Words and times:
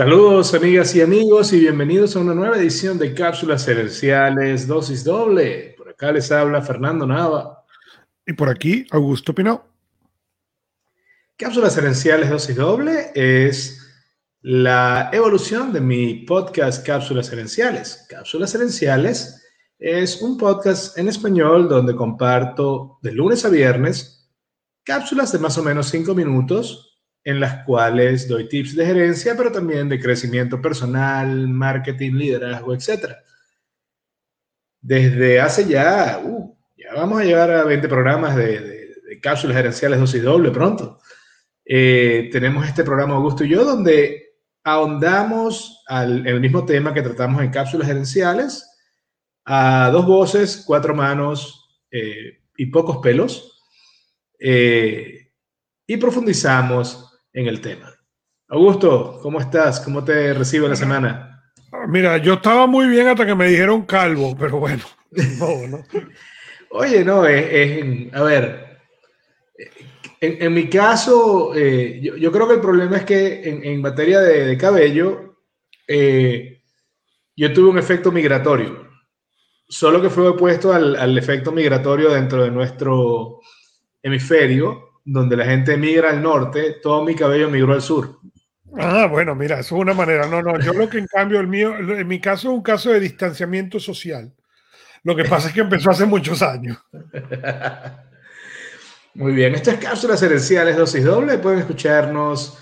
Saludos 0.00 0.54
amigas 0.54 0.96
y 0.96 1.02
amigos 1.02 1.52
y 1.52 1.60
bienvenidos 1.60 2.16
a 2.16 2.20
una 2.20 2.32
nueva 2.32 2.56
edición 2.56 2.96
de 2.98 3.12
Cápsulas 3.12 3.68
Herenciales 3.68 4.66
Dosis 4.66 5.04
Doble. 5.04 5.74
Por 5.76 5.90
acá 5.90 6.10
les 6.10 6.32
habla 6.32 6.62
Fernando 6.62 7.06
Nava. 7.06 7.66
Y 8.26 8.32
por 8.32 8.48
aquí 8.48 8.86
Augusto 8.92 9.34
Pino. 9.34 9.62
Cápsulas 11.36 11.76
Herenciales 11.76 12.30
Dosis 12.30 12.56
Doble 12.56 13.10
es 13.14 13.86
la 14.40 15.10
evolución 15.12 15.70
de 15.70 15.82
mi 15.82 16.24
podcast 16.24 16.82
Cápsulas 16.86 17.30
Herenciales. 17.30 18.06
Cápsulas 18.08 18.54
Herenciales 18.54 19.44
es 19.78 20.22
un 20.22 20.38
podcast 20.38 20.96
en 20.96 21.10
español 21.10 21.68
donde 21.68 21.94
comparto 21.94 22.98
de 23.02 23.12
lunes 23.12 23.44
a 23.44 23.50
viernes 23.50 24.32
cápsulas 24.82 25.30
de 25.30 25.40
más 25.40 25.58
o 25.58 25.62
menos 25.62 25.90
cinco 25.90 26.14
minutos 26.14 26.89
en 27.24 27.40
las 27.40 27.64
cuales 27.64 28.28
doy 28.28 28.48
tips 28.48 28.74
de 28.76 28.86
gerencia, 28.86 29.36
pero 29.36 29.52
también 29.52 29.88
de 29.88 30.00
crecimiento 30.00 30.60
personal, 30.60 31.48
marketing, 31.48 32.12
liderazgo, 32.12 32.74
etc. 32.74 33.16
Desde 34.80 35.40
hace 35.40 35.66
ya, 35.66 36.20
uh, 36.24 36.56
ya 36.76 36.94
vamos 36.94 37.20
a 37.20 37.24
llegar 37.24 37.50
a 37.50 37.64
20 37.64 37.88
programas 37.88 38.36
de, 38.36 38.78
cápsulas 39.20 39.56
gerenciales 39.56 39.98
dosis 39.98 40.22
doble 40.22 40.50
pronto. 40.50 41.00
Eh, 41.64 42.30
tenemos 42.32 42.66
este 42.66 42.84
programa 42.84 43.14
Augusto 43.14 43.44
y 43.44 43.50
yo 43.50 43.64
donde 43.64 44.30
ahondamos 44.64 45.82
al, 45.86 46.26
el 46.26 46.40
mismo 46.40 46.64
tema 46.64 46.94
que 46.94 47.02
tratamos 47.02 47.42
en 47.42 47.50
cápsulas 47.50 47.86
gerenciales 47.86 48.66
a 49.44 49.90
dos 49.90 50.06
voces, 50.06 50.62
cuatro 50.66 50.94
manos 50.94 51.68
eh, 51.90 52.40
y 52.56 52.66
pocos 52.66 52.98
pelos. 52.98 53.60
Eh, 54.38 55.32
y 55.86 55.96
profundizamos 55.96 57.09
en 57.32 57.46
el 57.46 57.60
tema. 57.60 57.92
Augusto, 58.48 59.20
¿cómo 59.22 59.40
estás? 59.40 59.80
¿Cómo 59.80 60.04
te 60.04 60.34
recibe 60.34 60.68
la 60.68 60.76
semana? 60.76 61.42
Mira, 61.88 62.18
yo 62.18 62.34
estaba 62.34 62.66
muy 62.66 62.88
bien 62.88 63.08
hasta 63.08 63.24
que 63.24 63.34
me 63.34 63.48
dijeron 63.48 63.82
calvo, 63.86 64.36
pero 64.36 64.58
bueno. 64.58 64.82
Oye, 66.70 67.04
no, 67.04 67.26
es, 67.26 68.12
a 68.14 68.22
ver, 68.22 68.78
en, 70.20 70.52
mi 70.52 70.68
caso, 70.68 71.52
eh, 71.54 72.00
yo, 72.00 72.30
creo 72.30 72.46
que 72.46 72.54
el 72.54 72.60
problema 72.60 72.98
es 72.98 73.04
que 73.04 73.42
en, 73.48 73.80
materia 73.80 74.20
de, 74.20 74.56
cabello, 74.58 75.36
eh, 75.88 76.62
yo 77.36 77.52
tuve 77.52 77.70
un 77.70 77.78
efecto 77.78 78.12
migratorio, 78.12 78.88
solo 79.68 80.02
que 80.02 80.10
fue 80.10 80.28
opuesto 80.28 80.72
al, 80.72 80.94
al 80.96 81.16
efecto 81.16 81.52
migratorio 81.52 82.10
dentro 82.10 82.44
de 82.44 82.50
nuestro 82.50 83.40
hemisferio, 84.02 84.89
donde 85.04 85.36
la 85.36 85.44
gente 85.44 85.76
migra 85.76 86.10
al 86.10 86.22
norte, 86.22 86.76
todo 86.82 87.04
mi 87.04 87.14
cabello 87.14 87.50
migró 87.50 87.74
al 87.74 87.82
sur. 87.82 88.20
Ah, 88.78 89.06
bueno, 89.06 89.34
mira, 89.34 89.58
eso 89.58 89.76
es 89.76 89.82
una 89.82 89.94
manera. 89.94 90.26
No, 90.26 90.42
no, 90.42 90.60
yo 90.60 90.72
lo 90.72 90.88
que 90.88 90.98
en 90.98 91.06
cambio, 91.06 91.40
el 91.40 91.48
mío, 91.48 91.76
en 91.76 92.06
mi 92.06 92.20
caso 92.20 92.48
es 92.48 92.54
un 92.54 92.62
caso 92.62 92.90
de 92.90 93.00
distanciamiento 93.00 93.80
social. 93.80 94.32
Lo 95.02 95.16
que 95.16 95.24
pasa 95.24 95.48
es 95.48 95.54
que 95.54 95.60
empezó 95.60 95.90
hace 95.90 96.04
muchos 96.06 96.42
años. 96.42 96.78
Muy 99.14 99.32
bien, 99.32 99.54
estas 99.54 99.76
cápsulas 99.76 100.22
herenciales 100.22 100.76
dosis 100.76 101.02
doble 101.04 101.38
pueden 101.38 101.58
escucharnos 101.60 102.58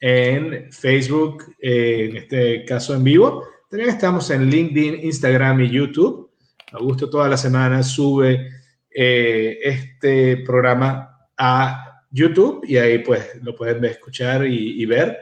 en 0.00 0.72
Facebook, 0.72 1.54
en 1.58 2.16
este 2.16 2.64
caso 2.64 2.94
en 2.94 3.04
vivo. 3.04 3.44
También 3.68 3.90
estamos 3.90 4.30
en 4.30 4.46
LinkedIn, 4.46 5.04
Instagram 5.04 5.60
y 5.60 5.70
YouTube. 5.70 6.30
Augusto 6.72 7.10
toda 7.10 7.28
la 7.28 7.36
semana 7.36 7.82
sube 7.82 8.48
eh, 8.90 9.58
este 9.62 10.38
programa 10.38 11.19
a 11.42 12.04
YouTube 12.10 12.62
y 12.66 12.76
ahí 12.76 12.98
pues 12.98 13.42
lo 13.42 13.56
pueden 13.56 13.82
escuchar 13.86 14.46
y, 14.46 14.84
ver. 14.84 15.18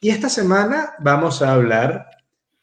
Y 0.00 0.10
esta 0.10 0.28
semana 0.28 0.94
vamos 1.00 1.42
a 1.42 1.54
hablar 1.54 2.06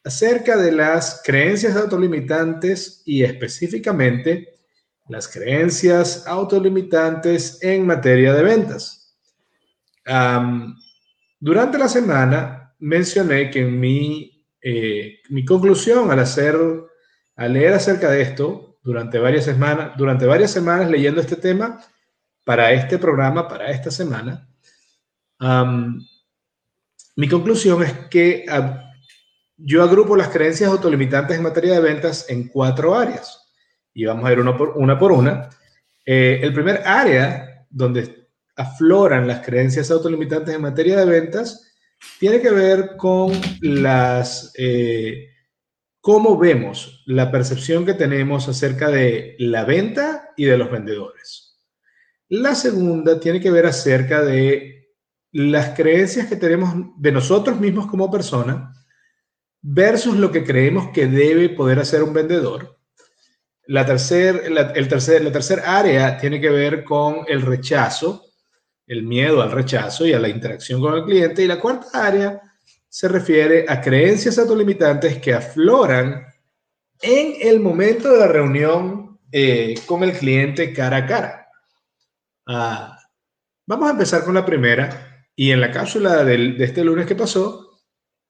acerca 0.04 0.56
de 0.56 0.72
las 0.72 1.22
creencias 1.24 1.76
autolimitantes 1.76 3.04
y 3.06 3.24
específicamente 3.24 4.60
las 5.10 5.28
creencias 5.28 6.26
autolimitantes 6.26 7.62
en 7.62 7.86
materia 7.86 8.34
de 8.34 8.44
ventas. 8.44 9.16
durante 11.40 11.78
la 11.78 11.90
semana 11.90 12.74
mencioné 12.80 13.50
que 13.52 13.66
mi, 13.66 14.46
eh, 14.62 15.20
mi 15.30 15.44
conclusión 15.44 16.10
al 16.10 16.20
hacer, 16.20 16.56
al 17.36 17.54
leer 17.54 17.74
acerca 17.74 18.10
de 18.10 18.22
esto, 18.22 18.80
durante 18.82 19.20
varias 19.20 19.44
semanas, 19.44 19.98
durante 19.98 20.26
varias 20.26 20.52
semanas 20.52 20.90
leyendo 20.90 21.20
este 21.20 21.36
tema, 21.36 21.82
para 22.48 22.72
este 22.72 22.98
programa, 22.98 23.46
para 23.46 23.70
esta 23.72 23.92
semana, 23.92 24.48
mi 27.18 27.28
conclusión 27.28 27.84
es 27.84 27.92
que 28.10 28.46
yo 29.58 29.84
agrupo 29.84 30.16
las 30.16 30.30
creencias 30.30 30.70
autolimitantes 30.70 31.36
en 31.36 31.44
materia 31.44 31.74
de 31.74 31.82
ventas 31.82 32.30
en 32.30 32.48
cuatro 32.48 32.96
áreas. 32.96 33.52
Y 33.94 34.06
vamos 34.06 34.24
a 34.24 34.32
ir 34.32 34.40
una 34.40 34.56
por 34.56 34.78
una. 34.78 34.98
Por 34.98 35.12
una. 35.12 35.50
Eh, 36.06 36.40
el 36.42 36.54
primer 36.54 36.84
área 36.86 37.66
donde 37.70 38.30
afloran 38.56 39.28
las 39.28 39.46
creencias 39.46 39.92
autolimitantes 39.92 40.56
en 40.56 40.62
materia 40.62 40.96
de 41.00 41.06
ventas 41.06 41.70
tiene 42.18 42.40
que 42.40 42.52
ver 42.52 42.96
con 42.96 43.34
las... 43.60 44.54
Eh, 44.58 45.32
cómo 46.00 46.38
vemos 46.38 47.04
la 47.08 47.30
percepción 47.30 47.86
que 47.86 47.94
tenemos 47.94 48.48
acerca 48.48 48.88
de 48.90 49.36
la 49.38 49.66
venta 49.66 50.30
y 50.38 50.46
de 50.46 50.58
los 50.58 50.72
vendedores. 50.72 51.47
La 52.30 52.56
segunda 52.56 53.20
tiene 53.20 53.40
que 53.40 53.52
ver 53.52 53.66
acerca 53.66 54.22
de 54.22 54.78
las 55.32 55.76
creencias 55.76 56.28
que 56.28 56.36
tenemos 56.36 56.74
de 56.98 57.12
nosotros 57.12 57.60
mismos 57.60 57.88
como 57.88 58.12
persona 58.12 58.74
versus 59.62 60.18
lo 60.18 60.32
que 60.32 60.44
creemos 60.44 60.90
que 60.90 61.08
debe 61.08 61.50
poder 61.50 61.80
hacer 61.80 62.04
un 62.04 62.14
vendedor. 62.14 62.80
La 63.68 63.86
tercera 63.86 64.50
la, 64.50 64.62
el 64.72 64.88
tercer, 64.88 65.24
la 65.24 65.32
tercera 65.32 65.78
área 65.78 66.18
tiene 66.18 66.40
que 66.40 66.50
ver 66.50 66.84
con 66.84 67.26
el 67.28 67.42
rechazo, 67.42 68.26
el 68.86 69.04
miedo 69.04 69.42
al 69.42 69.52
rechazo 69.52 70.06
y 70.06 70.14
a 70.14 70.20
la 70.20 70.30
interacción 70.30 70.82
con 70.82 70.96
el 70.96 71.04
cliente. 71.04 71.44
Y 71.44 71.48
la 71.48 71.60
cuarta 71.60 72.06
área 72.06 72.42
se 72.88 73.08
refiere 73.08 73.66
a 73.68 73.82
creencias 73.82 74.38
autolimitantes 74.38 75.18
que 75.20 75.34
afloran 75.34 76.26
en 77.02 77.36
el 77.42 77.60
momento 77.60 78.12
de 78.12 78.20
la 78.20 78.28
reunión 78.28 79.20
eh, 79.32 79.76
con 79.86 80.04
el 80.04 80.14
cliente 80.14 80.74
cara 80.74 80.98
a 80.98 81.06
cara. 81.06 81.47
Ah, 82.48 82.98
vamos 83.68 83.90
a 83.90 83.92
empezar 83.92 84.24
con 84.24 84.34
la 84.34 84.46
primera. 84.46 85.28
Y 85.36 85.52
en 85.52 85.62
la 85.62 85.72
cápsula 85.72 86.24
de 86.24 86.56
este 86.64 86.84
lunes 86.84 87.06
que 87.06 87.16
pasó, 87.16 87.82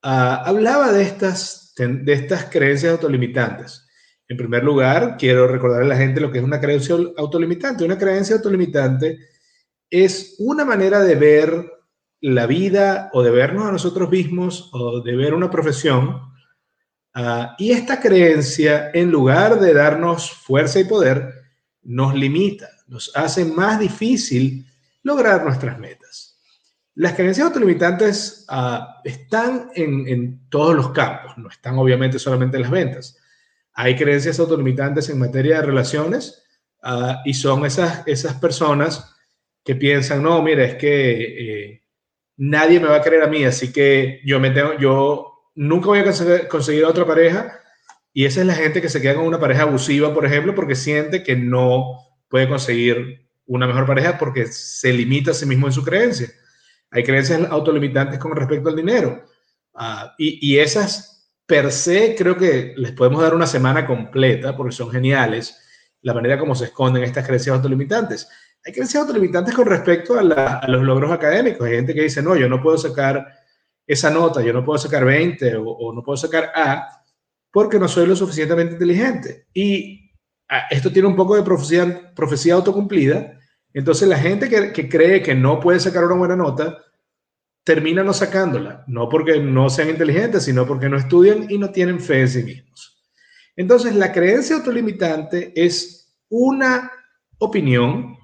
ah, 0.02 0.42
hablaba 0.44 0.92
de 0.92 1.02
estas, 1.02 1.72
de 1.76 2.12
estas 2.12 2.46
creencias 2.46 2.92
autolimitantes. 2.92 3.86
En 4.26 4.36
primer 4.36 4.62
lugar, 4.64 5.16
quiero 5.18 5.46
recordarle 5.46 5.86
a 5.86 5.88
la 5.88 5.96
gente 5.96 6.20
lo 6.20 6.30
que 6.30 6.38
es 6.38 6.44
una 6.44 6.60
creencia 6.60 6.96
autolimitante. 7.16 7.84
Una 7.84 7.96
creencia 7.96 8.36
autolimitante 8.36 9.18
es 9.88 10.34
una 10.38 10.64
manera 10.64 11.00
de 11.00 11.14
ver 11.14 11.72
la 12.20 12.46
vida 12.46 13.10
o 13.12 13.22
de 13.22 13.30
vernos 13.30 13.66
a 13.66 13.72
nosotros 13.72 14.10
mismos 14.10 14.68
o 14.72 15.00
de 15.00 15.16
ver 15.16 15.32
una 15.32 15.50
profesión. 15.50 16.20
Ah, 17.14 17.54
y 17.58 17.70
esta 17.70 18.00
creencia, 18.00 18.90
en 18.92 19.10
lugar 19.10 19.60
de 19.60 19.72
darnos 19.72 20.30
fuerza 20.30 20.80
y 20.80 20.84
poder, 20.84 21.37
nos 21.88 22.14
limita 22.14 22.68
nos 22.88 23.12
hace 23.14 23.44
más 23.44 23.78
difícil 23.78 24.66
lograr 25.02 25.44
nuestras 25.44 25.78
metas. 25.78 26.38
Las 26.94 27.14
creencias 27.14 27.46
autolimitantes 27.46 28.46
uh, 28.50 28.82
están 29.04 29.70
en, 29.74 30.48
todos 30.48 30.74
los 30.74 30.90
campos, 30.90 31.38
no 31.38 31.48
están 31.48 31.78
obviamente 31.78 32.18
solamente 32.18 32.56
en 32.56 32.62
las 32.62 32.72
ventas. 32.72 33.18
Hay 33.74 33.94
creencias 33.94 34.40
autolimitantes 34.40 35.08
en 35.08 35.20
materia 35.20 35.56
de 35.56 35.66
relaciones 35.66 36.42
ah, 36.82 37.22
y 37.24 37.34
son 37.34 37.64
esas, 37.64 38.02
esas 38.06 38.34
personas 38.34 39.14
que 39.64 39.76
piensan, 39.76 40.22
no, 40.22 40.42
mira, 40.42 40.64
es 40.64 40.74
que 40.74 41.70
eh, 41.70 41.82
nadie 42.38 42.80
me 42.80 42.88
va 42.88 42.96
a 42.96 43.02
querer 43.02 43.22
a 43.22 43.28
mí, 43.28 43.44
así 43.44 43.72
que 43.72 44.20
yo, 44.24 44.40
yo 44.80 45.32
nunca 45.54 45.86
voy 45.86 46.00
a 46.00 46.04
conseguir, 46.04 46.48
conseguir 46.48 46.84
otra 46.84 47.06
pareja. 47.06 47.57
Y 48.18 48.24
esa 48.24 48.40
es 48.40 48.48
la 48.48 48.56
gente 48.56 48.82
que 48.82 48.88
se 48.88 49.00
queda 49.00 49.14
con 49.14 49.26
una 49.26 49.38
pareja 49.38 49.62
abusiva, 49.62 50.12
por 50.12 50.26
ejemplo, 50.26 50.52
porque 50.52 50.74
siente 50.74 51.22
que 51.22 51.36
no 51.36 52.00
puede 52.26 52.48
conseguir 52.48 53.30
una 53.46 53.64
mejor 53.64 53.86
pareja 53.86 54.18
porque 54.18 54.48
se 54.48 54.92
limita 54.92 55.30
a 55.30 55.34
sí 55.34 55.46
mismo 55.46 55.68
en 55.68 55.72
su 55.72 55.84
creencia. 55.84 56.28
Hay 56.90 57.04
creencias 57.04 57.48
autolimitantes 57.48 58.18
con 58.18 58.34
respecto 58.34 58.70
al 58.70 58.74
dinero. 58.74 59.24
Ah, 59.72 60.16
y, 60.18 60.36
y, 60.50 60.58
esas 60.58 61.30
per 61.46 61.70
se 61.70 62.16
creo 62.16 62.36
que 62.36 62.74
les 62.76 62.90
podemos 62.90 63.22
dar 63.22 63.36
una 63.36 63.46
semana 63.46 63.86
completa 63.86 64.56
porque 64.56 64.72
son 64.72 64.90
geniales 64.90 65.56
la 66.02 66.12
manera 66.12 66.40
como 66.40 66.56
se 66.56 66.64
esconden 66.64 67.04
estas 67.04 67.24
creencias 67.24 67.54
autolimitantes. 67.54 68.28
Hay 68.66 68.72
creencias 68.72 69.00
autolimitantes 69.00 69.54
con 69.54 69.66
respecto 69.66 70.18
a, 70.18 70.66
los 70.66 70.82
logros 70.82 71.12
académicos. 71.12 71.68
Hay 71.68 71.76
gente 71.76 71.94
que 71.94 72.02
dice, 72.02 72.20
no, 72.20 72.34
yo 72.34 72.48
no 72.48 72.60
puedo 72.60 72.78
sacar 72.78 73.28
esa 73.86 74.10
nota, 74.10 74.42
yo 74.42 74.52
no 74.52 74.64
puedo 74.64 74.76
sacar 74.76 75.04
20 75.04 75.54
o, 75.54 75.70
o 75.70 75.92
no 75.94 76.02
puedo 76.02 76.16
sacar 76.16 76.50
A 76.52 76.97
porque 77.50 77.78
no 77.78 77.88
soy 77.88 78.06
lo 78.06 78.16
suficientemente 78.16 78.74
inteligente. 78.74 79.46
Y 79.52 80.08
Ah, 80.48 80.66
esto 80.70 80.90
tiene 80.90 81.08
un 81.08 81.16
poco 81.16 81.36
de 81.36 81.42
profecía, 81.42 82.12
profecía 82.14 82.54
autocumplida. 82.54 83.38
Entonces 83.74 84.08
la 84.08 84.18
gente 84.18 84.48
que, 84.48 84.88
cree 84.88 85.22
que 85.22 85.34
no 85.34 85.60
puede 85.60 85.78
sacar 85.78 86.04
una 86.04 86.14
buena 86.14 86.36
nota 86.36 86.78
terminan 87.64 88.06
no 88.06 88.14
sacándola, 88.14 88.82
no 88.86 89.10
porque 89.10 89.38
no 89.40 89.68
sean 89.68 89.90
inteligentes, 89.90 90.44
sino 90.44 90.66
porque 90.66 90.88
no 90.88 90.96
estudian 90.96 91.50
y 91.50 91.58
no 91.58 91.70
tienen 91.70 92.00
fe 92.00 92.22
en 92.22 92.28
sí 92.28 92.42
mismos. 92.42 93.04
Entonces, 93.56 93.94
la 93.94 94.10
creencia 94.10 94.56
autolimitante 94.56 95.52
es 95.54 96.16
una 96.30 96.90
opinión 97.38 98.16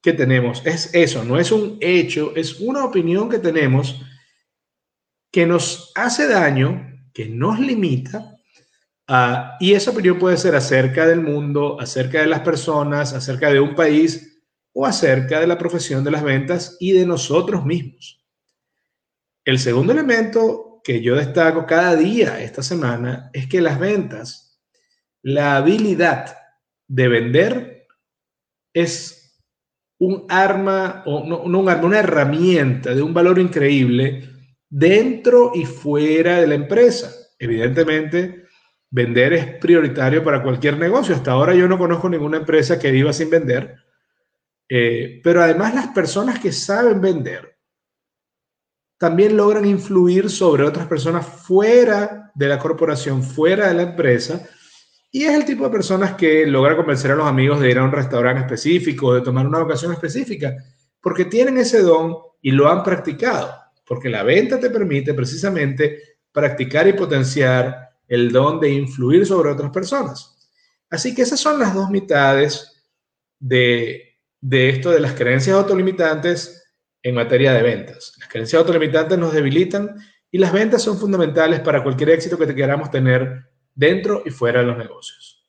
que 0.00 0.14
tenemos, 0.14 0.64
es 0.64 0.94
eso, 0.94 1.22
no 1.24 1.38
es 1.38 1.52
un 1.52 1.76
hecho, 1.80 2.32
es 2.34 2.60
una 2.60 2.84
opinión 2.84 3.28
que 3.28 3.38
tenemos 3.38 4.00
que 5.30 5.44
nos 5.44 5.92
hace 5.94 6.26
daño, 6.26 7.10
que 7.12 7.28
nos 7.28 7.60
limita, 7.60 8.37
uh, 9.08 9.56
y 9.60 9.74
esa 9.74 9.90
opinión 9.90 10.18
puede 10.18 10.36
ser 10.36 10.54
acerca 10.54 11.06
del 11.06 11.20
mundo, 11.20 11.80
acerca 11.80 12.20
de 12.20 12.26
las 12.26 12.40
personas, 12.40 13.12
acerca 13.12 13.52
de 13.52 13.60
un 13.60 13.74
país 13.74 14.42
o 14.72 14.86
acerca 14.86 15.40
de 15.40 15.46
la 15.46 15.58
profesión 15.58 16.04
de 16.04 16.10
las 16.10 16.22
ventas 16.22 16.76
y 16.78 16.92
de 16.92 17.06
nosotros 17.06 17.64
mismos. 17.64 18.24
El 19.44 19.58
segundo 19.58 19.92
elemento 19.92 20.80
que 20.84 21.02
yo 21.02 21.16
destaco 21.16 21.66
cada 21.66 21.96
día 21.96 22.40
esta 22.40 22.62
semana 22.62 23.30
es 23.32 23.46
que 23.48 23.60
las 23.60 23.78
ventas, 23.78 24.60
la 25.22 25.56
habilidad 25.56 26.36
de 26.86 27.08
vender 27.08 27.86
es 28.72 29.42
un 29.98 30.26
arma, 30.28 31.02
o 31.06 31.24
no 31.24 31.40
un 31.42 31.68
arma, 31.68 31.86
una 31.86 31.98
herramienta 31.98 32.94
de 32.94 33.02
un 33.02 33.12
valor 33.12 33.38
increíble 33.38 34.28
dentro 34.68 35.52
y 35.54 35.64
fuera 35.64 36.40
de 36.40 36.46
la 36.46 36.54
empresa. 36.54 37.12
Evidentemente, 37.38 38.44
vender 38.90 39.32
es 39.32 39.56
prioritario 39.56 40.24
para 40.24 40.42
cualquier 40.42 40.78
negocio. 40.78 41.14
Hasta 41.14 41.32
ahora 41.32 41.54
yo 41.54 41.68
no 41.68 41.78
conozco 41.78 42.08
ninguna 42.08 42.38
empresa 42.38 42.78
que 42.78 42.90
viva 42.90 43.12
sin 43.12 43.30
vender. 43.30 43.76
Eh, 44.68 45.20
pero 45.24 45.42
además 45.42 45.74
las 45.74 45.88
personas 45.88 46.38
que 46.38 46.52
saben 46.52 47.00
vender 47.00 47.56
también 48.98 49.36
logran 49.36 49.64
influir 49.64 50.28
sobre 50.28 50.64
otras 50.64 50.86
personas 50.86 51.24
fuera 51.24 52.32
de 52.34 52.48
la 52.48 52.58
corporación, 52.58 53.22
fuera 53.22 53.68
de 53.68 53.74
la 53.74 53.82
empresa. 53.82 54.46
Y 55.10 55.24
es 55.24 55.34
el 55.34 55.44
tipo 55.44 55.64
de 55.64 55.70
personas 55.70 56.14
que 56.14 56.46
logra 56.46 56.76
convencer 56.76 57.12
a 57.12 57.14
los 57.14 57.26
amigos 57.26 57.60
de 57.60 57.70
ir 57.70 57.78
a 57.78 57.84
un 57.84 57.92
restaurante 57.92 58.42
específico, 58.42 59.14
de 59.14 59.22
tomar 59.22 59.46
una 59.46 59.62
ocasión 59.62 59.92
específica, 59.92 60.54
porque 61.00 61.24
tienen 61.24 61.58
ese 61.58 61.80
don 61.80 62.16
y 62.42 62.50
lo 62.50 62.68
han 62.68 62.82
practicado, 62.82 63.54
porque 63.86 64.10
la 64.10 64.22
venta 64.22 64.60
te 64.60 64.68
permite 64.68 65.14
precisamente 65.14 66.18
practicar 66.32 66.86
y 66.88 66.92
potenciar 66.92 67.87
el 68.08 68.32
don 68.32 68.58
de 68.58 68.70
influir 68.70 69.26
sobre 69.26 69.50
otras 69.50 69.70
personas. 69.70 70.36
Así 70.90 71.14
que 71.14 71.22
esas 71.22 71.38
son 71.38 71.58
las 71.60 71.74
dos 71.74 71.90
mitades 71.90 72.88
de, 73.38 74.16
de 74.40 74.70
esto 74.70 74.90
de 74.90 75.00
las 75.00 75.12
creencias 75.12 75.56
autolimitantes 75.56 76.64
en 77.02 77.14
materia 77.14 77.52
de 77.52 77.62
ventas. 77.62 78.14
Las 78.18 78.28
creencias 78.28 78.60
autolimitantes 78.60 79.18
nos 79.18 79.32
debilitan 79.32 79.96
y 80.30 80.38
las 80.38 80.52
ventas 80.52 80.82
son 80.82 80.98
fundamentales 80.98 81.60
para 81.60 81.82
cualquier 81.82 82.10
éxito 82.10 82.38
que 82.38 82.46
te 82.46 82.54
queramos 82.54 82.90
tener 82.90 83.44
dentro 83.74 84.22
y 84.24 84.30
fuera 84.30 84.60
de 84.60 84.66
los 84.66 84.78
negocios. 84.78 85.46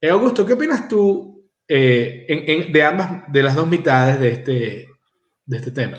Eh, 0.00 0.10
Augusto, 0.10 0.44
¿qué 0.44 0.52
opinas 0.52 0.86
tú 0.86 1.50
eh, 1.66 2.68
de 2.70 2.82
ambas, 2.82 3.32
de 3.32 3.42
las 3.42 3.54
dos 3.54 3.66
mitades 3.66 4.20
de 4.20 4.28
este, 4.28 4.88
de 5.46 5.56
este 5.56 5.70
tema? 5.70 5.98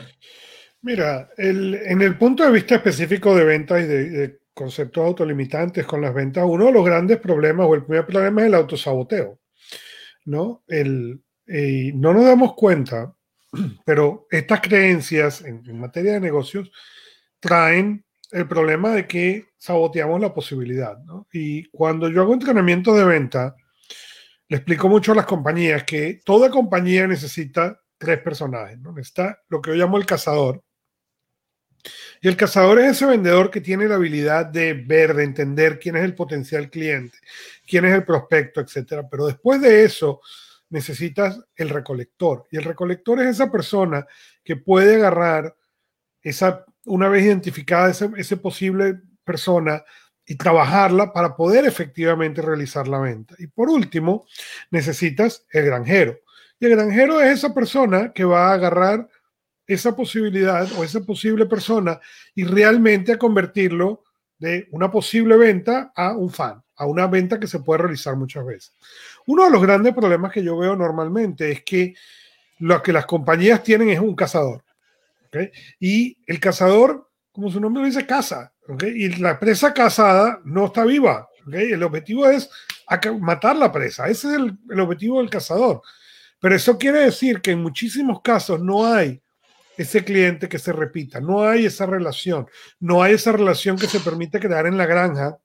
Mira, 0.82 1.28
en 1.36 2.00
el 2.00 2.16
punto 2.16 2.44
de 2.44 2.52
vista 2.52 2.76
específico 2.76 3.34
de 3.34 3.44
ventas 3.44 3.82
y 3.82 3.86
de, 3.86 4.38
conceptos 4.56 5.04
autolimitantes 5.04 5.84
con 5.84 6.00
las 6.00 6.14
ventas, 6.14 6.44
uno 6.46 6.64
de 6.64 6.72
los 6.72 6.84
grandes 6.84 7.18
problemas 7.18 7.66
o 7.68 7.74
el 7.74 7.84
primer 7.84 8.06
problema 8.06 8.40
es 8.40 8.46
el 8.46 8.54
autosaboteo. 8.54 9.38
¿no? 10.24 10.64
El, 10.66 11.20
no 11.94 12.14
nos 12.14 12.24
damos 12.24 12.54
cuenta 12.54 13.14
pero 13.84 14.26
estas 14.30 14.60
creencias 14.62 15.44
en, 15.44 15.78
materia 15.78 16.12
de 16.12 16.20
negocios 16.20 16.70
traen 17.38 18.04
el 18.32 18.48
problema 18.48 18.90
de 18.92 19.06
que 19.06 19.48
saboteamos 19.56 20.20
la 20.20 20.34
posibilidad. 20.34 20.96
Y 21.32 21.66
cuando 21.66 22.08
yo 22.08 22.22
hago 22.22 22.32
entrenamiento 22.32 22.94
de 22.94 23.04
venta, 23.04 23.54
le 24.48 24.56
explico 24.56 24.88
mucho 24.88 25.12
a 25.12 25.16
las 25.16 25.26
compañías 25.26 25.84
que 25.84 26.20
toda 26.24 26.50
compañía 26.50 27.06
necesita 27.06 27.78
tres 27.98 28.20
personajes. 28.20 28.78
¿no? 28.78 28.98
Está 28.98 29.38
lo 29.48 29.60
que 29.60 29.70
yo 29.70 29.76
llamo 29.76 29.98
el 29.98 30.06
cazador. 30.06 30.62
Y 32.20 32.28
el 32.28 32.36
cazador 32.36 32.78
es 32.80 32.92
ese 32.92 33.06
vendedor 33.06 33.50
que 33.50 33.60
tiene 33.60 33.88
la 33.88 33.96
habilidad 33.96 34.46
de 34.46 34.74
ver, 34.74 35.14
de 35.14 35.24
entender 35.24 35.78
quién 35.78 35.96
es 35.96 36.04
el 36.04 36.14
potencial 36.14 36.70
cliente, 36.70 37.18
quién 37.66 37.84
es 37.84 37.94
el 37.94 38.04
prospecto, 38.04 38.60
etcétera. 38.60 39.08
Pero 39.10 39.26
después 39.26 39.60
de 39.60 39.84
eso, 39.84 40.20
necesitas 40.70 41.40
el 41.54 41.68
recolector. 41.68 42.44
Y 42.50 42.56
el 42.56 42.64
recolector 42.64 43.20
es 43.20 43.28
esa 43.28 43.50
persona 43.50 44.06
que 44.44 44.56
puede 44.56 44.96
agarrar 44.96 45.56
esa, 46.22 46.64
una 46.84 47.08
vez 47.08 47.24
identificada 47.24 47.90
ese, 47.90 48.10
ese 48.16 48.36
posible 48.36 49.00
persona 49.24 49.84
y 50.26 50.36
trabajarla 50.36 51.12
para 51.12 51.36
poder 51.36 51.66
efectivamente 51.66 52.42
realizar 52.42 52.88
la 52.88 52.98
venta. 52.98 53.34
Y 53.38 53.46
por 53.46 53.68
último, 53.68 54.26
necesitas 54.70 55.46
el 55.50 55.66
granjero. 55.66 56.18
Y 56.58 56.66
el 56.66 56.72
granjero 56.72 57.20
es 57.20 57.38
esa 57.38 57.54
persona 57.54 58.12
que 58.12 58.24
va 58.24 58.50
a 58.50 58.54
agarrar 58.54 59.08
esa 59.66 59.96
posibilidad 59.96 60.70
o 60.78 60.84
esa 60.84 61.00
posible 61.00 61.46
persona 61.46 62.00
y 62.34 62.44
realmente 62.44 63.12
a 63.12 63.18
convertirlo 63.18 64.04
de 64.38 64.68
una 64.70 64.90
posible 64.90 65.36
venta 65.36 65.92
a 65.94 66.16
un 66.16 66.30
fan, 66.30 66.62
a 66.76 66.86
una 66.86 67.06
venta 67.06 67.40
que 67.40 67.46
se 67.46 67.60
puede 67.60 67.82
realizar 67.82 68.16
muchas 68.16 68.44
veces. 68.44 68.74
Uno 69.26 69.44
de 69.44 69.50
los 69.50 69.62
grandes 69.62 69.94
problemas 69.94 70.32
que 70.32 70.44
yo 70.44 70.56
veo 70.56 70.76
normalmente 70.76 71.50
es 71.50 71.64
que 71.64 71.94
lo 72.58 72.82
que 72.82 72.92
las 72.92 73.06
compañías 73.06 73.62
tienen 73.62 73.90
es 73.90 74.00
un 74.00 74.14
cazador. 74.14 74.62
Y 75.78 76.16
el 76.26 76.40
cazador, 76.40 77.10
como 77.32 77.50
su 77.50 77.60
nombre 77.60 77.84
dice, 77.84 78.06
caza. 78.06 78.52
Y 78.94 79.16
la 79.16 79.38
presa 79.38 79.74
cazada 79.74 80.40
no 80.44 80.66
está 80.66 80.84
viva. 80.84 81.28
El 81.52 81.82
objetivo 81.82 82.28
es 82.28 82.48
matar 83.20 83.56
la 83.56 83.70
presa. 83.70 84.08
Ese 84.08 84.28
es 84.28 84.34
el, 84.34 84.80
objetivo 84.80 85.20
del 85.20 85.30
cazador. 85.30 85.82
Pero 86.40 86.54
eso 86.54 86.78
quiere 86.78 87.00
decir 87.00 87.40
que 87.40 87.52
en 87.52 87.62
muchísimos 87.62 88.20
casos 88.22 88.60
no 88.60 88.86
hay 88.86 89.20
ese 89.76 90.04
cliente 90.04 90.48
que 90.48 90.58
se 90.58 90.72
repita, 90.72 91.20
no 91.20 91.42
hay 91.42 91.66
esa 91.66 91.86
relación, 91.86 92.48
no 92.80 93.02
hay 93.02 93.14
esa 93.14 93.32
relación 93.32 93.76
que 93.76 93.86
se 93.86 94.00
permite 94.00 94.40
crear 94.40 94.66
en 94.66 94.76
la 94.76 94.86
granja 94.86 95.38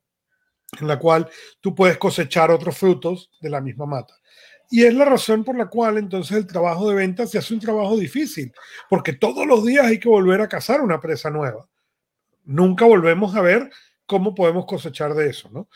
en 0.80 0.88
la 0.88 0.98
cual 0.98 1.30
tú 1.60 1.76
puedes 1.76 1.98
cosechar 1.98 2.50
otros 2.52 2.78
frutos 2.78 3.30
de 3.42 3.50
la 3.50 3.62
misma 3.62 3.86
mata. 3.86 4.14
Y 4.70 4.86
es 4.86 4.94
la 4.94 5.04
razón 5.04 5.44
por 5.44 5.58
la 5.58 5.66
cual 5.66 5.98
entonces 5.98 6.38
el 6.38 6.48
trabajo 6.48 6.88
de 6.88 6.96
ventas 6.96 7.30
se 7.30 7.38
hace 7.38 7.54
un 7.54 7.60
trabajo 7.60 7.98
difícil, 7.98 8.54
porque 8.90 9.14
todos 9.14 9.46
los 9.46 9.66
días 9.66 9.86
hay 9.86 10.00
que 10.00 10.08
volver 10.08 10.40
a 10.40 10.48
cazar 10.48 10.80
una 10.80 11.02
presa 11.02 11.30
nueva. 11.30 11.68
Nunca 12.46 12.86
volvemos 12.86 13.36
a 13.36 13.42
ver 13.42 13.70
cómo 14.06 14.34
podemos 14.34 14.66
cosechar 14.66 15.14
de 15.14 15.30
eso, 15.30 15.50
¿no? 15.52 15.68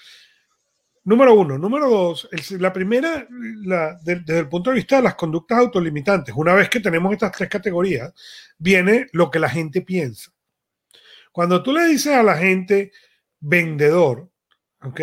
Número 1.05 1.35
uno. 1.35 1.57
Número 1.57 1.87
dos, 1.87 2.27
la 2.59 2.73
primera, 2.73 3.27
desde 4.03 4.39
el 4.39 4.49
punto 4.49 4.71
de 4.71 4.77
vista 4.77 4.97
de 4.97 5.03
las 5.03 5.15
conductas 5.15 5.59
autolimitantes, 5.59 6.33
una 6.35 6.55
vez 6.55 6.67
que 6.67 6.79
tenemos 6.79 7.13
estas 7.13 7.31
tres 7.31 7.47
categorías, 7.47 8.11
viene 8.57 9.07
lo 9.13 9.29
que 9.29 9.39
la 9.39 9.49
gente 9.49 9.81
piensa. 9.81 10.31
Cuando 11.31 11.61
tú 11.61 11.73
le 11.73 11.85
dices 11.85 12.13
a 12.13 12.23
la 12.23 12.35
gente 12.35 12.91
vendedor, 13.39 14.29
¿ok? 14.81 15.01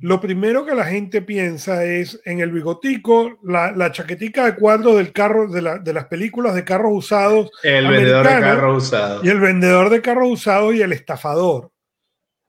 Lo 0.00 0.20
primero 0.20 0.66
que 0.66 0.74
la 0.74 0.84
gente 0.84 1.22
piensa 1.22 1.84
es 1.84 2.20
en 2.24 2.40
el 2.40 2.52
bigotico, 2.52 3.38
la, 3.42 3.72
la 3.72 3.92
chaquetica 3.92 4.44
de 4.44 4.56
cuadro 4.56 4.96
del 4.96 5.12
carro, 5.12 5.46
de, 5.48 5.62
las 5.62 6.06
películas 6.06 6.54
de 6.54 6.64
carros 6.64 6.92
usados. 6.92 7.50
El 7.62 7.86
vendedor 7.86 8.26
de 8.26 8.40
carros 8.40 8.84
usados. 8.84 9.24
Y 9.24 9.28
el 9.28 9.40
vendedor 9.40 9.88
de 9.88 10.02
carros 10.02 10.28
usados 10.30 10.74
y 10.74 10.82
el 10.82 10.92
estafador. 10.92 11.72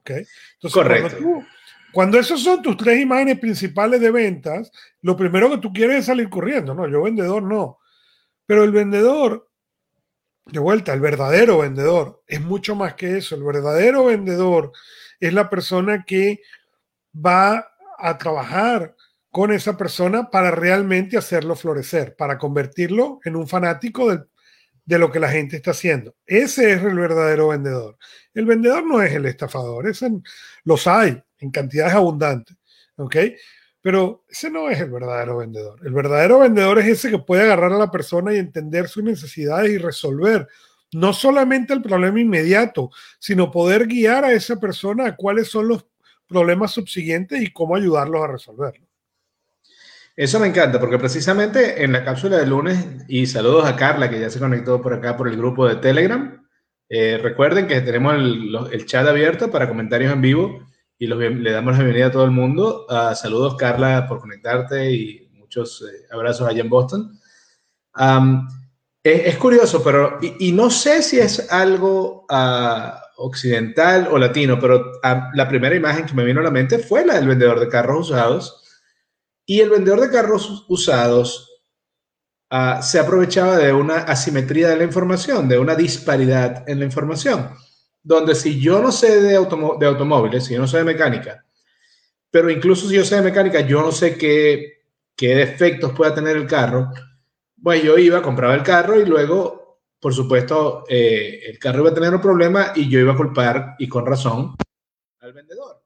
¿ok? 0.00 0.10
Entonces, 0.10 0.72
Correcto. 0.72 1.16
Cuando, 1.22 1.46
cuando 1.92 2.18
esas 2.18 2.40
son 2.40 2.62
tus 2.62 2.76
tres 2.76 3.00
imágenes 3.00 3.38
principales 3.38 4.00
de 4.00 4.10
ventas, 4.10 4.72
lo 5.02 5.16
primero 5.16 5.50
que 5.50 5.58
tú 5.58 5.72
quieres 5.72 6.00
es 6.00 6.06
salir 6.06 6.28
corriendo. 6.30 6.74
No, 6.74 6.88
yo 6.88 7.02
vendedor 7.02 7.42
no. 7.42 7.78
Pero 8.46 8.64
el 8.64 8.72
vendedor, 8.72 9.48
de 10.46 10.58
vuelta, 10.58 10.94
el 10.94 11.00
verdadero 11.00 11.58
vendedor 11.58 12.22
es 12.26 12.40
mucho 12.40 12.74
más 12.74 12.94
que 12.94 13.18
eso. 13.18 13.36
El 13.36 13.44
verdadero 13.44 14.06
vendedor 14.06 14.72
es 15.20 15.32
la 15.34 15.50
persona 15.50 16.04
que 16.06 16.40
va 17.14 17.68
a 17.98 18.18
trabajar 18.18 18.96
con 19.30 19.52
esa 19.52 19.76
persona 19.76 20.30
para 20.30 20.50
realmente 20.50 21.16
hacerlo 21.16 21.56
florecer, 21.56 22.16
para 22.16 22.38
convertirlo 22.38 23.20
en 23.24 23.36
un 23.36 23.46
fanático 23.48 24.10
de 24.84 24.98
lo 24.98 25.10
que 25.10 25.20
la 25.20 25.28
gente 25.28 25.56
está 25.56 25.70
haciendo. 25.72 26.14
Ese 26.26 26.72
es 26.72 26.82
el 26.82 26.96
verdadero 26.96 27.48
vendedor. 27.48 27.96
El 28.34 28.46
vendedor 28.46 28.86
no 28.86 29.02
es 29.02 29.12
el 29.12 29.26
estafador, 29.26 29.86
ese, 29.88 30.10
los 30.64 30.86
hay 30.86 31.22
en 31.42 31.50
cantidades 31.50 31.94
abundantes, 31.94 32.56
¿ok? 32.96 33.16
Pero 33.82 34.24
ese 34.28 34.48
no 34.48 34.70
es 34.70 34.80
el 34.80 34.90
verdadero 34.90 35.38
vendedor. 35.38 35.80
El 35.84 35.92
verdadero 35.92 36.38
vendedor 36.38 36.78
es 36.78 36.86
ese 36.86 37.10
que 37.10 37.18
puede 37.18 37.42
agarrar 37.42 37.72
a 37.72 37.78
la 37.78 37.90
persona 37.90 38.32
y 38.32 38.38
entender 38.38 38.88
sus 38.88 39.02
necesidades 39.02 39.70
y 39.70 39.78
resolver 39.78 40.48
no 40.92 41.12
solamente 41.12 41.72
el 41.72 41.82
problema 41.82 42.20
inmediato, 42.20 42.90
sino 43.18 43.50
poder 43.50 43.86
guiar 43.86 44.24
a 44.24 44.32
esa 44.32 44.56
persona 44.56 45.06
a 45.06 45.16
cuáles 45.16 45.48
son 45.48 45.68
los 45.68 45.86
problemas 46.28 46.70
subsiguientes 46.70 47.42
y 47.42 47.52
cómo 47.52 47.76
ayudarlos 47.76 48.22
a 48.22 48.28
resolverlo. 48.28 48.86
Eso 50.14 50.38
me 50.38 50.46
encanta, 50.46 50.78
porque 50.78 50.98
precisamente 50.98 51.82
en 51.82 51.92
la 51.92 52.04
cápsula 52.04 52.36
de 52.36 52.46
lunes, 52.46 52.86
y 53.08 53.26
saludos 53.26 53.64
a 53.64 53.76
Carla, 53.76 54.10
que 54.10 54.20
ya 54.20 54.28
se 54.28 54.38
conectó 54.38 54.80
por 54.82 54.92
acá 54.92 55.16
por 55.16 55.28
el 55.28 55.36
grupo 55.36 55.66
de 55.66 55.76
Telegram, 55.76 56.42
Eh, 56.94 57.16
recuerden 57.16 57.66
que 57.66 57.80
tenemos 57.80 58.14
el, 58.14 58.84
chat 58.84 59.08
abierto 59.08 59.50
para 59.50 59.66
comentarios 59.66 60.12
en 60.12 60.20
vivo 60.20 60.60
y 61.02 61.08
le 61.08 61.50
damos 61.50 61.72
la 61.72 61.78
bienvenida 61.82 62.06
a 62.06 62.10
todo 62.12 62.24
el 62.24 62.30
mundo. 62.30 62.86
Uh, 62.88 63.12
saludos, 63.16 63.56
Carla, 63.56 64.06
por 64.06 64.20
conectarte 64.20 64.88
y 64.92 65.28
muchos 65.32 65.82
eh, 65.82 66.06
abrazos 66.12 66.46
allá 66.46 66.60
en 66.60 66.70
Boston. 66.70 67.18
es, 69.02 69.36
curioso, 69.36 69.82
pero, 69.82 70.20
y, 70.22 70.52
no 70.52 70.70
sé 70.70 71.02
si 71.02 71.18
es 71.18 71.50
algo 71.50 72.24
uh, 72.30 72.92
occidental 73.16 74.10
o 74.12 74.16
latino, 74.16 74.60
pero 74.60 74.92
la 75.34 75.48
primera 75.48 75.74
imagen 75.74 76.06
que 76.06 76.14
me 76.14 76.22
vino 76.22 76.38
a 76.38 76.44
la 76.44 76.52
mente 76.52 76.78
fue 76.78 77.04
la 77.04 77.14
del 77.14 77.26
vendedor 77.26 77.58
de 77.58 77.68
carros 77.68 78.10
usados. 78.10 78.62
Y 79.44 79.58
el 79.58 79.70
vendedor 79.70 80.02
de 80.02 80.10
carros 80.10 80.66
usados 80.68 81.50
se 82.80 83.00
aprovechaba 83.00 83.56
de 83.56 83.72
una 83.72 83.96
asimetría 83.96 84.68
de 84.68 84.76
la 84.76 84.84
información, 84.84 85.48
de 85.48 85.58
una 85.58 85.74
disparidad 85.74 86.62
en 86.68 86.78
la 86.78 86.84
información, 86.84 87.56
donde 88.02 88.34
si 88.34 88.60
yo 88.60 88.82
no 88.82 88.90
sé 88.90 89.20
de, 89.20 89.36
automóviles, 89.36 90.44
si 90.44 90.54
yo 90.54 90.60
no 90.60 90.66
sé 90.66 90.78
de 90.78 90.84
mecánica, 90.84 91.44
pero 92.30 92.50
incluso 92.50 92.88
si 92.88 92.96
yo 92.96 93.04
sé 93.04 93.16
de 93.16 93.22
mecánica, 93.22 93.60
yo 93.60 93.82
no 93.82 93.92
sé 93.92 94.16
qué, 94.16 94.84
qué 95.16 95.34
defectos 95.34 95.92
pueda 95.92 96.14
tener 96.14 96.36
el 96.36 96.46
carro, 96.46 96.90
pues 97.62 97.82
yo 97.82 97.96
iba, 97.98 98.22
compraba 98.22 98.54
el 98.54 98.62
carro 98.62 99.00
y 99.00 99.04
luego, 99.04 99.80
por 100.00 100.12
supuesto, 100.12 100.84
eh, 100.88 101.42
el 101.46 101.58
carro 101.58 101.80
iba 101.80 101.90
a 101.90 101.94
tener 101.94 102.14
un 102.14 102.20
problema 102.20 102.72
y 102.74 102.88
yo 102.88 102.98
iba 102.98 103.12
a 103.12 103.16
culpar, 103.16 103.76
y 103.78 103.88
con 103.88 104.04
razón, 104.04 104.56
al 105.20 105.32
vendedor. 105.32 105.80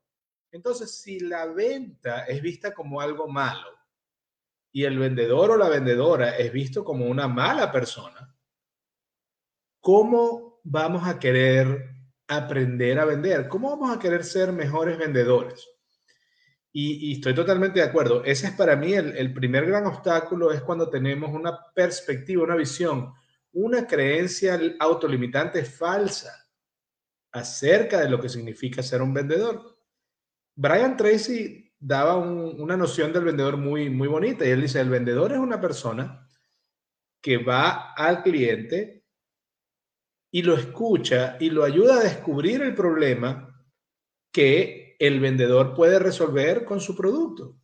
Entonces, 0.51 0.99
si 0.99 1.21
la 1.21 1.45
venta 1.47 2.25
es 2.25 2.41
vista 2.41 2.73
como 2.73 3.01
algo 3.01 3.29
malo, 3.29 3.77
y 4.73 4.85
el 4.85 4.99
vendedor 4.99 5.53
o 5.53 5.57
la 5.57 5.71
vendedora 5.71 6.37
es 6.37 6.53
visto 6.53 6.85
como 6.85 7.07
una 7.07 7.29
mala 7.29 7.73
persona, 7.73 8.35
¿cómo 9.81 10.61
vamos 10.65 11.07
a 11.09 11.19
querer 11.19 11.96
aprender 12.29 12.99
a 12.99 13.05
vender? 13.05 13.49
¿Cómo 13.49 13.71
vamos 13.71 13.97
a 13.97 14.01
querer 14.01 14.25
ser 14.25 14.53
mejores 14.53 14.99
vendedores? 14.99 15.69
Y, 16.73 17.15
estoy 17.15 17.35
totalmente 17.35 17.81
de 17.81 17.87
acuerdo. 17.87 18.23
Ese 18.23 18.49
es 18.49 18.53
para 18.53 18.77
mí 18.77 18.93
el, 18.93 19.33
primer 19.33 19.65
gran 19.65 19.87
obstáculo, 19.87 20.53
es 20.53 20.61
cuando 20.61 20.91
tenemos 20.91 21.31
una 21.33 21.59
perspectiva, 21.75 22.43
una 22.43 22.55
visión, 22.55 23.15
una 23.53 23.87
creencia 23.87 24.61
autolimitante 24.79 25.65
falsa 25.65 26.33
acerca 27.33 28.01
de 28.01 28.11
lo 28.11 28.21
que 28.21 28.29
significa 28.29 28.83
ser 28.83 29.01
un 29.01 29.15
vendedor. 29.15 29.79
Brian 30.55 30.99
Tracy 30.99 31.73
daba 31.79 32.17
una 32.17 32.77
noción 32.77 33.11
del 33.13 33.25
vendedor 33.25 33.57
muy, 33.57 33.89
muy 33.89 34.09
bonita. 34.09 34.45
Y 34.45 34.51
él 34.51 34.61
dice, 34.61 34.81
el 34.81 34.91
vendedor 34.91 35.33
es 35.33 35.39
una 35.39 35.61
persona 35.61 36.29
que 37.23 37.39
va 37.39 37.95
al 37.95 38.23
cliente 38.23 38.96
y 40.37 40.43
lo 40.43 40.55
escucha 40.55 41.39
y 41.41 41.49
lo 41.49 41.65
ayuda 41.65 41.99
a 41.99 42.03
descubrir 42.03 42.61
el 42.61 42.75
problema 42.75 43.59
que 44.31 44.95
el 44.99 45.19
vendedor 45.19 45.75
puede 45.75 45.99
resolver 45.99 46.67
con 46.67 46.79
su 46.79 46.95
producto. 46.95 47.57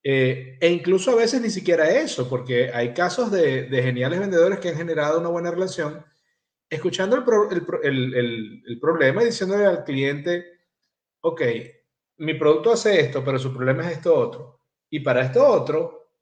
Eh, 0.00 0.58
e 0.60 0.68
incluso 0.70 1.10
a 1.10 1.16
veces 1.16 1.40
ni 1.40 1.50
siquiera 1.50 1.90
eso, 1.90 2.28
porque 2.28 2.70
hay 2.72 2.94
casos 2.94 3.32
de, 3.32 3.66
geniales 3.82 4.20
vendedores 4.20 4.60
que 4.60 4.68
han 4.68 4.76
generado 4.76 5.18
una 5.18 5.30
buena 5.30 5.50
relación, 5.50 6.06
escuchando 6.70 7.16
el, 7.16 8.62
el 8.64 8.78
problema 8.80 9.24
y 9.24 9.26
diciéndole 9.26 9.66
al 9.66 9.82
cliente, 9.82 10.60
ok, 11.20 11.42
mi 12.18 12.34
producto 12.34 12.70
hace 12.70 13.00
esto, 13.00 13.24
pero 13.24 13.40
su 13.40 13.52
problema 13.52 13.90
es 13.90 13.96
esto 13.96 14.14
otro. 14.14 14.60
Y 14.88 15.00
para 15.00 15.22
esto 15.22 15.44
otro, 15.44 16.12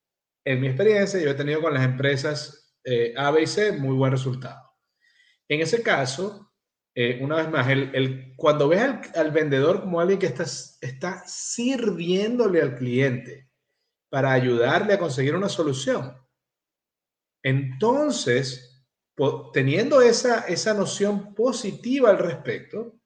en 0.42 0.58
mi 0.58 0.68
experiencia, 0.68 1.20
yo 1.20 1.28
he 1.28 1.34
tenido 1.34 1.60
con 1.60 1.74
las 1.74 1.84
empresas 1.84 2.74
eh, 2.82 3.12
A, 3.14 3.30
B 3.30 3.42
y 3.42 3.46
C 3.46 3.72
muy 3.72 3.94
buen 3.94 4.12
resultado. 4.12 4.69
En 5.50 5.60
ese 5.60 5.82
caso, 5.82 6.50
eh, 6.94 7.18
una 7.20 7.36
vez 7.36 7.50
más, 7.50 7.66
cuando 8.36 8.68
ves 8.68 8.82
al, 9.14 9.30
vendedor 9.32 9.82
como 9.82 10.00
alguien 10.00 10.18
que 10.18 10.26
está, 10.26 10.44
está 10.44 11.22
sirviéndole 11.26 12.62
al 12.62 12.76
cliente 12.76 13.50
para 14.08 14.32
ayudarle 14.32 14.94
a 14.94 14.98
conseguir 14.98 15.34
una 15.34 15.48
solución, 15.48 16.16
entonces, 17.42 18.86
teniendo 19.52 20.00
esa, 20.00 20.40
esa 20.46 20.72
noción 20.72 21.34
positiva 21.34 22.10
al 22.10 22.18
respecto, 22.18 23.00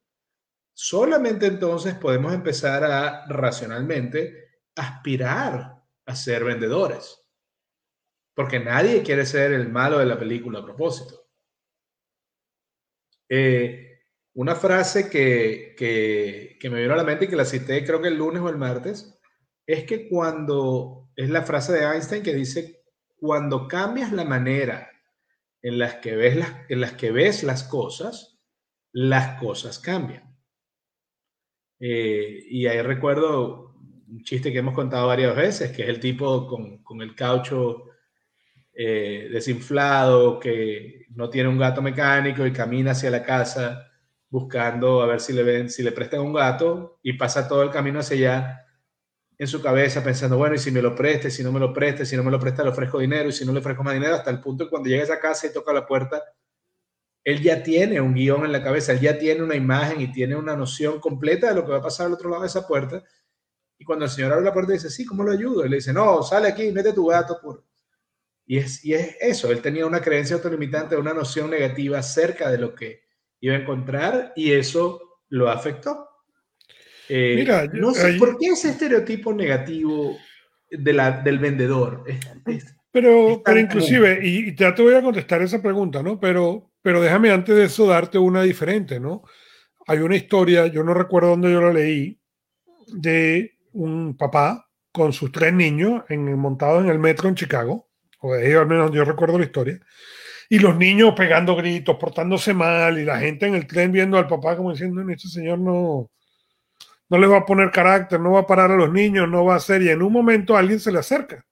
Solamente 0.75 1.47
entonces 1.47 1.95
podemos 1.95 2.35
empezar 2.35 2.83
a 2.83 3.27
racionalmente 3.27 4.61
aspirar 4.75 5.81
a 6.05 6.17
ser 6.17 6.43
vendedores. 6.43 7.25
Porque 8.35 8.59
nadie 8.59 9.05
quiere 9.05 9.25
ser 9.25 9.53
el 9.53 9.69
malo 9.69 9.99
de 9.99 10.07
la 10.07 10.19
película 10.19 10.59
a 10.59 10.65
propósito. 10.65 11.24
Eh, 13.37 13.99
una 14.35 14.55
frase 14.55 15.11
que, 15.11 15.75
que, 15.77 16.71
me 16.71 16.81
vino 16.81 16.95
a 16.95 16.97
la 16.97 17.03
mente 17.03 17.25
y 17.25 17.29
que 17.29 17.35
la 17.35 17.45
cité 17.45 17.85
creo 17.85 18.01
que 18.01 18.07
el 18.07 18.17
lunes 18.17 18.41
o 18.41 18.49
el 18.49 18.59
martes, 18.59 19.19
es 19.67 19.83
que 19.83 20.09
cuando, 20.09 21.11
es 21.17 21.31
la 21.31 21.43
frase 21.43 21.73
de 21.73 21.85
Einstein 21.85 22.23
que 22.23 22.33
dice, 22.33 22.85
cuando 23.17 23.67
cambias 23.67 24.13
la 24.13 24.25
manera 24.25 24.89
en 25.63 25.79
las 25.79 25.97
que 25.97 26.15
ves 26.15 26.37
las, 26.37 26.51
en 26.69 26.81
las, 26.81 26.93
que 26.93 27.11
ves 27.11 27.43
las 27.43 27.65
cosas, 27.65 28.39
las 28.93 29.41
cosas 29.41 29.81
cambian. 29.81 30.39
Eh, 31.81 32.45
y 32.51 32.69
ahí 32.69 32.83
recuerdo 32.83 33.75
un 34.07 34.23
chiste 34.23 34.53
que 34.53 34.59
hemos 34.59 34.75
contado 34.75 35.09
varias 35.09 35.35
veces, 35.35 35.73
que 35.73 35.83
es 35.83 35.89
el 35.89 35.99
tipo 35.99 36.47
con, 36.47 36.85
con 36.85 37.03
el 37.03 37.17
caucho 37.17 37.94
eh, 38.75 39.29
desinflado, 39.31 40.39
que 40.41 41.07
no 41.11 41.31
tiene 41.31 41.49
un 41.49 41.59
gato 41.59 41.81
mecánico 41.83 42.47
y 42.47 42.53
camina 42.53 42.93
hacia 42.93 43.11
la 43.11 43.23
casa 43.23 43.91
buscando 44.29 45.01
a 45.01 45.07
ver 45.07 45.21
si 45.21 45.33
le 45.33 45.45
ven, 45.45 45.71
si 45.71 45.83
le 45.83 45.93
prestan 45.93 46.21
un 46.21 46.33
gato 46.33 46.99
y 47.03 47.13
pasa 47.13 47.47
todo 47.47 47.63
el 47.63 47.71
camino 47.71 48.01
hacia 48.01 48.17
allá 48.17 48.61
en 49.39 49.47
su 49.47 49.63
cabeza 49.63 50.03
pensando, 50.03 50.37
bueno, 50.37 50.55
y 50.55 50.59
si 50.59 50.71
me 50.71 50.83
lo 50.83 50.95
preste, 50.95 51.31
si 51.31 51.43
no 51.43 51.53
me 51.53 51.61
lo 51.61 51.73
preste, 51.73 52.07
si 52.07 52.17
no 52.17 52.23
me 52.25 52.31
lo 52.31 52.39
presta, 52.39 52.63
le 52.63 52.71
ofrezco 52.71 52.99
dinero 52.99 53.29
y 53.29 53.33
si 53.33 53.45
no 53.45 53.53
le 53.53 53.59
ofrezco 53.59 53.83
más 53.83 53.95
dinero, 53.95 54.15
hasta 54.15 54.31
el 54.31 54.41
punto 54.41 54.65
que 54.65 54.71
cuando 54.71 54.89
llega 54.89 55.03
a 55.03 55.05
esa 55.05 55.21
casa 55.21 55.47
y 55.47 55.53
toca 55.53 55.73
la 55.73 55.87
puerta, 55.87 56.23
él 57.25 57.41
ya 57.43 57.63
tiene 57.63 58.01
un 58.01 58.15
guion 58.15 58.45
en 58.45 58.53
la 58.53 58.63
cabeza, 58.63 58.93
él 58.93 59.01
ya 59.01 59.19
tiene 59.19 59.43
una 59.43 59.55
imagen 59.55 60.01
y 60.01 60.13
tiene 60.13 60.37
una 60.37 60.57
noción 60.57 61.01
completa 61.01 61.49
de 61.49 61.55
lo 61.55 61.65
que 61.65 61.73
va 61.73 61.79
a 61.79 61.83
pasar 61.83 62.07
al 62.07 62.13
otro 62.13 62.29
lado 62.29 62.43
de 62.43 62.49
esa 62.49 62.67
puerta. 62.67 63.03
Y 63.79 63.85
cuando 63.85 64.05
el 64.05 64.11
señor 64.11 64.33
abre 64.33 64.45
la 64.45 64.53
puerta 64.53 64.73
dice, 64.73 64.91
sí, 64.91 65.05
¿cómo 65.05 65.25
lo 65.25 65.33
ayudo? 65.33 65.65
Él 65.65 65.71
le 65.71 65.77
dice, 65.77 65.93
no, 65.93 66.23
sale 66.23 66.49
aquí, 66.49 66.71
mete 66.71 66.93
tu 66.93 67.07
gato. 67.07 67.39
Por... 67.41 67.65
Y, 68.47 68.59
es, 68.59 68.85
y 68.85 68.95
es 68.95 69.17
eso, 69.21 69.51
él 69.51 69.63
tenía 69.63 69.87
una 69.87 70.01
creencia 70.01 70.37
autolimitante, 70.37 70.97
una 70.97 71.15
noción 71.15 71.51
negativa 71.51 71.99
acerca 71.99 72.51
de 72.51 72.59
lo 72.59 72.75
que 72.75 73.05
iba 73.41 73.55
a 73.55 73.61
encontrar 73.61 74.33
y 74.37 74.53
eso 74.53 75.21
lo 75.29 75.49
afectó. 75.51 76.09
Eh, 77.09 77.35
Mira, 77.37 77.67
no 77.73 77.93
sé, 77.93 78.15
¿por 78.15 78.39
qué 78.39 78.49
ese 78.49 78.71
estereotipo 78.71 79.33
negativo 79.33 80.17
de 80.71 80.93
la, 80.93 81.23
del 81.23 81.39
vendedor? 81.39 82.05
pero, 82.91 83.43
pero 83.45 83.61
inclusive, 83.61 84.21
y, 84.23 84.55
ya 84.55 84.75
te 84.75 84.83
voy 84.83 84.95
a 84.95 85.03
contestar 85.03 85.43
esa 85.43 85.61
pregunta, 85.61 86.03
¿no? 86.03 86.19
Pero, 86.19 86.71
pero 86.83 87.01
déjame 87.01 87.31
antes 87.31 87.55
de 87.55 87.65
eso 87.65 87.87
darte 87.87 88.19
una 88.19 88.43
diferente, 88.43 89.01
¿no? 89.01 89.23
Hay 89.87 89.99
una 89.99 90.17
historia, 90.17 90.67
yo 90.67 90.83
no 90.83 90.95
recuerdo 90.95 91.31
dónde 91.31 91.53
yo 91.53 91.61
la 91.61 91.73
leí, 91.73 92.19
de 92.87 93.59
un 93.73 94.17
papá 94.17 94.71
con 94.93 95.13
sus 95.13 95.33
tres 95.33 95.53
niños 95.53 96.05
en, 96.09 96.39
montados 96.39 96.85
en 96.85 96.91
el 96.91 96.99
metro 96.99 97.29
en 97.29 97.35
Chicago, 97.35 97.91
al 98.33 98.67
menos 98.67 98.93
yo 98.93 99.05
recuerdo 99.05 99.39
la 99.39 99.45
historia, 99.45 99.81
y 100.49 100.59
los 100.59 100.77
niños 100.77 101.15
pegando 101.17 101.57
gritos, 101.57 101.97
portándose 101.97 102.55
mal, 102.55 102.99
y 102.99 103.05
la 103.05 103.19
gente 103.19 103.47
en 103.47 103.55
el 103.55 103.67
tren 103.67 103.93
viendo 103.93 104.19
al 104.19 104.27
papá 104.27 104.57
como 104.57 104.73
diciendo, 104.73 105.03
este 105.11 105.29
señor 105.29 105.59
no, 105.59 106.11
no 107.09 107.19
le 107.19 107.27
va 107.27 107.39
a 107.39 107.47
poner 107.47 107.71
carácter, 107.71 108.21
no 108.21 108.33
va 108.33 108.41
a 108.41 108.47
parar 108.47 108.71
a 108.71 108.77
los 108.77 108.93
niños, 108.93 109.29
no 109.29 109.45
va 109.45 109.55
a 109.55 109.57
hacer, 109.59 109.83
y 109.83 109.91
en 109.91 110.03
un 110.03 110.13
momento 110.13 110.57
alguien 110.57 110.81
se 110.81 110.93
le 110.93 110.99
acerca. 110.99 111.45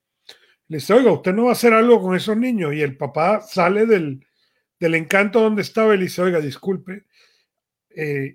Le 0.68 0.78
dice, 0.78 0.94
oiga, 0.94 1.12
usted 1.12 1.32
no 1.32 1.44
va 1.44 1.50
a 1.50 1.52
hacer 1.52 1.72
algo 1.72 2.00
con 2.00 2.14
esos 2.16 2.36
niños, 2.36 2.74
y 2.74 2.82
el 2.82 2.96
papá 2.96 3.40
sale 3.40 3.86
del, 3.86 4.24
del 4.78 4.94
encanto 4.94 5.40
donde 5.40 5.62
estaba, 5.62 5.94
él 5.94 6.00
dice, 6.00 6.22
oiga, 6.22 6.40
disculpe, 6.40 7.04
eh, 7.94 8.34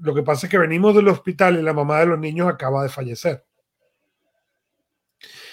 lo 0.00 0.14
que 0.14 0.22
pasa 0.22 0.46
es 0.46 0.50
que 0.50 0.58
venimos 0.58 0.94
del 0.94 1.08
hospital 1.08 1.58
y 1.58 1.62
la 1.62 1.72
mamá 1.72 2.00
de 2.00 2.06
los 2.06 2.18
niños 2.18 2.48
acaba 2.48 2.82
de 2.82 2.88
fallecer. 2.88 3.44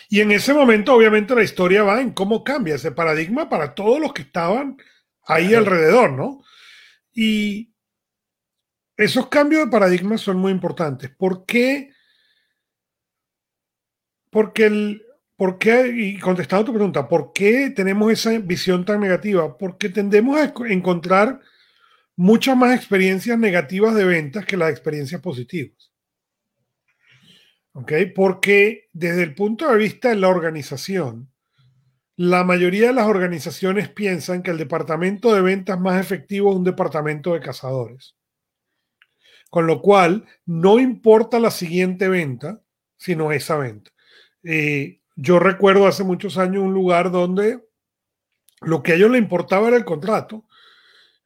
Y 0.09 0.21
en 0.21 0.31
ese 0.31 0.53
momento, 0.53 0.93
obviamente, 0.93 1.35
la 1.35 1.43
historia 1.43 1.83
va 1.83 2.01
en 2.01 2.11
cómo 2.11 2.43
cambia 2.43 2.75
ese 2.75 2.91
paradigma 2.91 3.47
para 3.47 3.75
todos 3.75 3.99
los 4.01 4.11
que 4.11 4.23
estaban 4.23 4.75
ahí 5.23 5.53
alrededor, 5.53 6.11
¿no? 6.11 6.41
Y 7.13 7.73
esos 8.97 9.27
cambios 9.27 9.65
de 9.65 9.71
paradigma 9.71 10.17
son 10.17 10.37
muy 10.37 10.51
importantes. 10.51 11.11
¿Por 11.15 11.45
qué? 11.45 11.93
Porque 14.31 14.65
el, 14.65 15.03
¿Por 15.39 15.57
qué? 15.57 15.87
Y 15.95 16.19
contestando 16.19 16.65
tu 16.65 16.73
pregunta, 16.73 17.07
¿por 17.07 17.31
qué 17.31 17.69
tenemos 17.73 18.11
esa 18.11 18.37
visión 18.39 18.83
tan 18.83 18.99
negativa? 18.99 19.57
Porque 19.57 19.87
tendemos 19.87 20.37
a 20.37 20.53
encontrar 20.67 21.39
muchas 22.17 22.57
más 22.57 22.75
experiencias 22.75 23.39
negativas 23.39 23.95
de 23.95 24.03
ventas 24.03 24.45
que 24.45 24.57
las 24.57 24.69
experiencias 24.69 25.21
positivas. 25.21 25.88
¿Ok? 27.73 27.93
Porque 28.15 28.89
desde 28.93 29.23
el 29.23 29.35
punto 29.35 29.69
de 29.69 29.77
vista 29.77 30.09
de 30.09 30.15
la 30.15 30.29
organización, 30.29 31.31
la 32.15 32.43
mayoría 32.43 32.87
de 32.87 32.93
las 32.93 33.07
organizaciones 33.07 33.89
piensan 33.89 34.43
que 34.43 34.51
el 34.51 34.57
departamento 34.57 35.33
de 35.33 35.41
ventas 35.41 35.79
más 35.79 36.01
efectivo 36.01 36.51
es 36.51 36.57
un 36.57 36.65
departamento 36.65 37.33
de 37.33 37.39
cazadores. 37.39 38.15
Con 39.49 39.67
lo 39.67 39.81
cual, 39.81 40.25
no 40.45 40.79
importa 40.79 41.39
la 41.39 41.49
siguiente 41.49 42.09
venta, 42.09 42.61
sino 42.97 43.31
esa 43.31 43.57
venta. 43.57 43.91
Eh, 44.43 44.99
yo 45.15 45.39
recuerdo 45.39 45.87
hace 45.87 46.03
muchos 46.03 46.37
años 46.37 46.63
un 46.63 46.73
lugar 46.73 47.11
donde 47.11 47.65
lo 48.61 48.83
que 48.83 48.91
a 48.91 48.95
ellos 48.95 49.11
les 49.11 49.21
importaba 49.21 49.69
era 49.69 49.77
el 49.77 49.85
contrato. 49.85 50.45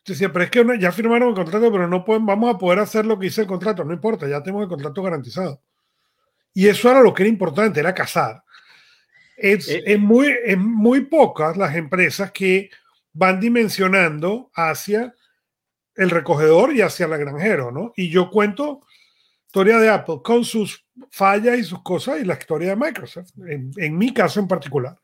Decía, 0.05 0.31
pero 0.31 0.45
es 0.45 0.51
que 0.51 0.79
ya 0.79 0.91
firmaron 0.91 1.29
el 1.29 1.35
contrato, 1.35 1.71
pero 1.71 1.87
no 1.87 2.03
pueden, 2.03 2.25
vamos 2.25 2.53
a 2.53 2.57
poder 2.57 2.79
hacer 2.79 3.05
lo 3.05 3.17
que 3.17 3.25
dice 3.25 3.41
el 3.41 3.47
contrato. 3.47 3.83
No 3.83 3.93
importa, 3.93 4.27
ya 4.27 4.43
tenemos 4.43 4.63
el 4.63 4.69
contrato 4.69 5.01
garantizado. 5.01 5.61
Y 6.53 6.67
eso 6.67 6.89
era 6.91 7.01
lo 7.01 7.13
que 7.13 7.23
era 7.23 7.29
importante, 7.29 7.79
era 7.79 7.93
cazar. 7.93 8.43
Es, 9.35 9.67
eh, 9.67 9.97
muy, 9.97 10.33
es 10.45 10.57
muy 10.57 11.01
pocas 11.01 11.57
las 11.57 11.75
empresas 11.75 12.31
que 12.31 12.69
van 13.13 13.39
dimensionando 13.39 14.51
hacia 14.55 15.13
el 15.95 16.09
recogedor 16.09 16.73
y 16.73 16.81
hacia 16.81 17.05
el 17.05 17.17
granjero, 17.17 17.71
¿no? 17.71 17.93
Y 17.95 18.09
yo 18.09 18.29
cuento 18.29 18.85
historia 19.47 19.77
de 19.77 19.89
Apple 19.89 20.21
con 20.23 20.43
sus 20.43 20.83
fallas 21.11 21.59
y 21.59 21.63
sus 21.63 21.83
cosas 21.83 22.19
y 22.19 22.25
la 22.25 22.33
historia 22.33 22.69
de 22.69 22.75
Microsoft, 22.75 23.29
en, 23.47 23.97
mi 23.97 24.11
caso 24.11 24.39
en 24.39 24.47
particular. 24.47 24.97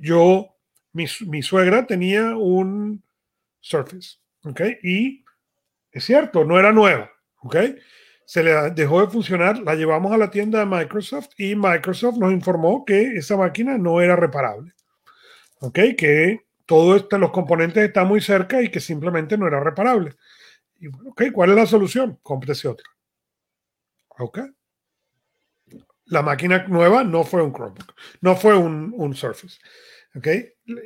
Yo, 0.00 0.56
mi, 0.92 1.04
mi, 1.26 1.42
suegra 1.42 1.86
tenía 1.86 2.34
un 2.34 3.02
Surface, 3.60 4.16
¿ok? 4.44 4.60
Y 4.82 5.22
es 5.92 6.04
cierto, 6.04 6.44
no 6.44 6.58
era 6.58 6.72
nueva, 6.72 7.10
¿ok? 7.40 7.56
Se 8.26 8.42
le 8.42 8.70
dejó 8.70 9.00
de 9.00 9.12
funcionar, 9.12 9.58
la 9.58 9.74
llevamos 9.74 10.12
a 10.12 10.18
la 10.18 10.30
tienda 10.30 10.60
de 10.60 10.66
Microsoft 10.66 11.28
y 11.36 11.54
Microsoft 11.54 12.16
nos 12.16 12.32
informó 12.32 12.84
que 12.84 13.16
esa 13.16 13.36
máquina 13.36 13.76
no 13.76 14.00
era 14.00 14.16
reparable. 14.16 14.72
¿Ok? 15.60 15.78
Que 15.96 16.40
todos 16.66 17.02
esto, 17.02 17.18
los 17.18 17.30
componentes 17.30 17.84
están 17.84 18.08
muy 18.08 18.20
cerca 18.20 18.62
y 18.62 18.70
que 18.70 18.80
simplemente 18.80 19.36
no 19.36 19.46
era 19.46 19.60
reparable. 19.60 20.16
Y 20.78 20.88
ok, 20.88 21.24
¿cuál 21.32 21.50
es 21.50 21.56
la 21.56 21.66
solución? 21.66 22.18
Cómprese 22.22 22.68
otra. 22.68 22.88
¿Ok? 24.18 24.40
La 26.06 26.22
máquina 26.22 26.66
nueva 26.68 27.04
no 27.04 27.24
fue 27.24 27.42
un 27.42 27.52
Chromebook, 27.52 27.94
no 28.20 28.36
fue 28.36 28.56
un, 28.56 29.14
Surface. 29.14 29.58
¿Ok? 30.14 30.28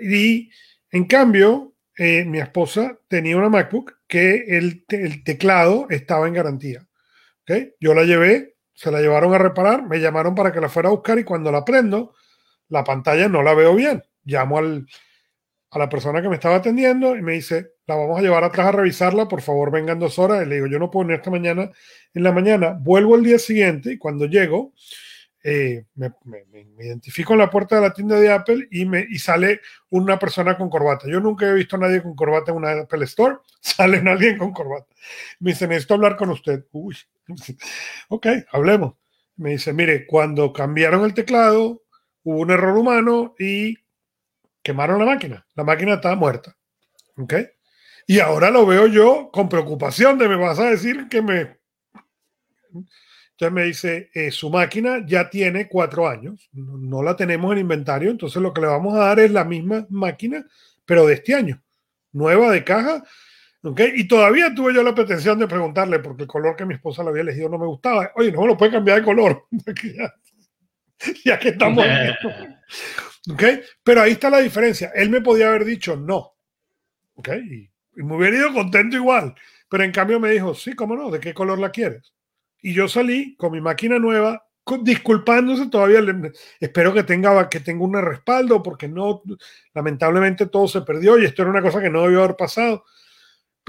Y 0.02 0.50
en 0.90 1.04
cambio, 1.07 1.75
eh, 1.97 2.25
mi 2.25 2.38
esposa 2.38 2.99
tenía 3.09 3.37
una 3.37 3.49
MacBook 3.49 3.99
que 4.07 4.57
el 4.57 4.85
teclado 5.25 5.87
estaba 5.90 6.26
en 6.28 6.35
garantía. 6.35 6.88
Yo 7.81 7.95
la 7.95 8.05
llevé, 8.05 8.57
se 8.75 8.90
la 8.90 9.00
llevaron 9.00 9.35
a 9.35 9.38
reparar, 9.38 9.87
me 9.87 10.00
llamaron 10.00 10.35
para 10.35 10.52
que 10.52 10.61
la 10.61 10.69
fuera 10.69 10.88
a 10.88 10.93
buscar 10.93 11.19
y 11.19 11.25
cuando 11.25 11.50
la 11.50 11.64
prendo, 11.64 12.14
la 12.69 12.85
pantalla 12.85 13.28
no 13.28 13.43
la 13.43 13.55
veo 13.55 13.75
bien. 13.75 14.02
Llamo 14.25 14.59
al, 14.59 14.87
a 15.71 15.78
la 15.78 15.88
persona 15.88 16.23
que 16.23 16.28
me 16.28 16.37
estaba 16.37 16.57
atendiendo 16.57 17.17
y 17.17 17.23
me 17.23 17.33
dice, 17.33 17.73
la 17.87 17.97
vamos 17.97 18.19
a 18.19 18.23
llevar 18.23 18.45
atrás 18.45 18.69
a 18.69 18.73
revisarla, 18.73 19.28
por 19.28 19.43
favor 19.43 19.71
vengan 19.71 19.99
dos 19.99 20.19
horas. 20.19 20.45
Y 20.45 20.49
le 20.49 20.57
digo, 20.57 20.67
yo 20.67 20.78
no 20.78 20.90
puedo 20.90 21.07
venir 21.07 21.19
esta 21.19 21.31
mañana 21.31 21.71
en 22.14 22.23
la 22.23 22.33
mañana. 22.33 22.76
Vuelvo 22.78 23.17
el 23.17 23.25
día 23.25 23.38
siguiente 23.38 23.93
y 23.93 23.99
cuando 23.99 24.26
llego, 24.26 24.73
eh, 25.45 25.85
me, 25.95 26.12
identifico 26.78 27.33
en 27.33 27.38
la 27.38 27.50
puerta 27.50 27.76
de 27.76 27.83
la 27.83 27.93
tienda 27.93 28.19
de 28.19 28.31
Apple 28.31 28.69
y, 28.71 28.85
me, 28.85 29.07
y 29.09 29.19
sale 29.19 29.61
una 29.90 30.19
persona 30.19 30.57
con 30.57 30.69
corbata. 30.69 31.07
Yo 31.09 31.21
nunca 31.21 31.49
he 31.49 31.55
visto 31.55 31.76
a 31.76 31.81
nadie 31.81 32.02
con 32.02 32.14
corbata 32.14 32.50
en 32.50 32.57
una 32.57 32.73
Apple 32.73 33.05
Store. 33.05 33.37
Sale 33.61 33.99
alguien 33.99 34.38
con 34.38 34.52
corbata. 34.52 34.87
Me 35.40 35.50
dice, 35.50 35.67
necesito 35.69 35.95
hablar 35.95 36.17
con 36.17 36.31
usted. 36.31 36.64
Uy, 36.73 36.97
ok, 38.08 38.26
hablemos. 38.52 38.94
Me 39.37 39.50
dice, 39.50 39.73
mire, 39.73 40.06
cuando 40.06 40.52
cambiaron 40.52 41.04
el 41.04 41.14
teclado, 41.14 41.82
hubo 42.25 42.38
un 42.40 42.50
error 42.50 42.76
humano 42.76 43.35
y 43.38 43.76
quemaron 44.62 44.99
la 44.99 45.06
máquina. 45.06 45.47
La 45.54 45.64
máquina 45.64 45.94
estaba 45.94 46.16
muerta. 46.16 46.56
¿Ok? 47.16 47.35
Y 48.06 48.20
ahora 48.20 48.50
lo 48.50 48.64
veo 48.66 48.87
yo 48.87 49.30
con 49.32 49.49
preocupación 49.49 50.18
de 50.18 50.28
me 50.28 50.37
vas 50.37 50.58
a 50.58 50.70
decir 50.70 51.08
que 51.08 51.20
me... 51.20 51.58
Entonces 52.73 53.52
me 53.52 53.64
dice, 53.64 54.10
eh, 54.14 54.30
su 54.32 54.50
máquina 54.50 55.04
ya 55.06 55.30
tiene 55.30 55.69
cuatro 55.69 56.08
años, 56.08 56.49
no, 56.52 57.04
la 57.04 57.14
tenemos 57.14 57.52
en 57.52 57.58
inventario, 57.58 58.10
entonces 58.10 58.43
lo 58.43 58.52
que 58.52 58.62
le 58.62 58.67
vamos 58.67 58.95
a 58.95 59.04
dar 59.04 59.21
es 59.21 59.30
la 59.30 59.45
misma 59.45 59.86
máquina, 59.91 60.45
pero 60.84 61.06
de 61.06 61.14
este 61.14 61.34
año, 61.34 61.62
nueva 62.10 62.50
de 62.50 62.64
caja, 62.64 63.04
y 63.95 64.09
todavía 64.09 64.54
tuve 64.54 64.75
yo 64.75 64.83
la 64.83 64.95
pretensión 64.95 65.39
de 65.39 65.49
preguntarle, 65.49 65.99
porque 65.99 66.23
el 66.23 66.28
color 66.28 66.57
que 66.57 66.65
mi 66.65 66.75
esposa 66.75 67.02
le 67.02 67.11
había 67.11 67.23
elegido 67.23 67.49
no 67.49 67.59
me 67.59 67.67
gustaba. 67.67 68.13
Oye, 68.17 68.31
no 68.33 68.43
me 68.43 68.49
lo 68.49 68.57
puede 68.57 68.73
cambiar 68.73 68.99
de 68.99 69.04
color. 69.04 69.47
ya, 71.25 71.39
que 71.39 71.49
estamos 71.50 71.85
en 71.85 72.09
esto. 72.09 72.28
Pero 73.83 74.02
ahí 74.02 74.13
está 74.13 74.31
la 74.31 74.39
diferencia. 74.39 74.93
Él 74.95 75.11
me 75.11 75.21
podía 75.21 75.49
haber 75.49 75.65
dicho 75.65 75.97
no. 75.97 76.35
Y, 77.17 77.71
me 78.02 78.17
hubiera 78.17 78.37
ido 78.37 78.52
contento 78.52 78.97
igual. 78.97 79.35
Pero 79.69 79.85
en 79.85 79.93
cambio 79.93 80.21
me 80.21 80.31
dijo, 80.31 80.54
sí, 80.54 80.75
cómo 80.75 80.97
no, 80.97 81.11
¿de 81.11 81.21
qué 81.21 81.35
color 81.35 81.59
la 81.59 81.71
quieres? 81.71 82.15
Y 82.63 82.73
yo 82.73 82.89
salí 82.89 83.37
con 83.37 83.52
mi 83.52 83.61
máquina 83.61 83.99
nueva, 83.99 84.47
disculpándose 84.83 85.69
todavía. 85.69 86.00
espero 86.61 86.95
que 86.95 87.02
tenga, 87.02 87.49
que 87.49 87.61
tenga 87.61 87.85
un 87.85 87.95
respaldo, 87.95 88.63
porque 88.63 88.89
no, 88.89 89.23
lamentablemente 89.75 90.47
todo 90.47 90.69
se 90.69 90.83
perdió 90.83 91.19
y 91.19 91.25
esto 91.25 91.43
era 91.43 91.50
una 91.50 91.63
cosa 91.63 91.81
que 91.81 91.91
no 91.91 92.02
debió 92.02 92.23
haber 92.23 92.37
pasado. 92.37 92.85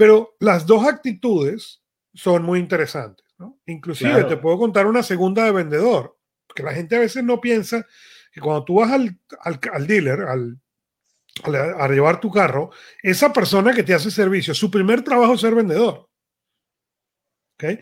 Pero 0.00 0.34
las 0.40 0.64
dos 0.64 0.86
actitudes 0.86 1.82
son 2.14 2.42
muy 2.42 2.58
interesantes. 2.58 3.26
¿no? 3.36 3.60
Inclusive 3.66 4.24
te 4.24 4.38
puedo 4.38 4.56
contar 4.56 4.86
una 4.86 5.02
segunda 5.02 5.44
de 5.44 5.52
vendedor, 5.52 6.16
porque 6.46 6.62
la 6.62 6.72
gente 6.72 6.96
a 6.96 7.00
veces 7.00 7.22
no 7.22 7.38
piensa 7.38 7.86
que 8.32 8.40
cuando 8.40 8.64
tú 8.64 8.76
vas 8.76 8.92
al, 8.92 9.20
al, 9.42 9.86
dealer, 9.86 10.22
al, 10.22 10.58
a 11.44 11.86
llevar 11.88 12.18
tu 12.18 12.30
carro, 12.30 12.70
esa 13.02 13.30
persona 13.30 13.74
que 13.74 13.82
te 13.82 13.92
hace 13.92 14.10
servicio, 14.10 14.54
su 14.54 14.70
primer 14.70 15.04
trabajo 15.04 15.34
es 15.34 15.42
ser 15.42 15.54
vendedor. 15.54 16.08
¿Okay? 17.56 17.78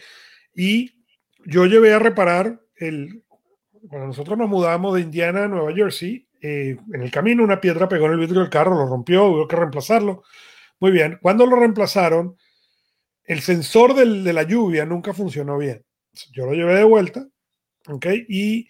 Y 0.56 1.04
yo 1.46 1.66
llevé 1.66 1.94
a 1.94 2.00
reparar 2.00 2.60
el... 2.74 3.22
Cuando 3.88 4.08
nosotros 4.08 4.36
nos 4.36 4.48
mudamos 4.48 4.92
de 4.96 5.02
Indiana 5.02 5.44
a 5.44 5.48
Nueva 5.48 5.72
Jersey, 5.72 6.26
eh, 6.40 6.78
en 6.92 7.00
el 7.00 7.12
camino 7.12 7.44
una 7.44 7.60
piedra 7.60 7.88
pegó 7.88 8.06
en 8.06 8.14
el 8.14 8.18
vidrio 8.18 8.40
del 8.40 8.50
carro, 8.50 8.74
lo 8.74 8.86
rompió, 8.86 9.26
hubo 9.26 9.46
que 9.46 9.54
reemplazarlo. 9.54 10.24
Muy 10.80 10.90
bien, 10.90 11.18
cuando 11.20 11.46
lo 11.46 11.56
reemplazaron, 11.56 12.36
el 13.24 13.40
sensor 13.40 13.94
de 13.94 14.32
la 14.32 14.42
lluvia 14.42 14.86
nunca 14.86 15.12
funcionó 15.12 15.58
bien. 15.58 15.84
Yo 16.32 16.46
lo 16.46 16.54
llevé 16.54 16.74
de 16.74 16.84
vuelta, 16.84 17.26
¿ok? 17.86 18.06
Y 18.28 18.68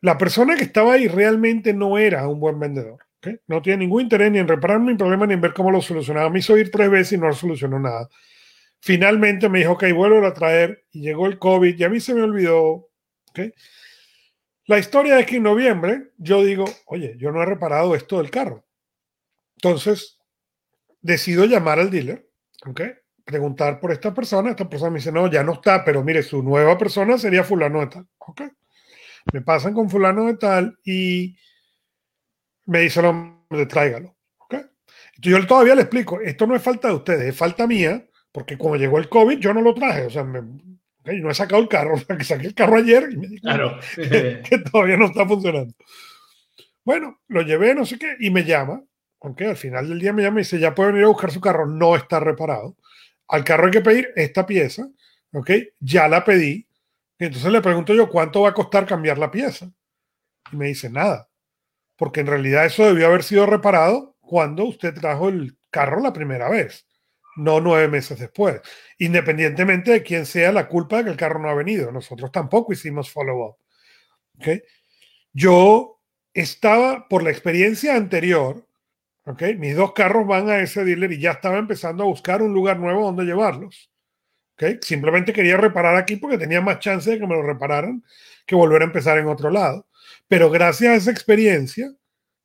la 0.00 0.18
persona 0.18 0.56
que 0.56 0.64
estaba 0.64 0.94
ahí 0.94 1.08
realmente 1.08 1.72
no 1.72 1.96
era 1.98 2.28
un 2.28 2.40
buen 2.40 2.58
vendedor. 2.58 2.98
¿ok? 3.18 3.40
No 3.46 3.62
tiene 3.62 3.84
ningún 3.84 4.02
interés 4.02 4.30
ni 4.32 4.38
en 4.38 4.48
reparar 4.48 4.80
ni 4.80 4.94
problema 4.94 5.26
ni 5.26 5.34
en 5.34 5.40
ver 5.40 5.54
cómo 5.54 5.70
lo 5.70 5.80
solucionaba. 5.80 6.28
Me 6.28 6.40
hizo 6.40 6.58
ir 6.58 6.70
tres 6.70 6.90
veces 6.90 7.12
y 7.12 7.18
no 7.18 7.32
solucionó 7.32 7.78
nada. 7.78 8.08
Finalmente 8.80 9.48
me 9.48 9.60
dijo, 9.60 9.72
ok, 9.72 9.84
vuelvo 9.94 10.26
a 10.26 10.34
traer 10.34 10.86
y 10.90 11.02
llegó 11.02 11.26
el 11.26 11.38
COVID 11.38 11.78
y 11.78 11.84
a 11.84 11.88
mí 11.88 12.00
se 12.00 12.14
me 12.14 12.22
olvidó. 12.22 12.90
¿ok? 13.30 13.40
La 14.66 14.78
historia 14.78 15.18
es 15.20 15.26
que 15.26 15.36
en 15.36 15.44
noviembre 15.44 16.10
yo 16.18 16.44
digo, 16.44 16.64
oye, 16.86 17.14
yo 17.16 17.30
no 17.30 17.42
he 17.42 17.46
reparado 17.46 17.94
esto 17.94 18.18
del 18.18 18.30
carro. 18.30 18.64
Entonces, 19.56 20.18
decido 21.02 21.44
llamar 21.44 21.80
al 21.80 21.90
dealer, 21.90 22.26
¿ok? 22.64 22.80
Preguntar 23.24 23.78
por 23.80 23.92
esta 23.92 24.14
persona. 24.14 24.50
Esta 24.50 24.68
persona 24.68 24.90
me 24.90 24.98
dice, 24.98 25.12
no, 25.12 25.30
ya 25.30 25.42
no 25.42 25.54
está, 25.54 25.84
pero 25.84 26.02
mire, 26.02 26.22
su 26.22 26.42
nueva 26.42 26.78
persona 26.78 27.18
sería 27.18 27.44
fulano 27.44 27.80
de 27.80 27.86
tal, 27.88 28.06
¿ok? 28.18 28.42
Me 29.32 29.42
pasan 29.42 29.74
con 29.74 29.90
fulano 29.90 30.26
de 30.26 30.34
tal 30.34 30.78
y 30.84 31.36
me 32.66 32.80
dice, 32.80 33.02
no, 33.02 33.46
tráigalo, 33.68 34.16
¿ok? 34.38 34.54
Entonces 34.54 35.42
yo 35.42 35.46
todavía 35.46 35.74
le 35.74 35.82
explico, 35.82 36.20
esto 36.20 36.46
no 36.46 36.56
es 36.56 36.62
falta 36.62 36.88
de 36.88 36.94
ustedes, 36.94 37.28
es 37.28 37.36
falta 37.36 37.66
mía, 37.66 38.06
porque 38.30 38.56
como 38.56 38.76
llegó 38.76 38.98
el 38.98 39.08
COVID, 39.08 39.38
yo 39.38 39.52
no 39.52 39.60
lo 39.60 39.74
traje, 39.74 40.06
o 40.06 40.10
sea, 40.10 40.24
no 40.24 41.30
he 41.30 41.34
sacado 41.34 41.60
el 41.60 41.68
carro, 41.68 41.94
o 41.96 41.98
sea, 41.98 42.16
que 42.16 42.24
saqué 42.24 42.46
el 42.46 42.54
carro 42.54 42.76
ayer 42.76 43.08
y 43.12 43.16
me 43.16 43.26
dijo 43.28 43.42
claro. 43.42 43.78
que, 43.94 44.58
todavía 44.70 44.96
no 44.96 45.06
está 45.06 45.26
funcionando. 45.26 45.74
Bueno, 46.84 47.20
lo 47.28 47.42
llevé, 47.42 47.74
no 47.74 47.86
sé 47.86 47.98
qué, 47.98 48.16
y 48.18 48.30
me 48.30 48.44
llama 48.44 48.82
aunque 49.22 49.46
al 49.46 49.56
final 49.56 49.88
del 49.88 50.00
día 50.00 50.12
me 50.12 50.22
llama 50.22 50.40
y 50.40 50.42
dice, 50.42 50.58
ya 50.58 50.74
puede 50.74 50.90
venir 50.90 51.04
a 51.04 51.08
buscar 51.08 51.30
su 51.30 51.40
carro, 51.40 51.66
no 51.66 51.94
está 51.94 52.18
reparado. 52.20 52.76
Al 53.28 53.44
carro 53.44 53.66
hay 53.66 53.70
que 53.70 53.80
pedir 53.80 54.08
esta 54.16 54.44
pieza, 54.44 54.88
¿ok? 55.32 55.50
Ya 55.80 56.08
la 56.08 56.24
pedí. 56.24 56.66
entonces 57.18 57.50
le 57.50 57.62
pregunto 57.62 57.94
yo, 57.94 58.08
¿cuánto 58.08 58.42
va 58.42 58.50
a 58.50 58.54
costar 58.54 58.84
cambiar 58.84 59.18
la 59.18 59.30
pieza? 59.30 59.72
Y 60.50 60.56
me 60.56 60.66
dice, 60.66 60.90
nada. 60.90 61.28
Porque 61.96 62.20
en 62.20 62.26
realidad 62.26 62.66
eso 62.66 62.84
debió 62.84 63.06
haber 63.06 63.22
sido 63.22 63.46
reparado 63.46 64.16
cuando 64.20 64.64
usted 64.64 64.92
trajo 64.94 65.28
el 65.28 65.56
carro 65.70 66.00
la 66.00 66.12
primera 66.12 66.48
vez, 66.48 66.86
no 67.36 67.60
nueve 67.60 67.86
meses 67.86 68.18
después. 68.18 68.60
Independientemente 68.98 69.92
de 69.92 70.02
quién 70.02 70.26
sea 70.26 70.50
la 70.50 70.68
culpa 70.68 70.98
de 70.98 71.04
que 71.04 71.10
el 71.10 71.16
carro 71.16 71.38
no 71.38 71.48
ha 71.48 71.54
venido. 71.54 71.92
Nosotros 71.92 72.32
tampoco 72.32 72.72
hicimos 72.72 73.10
follow-up. 73.10 73.56
¿ok? 74.38 74.62
Yo 75.32 76.00
estaba, 76.34 77.08
por 77.08 77.22
la 77.22 77.30
experiencia 77.30 77.94
anterior, 77.96 78.66
Okay, 79.24 79.56
mis 79.56 79.76
dos 79.76 79.92
carros 79.92 80.26
van 80.26 80.48
a 80.50 80.58
ese 80.58 80.84
dealer 80.84 81.12
y 81.12 81.20
ya 81.20 81.32
estaba 81.32 81.58
empezando 81.58 82.02
a 82.02 82.06
buscar 82.06 82.42
un 82.42 82.52
lugar 82.52 82.78
nuevo 82.78 83.04
donde 83.04 83.24
llevarlos. 83.24 83.90
Okay, 84.54 84.78
simplemente 84.82 85.32
quería 85.32 85.56
reparar 85.56 85.96
aquí 85.96 86.16
porque 86.16 86.38
tenía 86.38 86.60
más 86.60 86.80
chance 86.80 87.10
de 87.10 87.18
que 87.18 87.26
me 87.26 87.34
lo 87.34 87.42
repararan 87.42 88.02
que 88.46 88.54
volver 88.54 88.82
a 88.82 88.86
empezar 88.86 89.18
en 89.18 89.28
otro 89.28 89.50
lado. 89.50 89.86
Pero 90.26 90.50
gracias 90.50 90.90
a 90.90 90.96
esa 90.96 91.10
experiencia, 91.10 91.92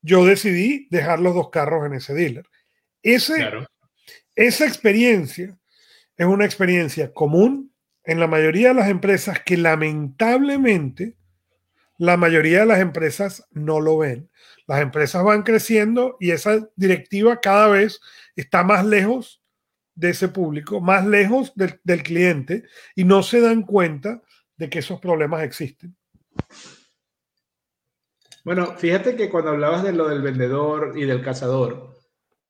yo 0.01 0.25
decidí 0.25 0.87
dejar 0.91 1.19
los 1.19 1.33
dos 1.33 1.49
carros 1.49 1.85
en 1.85 1.93
ese 1.93 2.13
dealer. 2.13 2.45
Ese, 3.01 3.49
Esa 4.35 4.65
experiencia 4.65 5.57
es 6.15 6.25
una 6.25 6.45
experiencia 6.45 7.11
común 7.13 7.73
en 8.03 8.19
la 8.19 8.27
mayoría 8.27 8.69
de 8.69 8.75
las 8.75 8.89
empresas 8.89 9.41
que 9.41 9.57
lamentablemente 9.57 11.15
la 11.97 12.17
mayoría 12.17 12.59
de 12.59 12.65
las 12.67 12.79
empresas 12.79 13.47
no 13.51 13.79
lo 13.79 13.97
ven. 13.97 14.29
Las 14.67 14.82
empresas 14.82 15.23
van 15.23 15.43
creciendo 15.43 16.17
y 16.19 16.32
esa 16.32 16.69
directiva 16.75 17.39
cada 17.39 17.69
vez 17.69 18.01
está 18.36 18.63
más 18.63 18.86
lejos 18.86 19.41
de 19.95 20.12
ese 20.12 20.27
público, 20.27 20.80
más 20.80 21.06
lejos 21.08 21.53
del, 21.56 22.03
cliente 22.03 22.65
y 22.95 23.03
no 23.03 23.23
se 23.23 23.41
dan 23.41 23.63
cuenta 23.63 24.21
de 24.56 24.69
que 24.69 24.80
esos 24.80 24.99
problemas 24.99 25.41
existen. 25.43 25.95
Bueno, 28.43 28.77
fíjate 28.77 29.15
que 29.15 29.30
cuando 29.30 29.51
hablabas 29.51 29.84
de 29.84 29.93
lo 29.93 30.08
del 30.08 30.21
vendedor 30.21 30.93
y 30.95 31.06
del 31.06 31.23
cazador, 31.23 31.95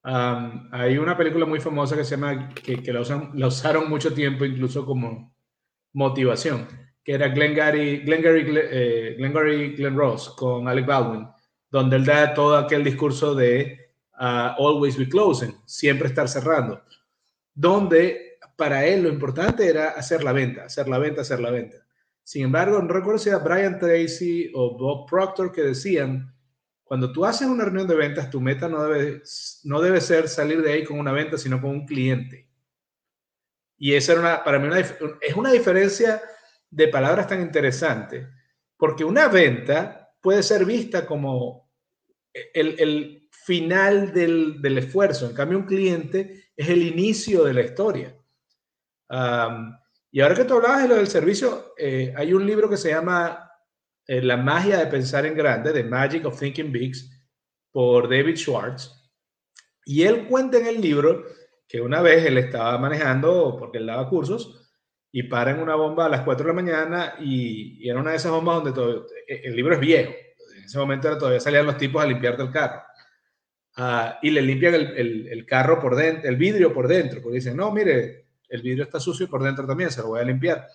hay 0.03 0.97
una 0.97 1.17
película 1.17 1.45
muy 1.45 1.59
famosa 1.59 1.95
que 1.95 2.03
se 2.03 2.11
llama, 2.11 2.49
que, 2.49 2.81
que 2.81 2.93
la, 2.93 3.01
usaron 3.01 3.89
mucho 3.89 4.13
tiempo 4.13 4.43
incluso 4.43 4.85
como 4.85 5.33
motivación, 5.93 6.67
que 7.03 7.13
era 7.13 7.29
Glengarry, 7.29 7.99
Glengarry, 7.99 8.45
eh, 8.71 9.15
Glengarry 9.17 9.75
Glen 9.75 9.95
Ross 9.95 10.29
con 10.37 10.67
Alec 10.67 10.85
Baldwin, 10.85 11.27
donde 11.69 11.97
él 11.97 12.05
da 12.05 12.33
todo 12.33 12.57
aquel 12.57 12.83
discurso 12.83 13.35
de 13.35 13.91
uh, 14.19 14.61
always 14.61 14.97
be 14.97 15.07
closing, 15.07 15.55
siempre 15.65 16.07
estar 16.07 16.27
cerrando, 16.27 16.81
donde 17.53 18.37
para 18.55 18.85
él 18.85 19.03
lo 19.03 19.09
importante 19.09 19.67
era 19.67 19.89
hacer 19.89 20.23
la 20.23 20.31
venta, 20.31 20.65
hacer 20.65 20.87
la 20.87 20.97
venta, 20.97 21.21
hacer 21.21 21.39
la 21.39 21.51
venta. 21.51 21.77
Sin 22.23 22.43
embargo, 22.43 22.81
no 22.81 22.93
recuerdo 22.93 23.19
si 23.19 23.29
era 23.29 23.37
Brian 23.37 23.79
Tracy 23.79 24.51
o 24.53 24.77
Bob 24.77 25.09
Proctor 25.09 25.51
que 25.51 25.61
decían, 25.61 26.33
cuando 26.83 27.11
tú 27.11 27.25
haces 27.25 27.47
una 27.47 27.65
reunión 27.65 27.87
de 27.87 27.95
ventas, 27.95 28.29
tu 28.29 28.41
meta 28.41 28.67
no 28.67 28.83
debe, 28.83 29.21
no 29.63 29.81
debe 29.81 30.01
ser 30.01 30.27
salir 30.27 30.61
de 30.61 30.73
ahí 30.73 30.83
con 30.83 30.99
una 30.99 31.11
venta, 31.11 31.37
sino 31.37 31.61
con 31.61 31.71
un 31.71 31.85
cliente. 31.85 32.49
Y 33.77 33.93
esa 33.93 34.13
era 34.13 34.21
una, 34.21 34.43
para 34.43 34.57
mí 34.57 34.67
una, 34.67 34.79
es 34.79 35.35
una 35.35 35.51
diferencia 35.51 36.21
de 36.69 36.87
palabras 36.87 37.27
tan 37.27 37.41
interesante, 37.41 38.27
porque 38.77 39.03
una 39.03 39.27
venta 39.27 40.06
puede 40.21 40.43
ser 40.43 40.65
vista 40.65 41.05
como 41.05 41.71
el, 42.53 42.79
el 42.79 43.29
final 43.31 44.13
del, 44.13 44.61
del, 44.61 44.77
esfuerzo, 44.77 45.27
en 45.27 45.35
cambio 45.35 45.57
un 45.57 45.65
cliente 45.65 46.51
es 46.55 46.69
el 46.69 46.83
inicio 46.83 47.43
de 47.43 47.53
la 47.53 47.61
historia. 47.61 48.17
Y 50.11 50.21
ahora 50.21 50.35
que 50.35 50.45
tú 50.45 50.55
hablabas 50.55 50.83
de 50.83 50.89
lo 50.89 50.95
del 50.95 51.07
servicio, 51.07 51.73
eh, 51.77 52.13
hay 52.15 52.33
un 52.33 52.45
libro 52.45 52.69
que 52.69 52.77
se 52.77 52.89
llama 52.89 53.51
eh, 54.07 54.21
La 54.21 54.37
magia 54.37 54.79
de 54.79 54.87
pensar 54.87 55.25
en 55.25 55.35
grande, 55.35 55.71
The 55.71 55.83
Magic 55.83 56.25
of 56.25 56.39
Thinking 56.39 56.71
Big, 56.71 56.95
por 57.71 58.09
David 58.09 58.35
Schwartz. 58.35 58.91
Y 59.85 60.03
él 60.03 60.27
cuenta 60.27 60.57
en 60.57 60.67
el 60.67 60.81
libro 60.81 61.23
que 61.67 61.81
una 61.81 62.01
vez 62.01 62.25
él 62.25 62.37
estaba 62.37 62.77
manejando, 62.77 63.55
porque 63.57 63.77
él 63.77 63.85
daba 63.85 64.09
cursos, 64.09 64.66
y 65.11 65.23
para 65.23 65.51
en 65.51 65.59
una 65.59 65.75
bomba 65.75 66.05
a 66.05 66.09
las 66.09 66.21
4 66.21 66.43
de 66.43 66.53
la 66.53 66.61
mañana 66.61 67.15
y, 67.19 67.87
era 67.89 67.99
una 67.99 68.11
de 68.11 68.17
esas 68.17 68.31
bombas 68.31 68.57
donde 68.57 68.73
todo, 68.73 69.07
e, 69.27 69.41
el 69.45 69.55
libro 69.55 69.73
es 69.73 69.79
viejo. 69.79 70.13
En 70.55 70.63
ese 70.63 70.77
momento 70.77 71.17
todavía 71.17 71.39
salían 71.39 71.65
los 71.65 71.77
tipos 71.77 72.03
a 72.03 72.07
limpiarte 72.07 72.43
el 72.43 72.51
carro. 72.51 72.81
Ah, 73.77 74.19
y 74.21 74.31
le 74.31 74.41
limpian 74.41 74.73
el, 74.73 74.97
el, 74.97 75.27
el, 75.27 75.45
carro 75.45 75.79
por 75.79 75.95
dentro, 75.95 76.29
el 76.29 76.35
vidrio 76.35 76.73
por 76.73 76.87
dentro, 76.87 77.21
porque 77.21 77.35
dicen, 77.35 77.55
no, 77.55 77.71
mire, 77.71 78.27
el 78.49 78.61
vidrio 78.61 78.83
está 78.83 78.99
sucio 78.99 79.25
y 79.25 79.29
por 79.29 79.43
dentro 79.43 79.67
también, 79.67 79.91
se 79.91 80.01
lo 80.01 80.07
voy 80.07 80.21
a 80.21 80.23
limpiar. 80.23 80.67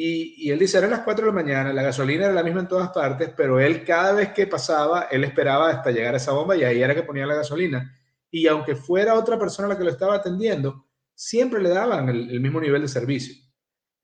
Y, 0.00 0.50
él 0.50 0.58
dice, 0.60 0.78
eran 0.78 0.90
las 0.90 1.00
4 1.00 1.26
de 1.26 1.32
la 1.32 1.34
mañana, 1.34 1.72
la 1.72 1.82
gasolina 1.82 2.26
era 2.26 2.32
la 2.34 2.44
misma 2.44 2.60
en 2.60 2.68
todas 2.68 2.90
partes, 2.90 3.32
pero 3.36 3.58
él 3.58 3.84
cada 3.84 4.12
vez 4.12 4.32
que 4.32 4.46
pasaba, 4.46 5.08
él 5.10 5.24
esperaba 5.24 5.70
hasta 5.70 5.90
llegar 5.90 6.14
a 6.14 6.18
esa 6.18 6.32
bomba 6.32 6.56
y 6.56 6.62
ahí 6.62 6.80
era 6.80 6.94
que 6.94 7.02
ponía 7.02 7.26
la 7.26 7.34
gasolina. 7.34 7.92
Y 8.30 8.46
aunque 8.46 8.76
fuera 8.76 9.14
otra 9.14 9.38
persona 9.38 9.66
la 9.66 9.76
que 9.76 9.84
lo 9.84 9.90
estaba 9.90 10.14
atendiendo, 10.14 10.86
siempre 11.18 11.60
le 11.60 11.70
daban 11.70 12.08
el, 12.08 12.40
mismo 12.40 12.60
nivel 12.60 12.82
de 12.82 12.88
servicio. 12.88 13.34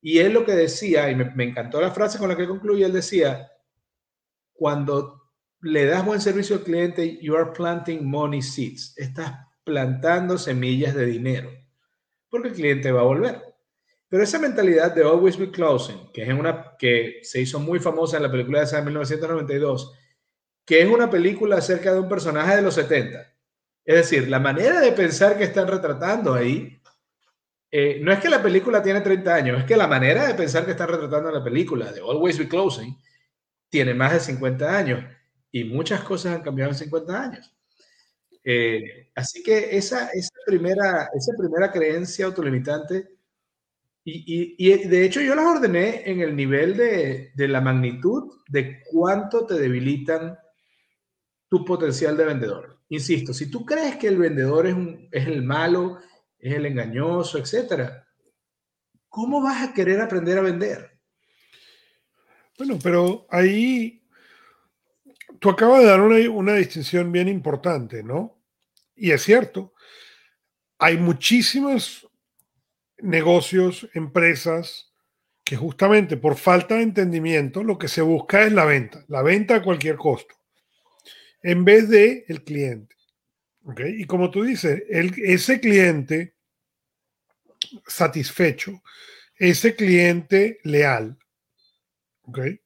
Y 0.01 0.19
él 0.19 0.33
lo 0.33 0.45
que 0.45 0.51
decía, 0.51 1.09
y 1.09 1.15
me, 1.15 1.43
encantó 1.43 1.79
la 1.79 1.91
frase 1.91 2.19
con 2.19 2.29
la 2.29 2.35
que 2.35 2.47
concluye, 2.47 2.85
él 2.85 2.93
decía, 2.93 3.49
cuando 4.53 5.31
le 5.61 5.85
das 5.85 6.05
buen 6.05 6.19
servicio 6.19 6.57
al 6.57 6.63
cliente, 6.63 7.17
you 7.21 7.35
are 7.35 7.51
planting 7.51 8.05
money 8.05 8.41
seeds, 8.41 8.93
estás 8.97 9.33
plantando 9.63 10.37
semillas 10.37 10.93
de 10.93 11.05
dinero 11.05 11.49
porque 12.35 12.49
el 12.49 12.53
cliente 12.55 12.91
va 12.91 13.01
a 13.01 13.05
volver. 13.05 13.41
Pero 14.09 14.23
esa 14.23 14.39
mentalidad 14.39 14.93
de 14.93 15.03
always 15.03 15.37
be 15.37 15.51
closing, 15.51 16.11
que 16.13 16.23
es 16.23 16.29
una 16.29 16.75
que 16.77 17.19
se 17.23 17.41
hizo 17.41 17.59
muy 17.59 17.79
famosa 17.79 18.17
en 18.17 18.23
la 18.23 18.31
película 18.31 18.63
de 18.63 18.81
1992, 18.81 19.97
que 20.65 20.81
es 20.81 20.89
una 20.89 21.09
película 21.09 21.57
acerca 21.57 21.93
de 21.93 21.99
un 21.99 22.09
personaje 22.09 22.57
de 22.57 22.61
los 22.61 22.75
70. 22.75 23.33
Es 23.85 23.95
decir, 23.95 24.27
la 24.27 24.39
manera 24.39 24.81
de 24.81 24.91
pensar 24.91 25.37
que 25.37 25.45
están 25.45 25.67
retratando 25.67 26.33
ahí, 26.33 26.81
eh, 27.77 27.99
no 28.01 28.13
es 28.13 28.19
que 28.19 28.29
la 28.29 28.41
película 28.41 28.81
tiene 28.81 29.01
30 29.01 29.35
años, 29.35 29.59
es 29.59 29.65
que 29.65 29.75
la 29.75 29.85
manera 29.85 30.25
de 30.25 30.33
pensar 30.33 30.63
que 30.63 30.71
están 30.71 30.87
retratando 30.87 31.29
la 31.29 31.43
película 31.43 31.91
de 31.91 31.99
Always 31.99 32.39
Be 32.39 32.47
Closing 32.47 32.97
tiene 33.67 33.93
más 33.93 34.13
de 34.13 34.21
50 34.21 34.77
años 34.77 35.03
y 35.51 35.65
muchas 35.65 35.99
cosas 35.99 36.37
han 36.37 36.41
cambiado 36.41 36.71
en 36.71 36.77
50 36.77 37.21
años. 37.21 37.53
Eh, 38.45 39.11
así 39.13 39.43
que 39.43 39.75
esa, 39.75 40.09
primera, 40.45 41.09
esa 41.13 41.33
primera 41.37 41.69
creencia 41.69 42.27
autolimitante, 42.27 43.09
y, 44.05 44.55
y, 44.57 44.87
de 44.87 45.03
hecho 45.03 45.19
yo 45.19 45.35
las 45.35 45.45
ordené 45.45 46.09
en 46.09 46.21
el 46.21 46.33
nivel 46.33 46.77
de, 46.77 47.33
la 47.35 47.59
magnitud 47.59 48.37
de 48.47 48.83
cuánto 48.89 49.45
te 49.45 49.55
debilitan 49.55 50.39
tu 51.49 51.65
potencial 51.65 52.15
de 52.15 52.23
vendedor. 52.23 52.79
Insisto, 52.87 53.33
si 53.33 53.51
tú 53.51 53.65
crees 53.65 53.97
que 53.97 54.07
el 54.07 54.17
vendedor 54.17 54.65
es 54.65 55.27
el 55.27 55.43
malo, 55.43 55.99
es 56.49 56.53
el 56.55 56.67
engañoso, 56.67 57.37
etcétera, 57.39 58.07
¿cómo 59.09 59.41
vas 59.41 59.67
a 59.67 59.73
querer 59.73 59.99
aprender 59.99 60.37
a 60.37 60.41
vender? 60.41 60.99
Bueno, 62.57 62.77
pero 62.81 63.25
ahí 63.31 64.03
tú 65.39 65.49
acabas 65.49 65.81
de 65.81 65.87
dar 65.87 66.01
una, 66.01 66.29
una, 66.29 66.53
distinción 66.53 67.11
bien 67.11 67.27
importante, 67.27 68.03
¿no? 68.03 68.39
Y 68.95 69.11
es 69.11 69.23
cierto, 69.23 69.73
hay 70.77 70.97
muchísimos 70.97 72.07
negocios, 72.99 73.89
empresas, 73.93 74.93
que 75.43 75.55
justamente 75.55 76.17
por 76.17 76.35
falta 76.35 76.75
de 76.75 76.83
entendimiento 76.83 77.63
lo 77.63 77.77
que 77.77 77.87
se 77.87 78.01
busca 78.01 78.45
es 78.45 78.51
la 78.51 78.65
venta, 78.65 79.03
la 79.07 79.21
venta 79.21 79.55
a 79.55 79.63
cualquier 79.63 79.95
costo, 79.95 80.35
en 81.41 81.65
vez 81.65 81.89
de 81.89 82.25
el 82.27 82.43
cliente. 82.43 82.95
¿okay? 83.63 83.99
Y 83.99 84.05
como 84.05 84.29
tú 84.31 84.43
dices, 84.43 84.83
ese 84.89 85.59
cliente 85.59 86.34
satisfecho, 87.85 88.81
ese 89.37 89.75
cliente 89.75 90.59
leal, 90.63 91.17
¿okay? 92.23 92.59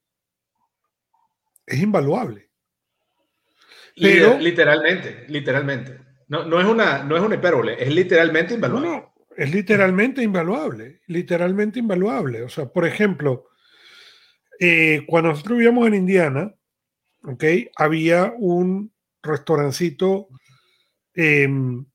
es 1.69 1.79
invaluable. 1.79 2.49
Pero, 3.95 4.39
literalmente, 4.39 5.25
literalmente. 5.27 5.99
No, 6.27 6.45
no, 6.45 6.59
es 6.59 6.65
una, 6.65 7.03
no 7.03 7.15
es 7.15 7.21
una 7.23 7.35
hipérbole, 7.35 7.81
es 7.81 7.93
literalmente 7.93 8.55
invaluable. 8.55 8.89
No, 8.89 9.13
es 9.35 9.53
literalmente 9.53 10.23
invaluable, 10.23 11.01
literalmente 11.07 11.79
invaluable. 11.79 12.43
O 12.43 12.49
sea, 12.49 12.67
por 12.67 12.85
ejemplo, 12.85 13.49
eh, 14.59 15.03
cuando 15.07 15.29
nosotros 15.29 15.57
vivíamos 15.57 15.87
en 15.87 15.95
Indiana, 15.95 16.53
¿ok? 17.23 17.43
Había 17.75 18.33
un 18.37 18.93
restaurancito 19.21 20.29
em, 21.13 21.85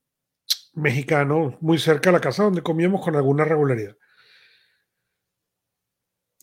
mexicano 0.75 1.57
muy 1.61 1.79
cerca 1.79 2.11
de 2.11 2.15
la 2.15 2.21
casa 2.21 2.45
donde 2.45 2.63
comíamos 2.63 3.03
con 3.03 3.17
alguna 3.17 3.45
regularidad. 3.45 3.97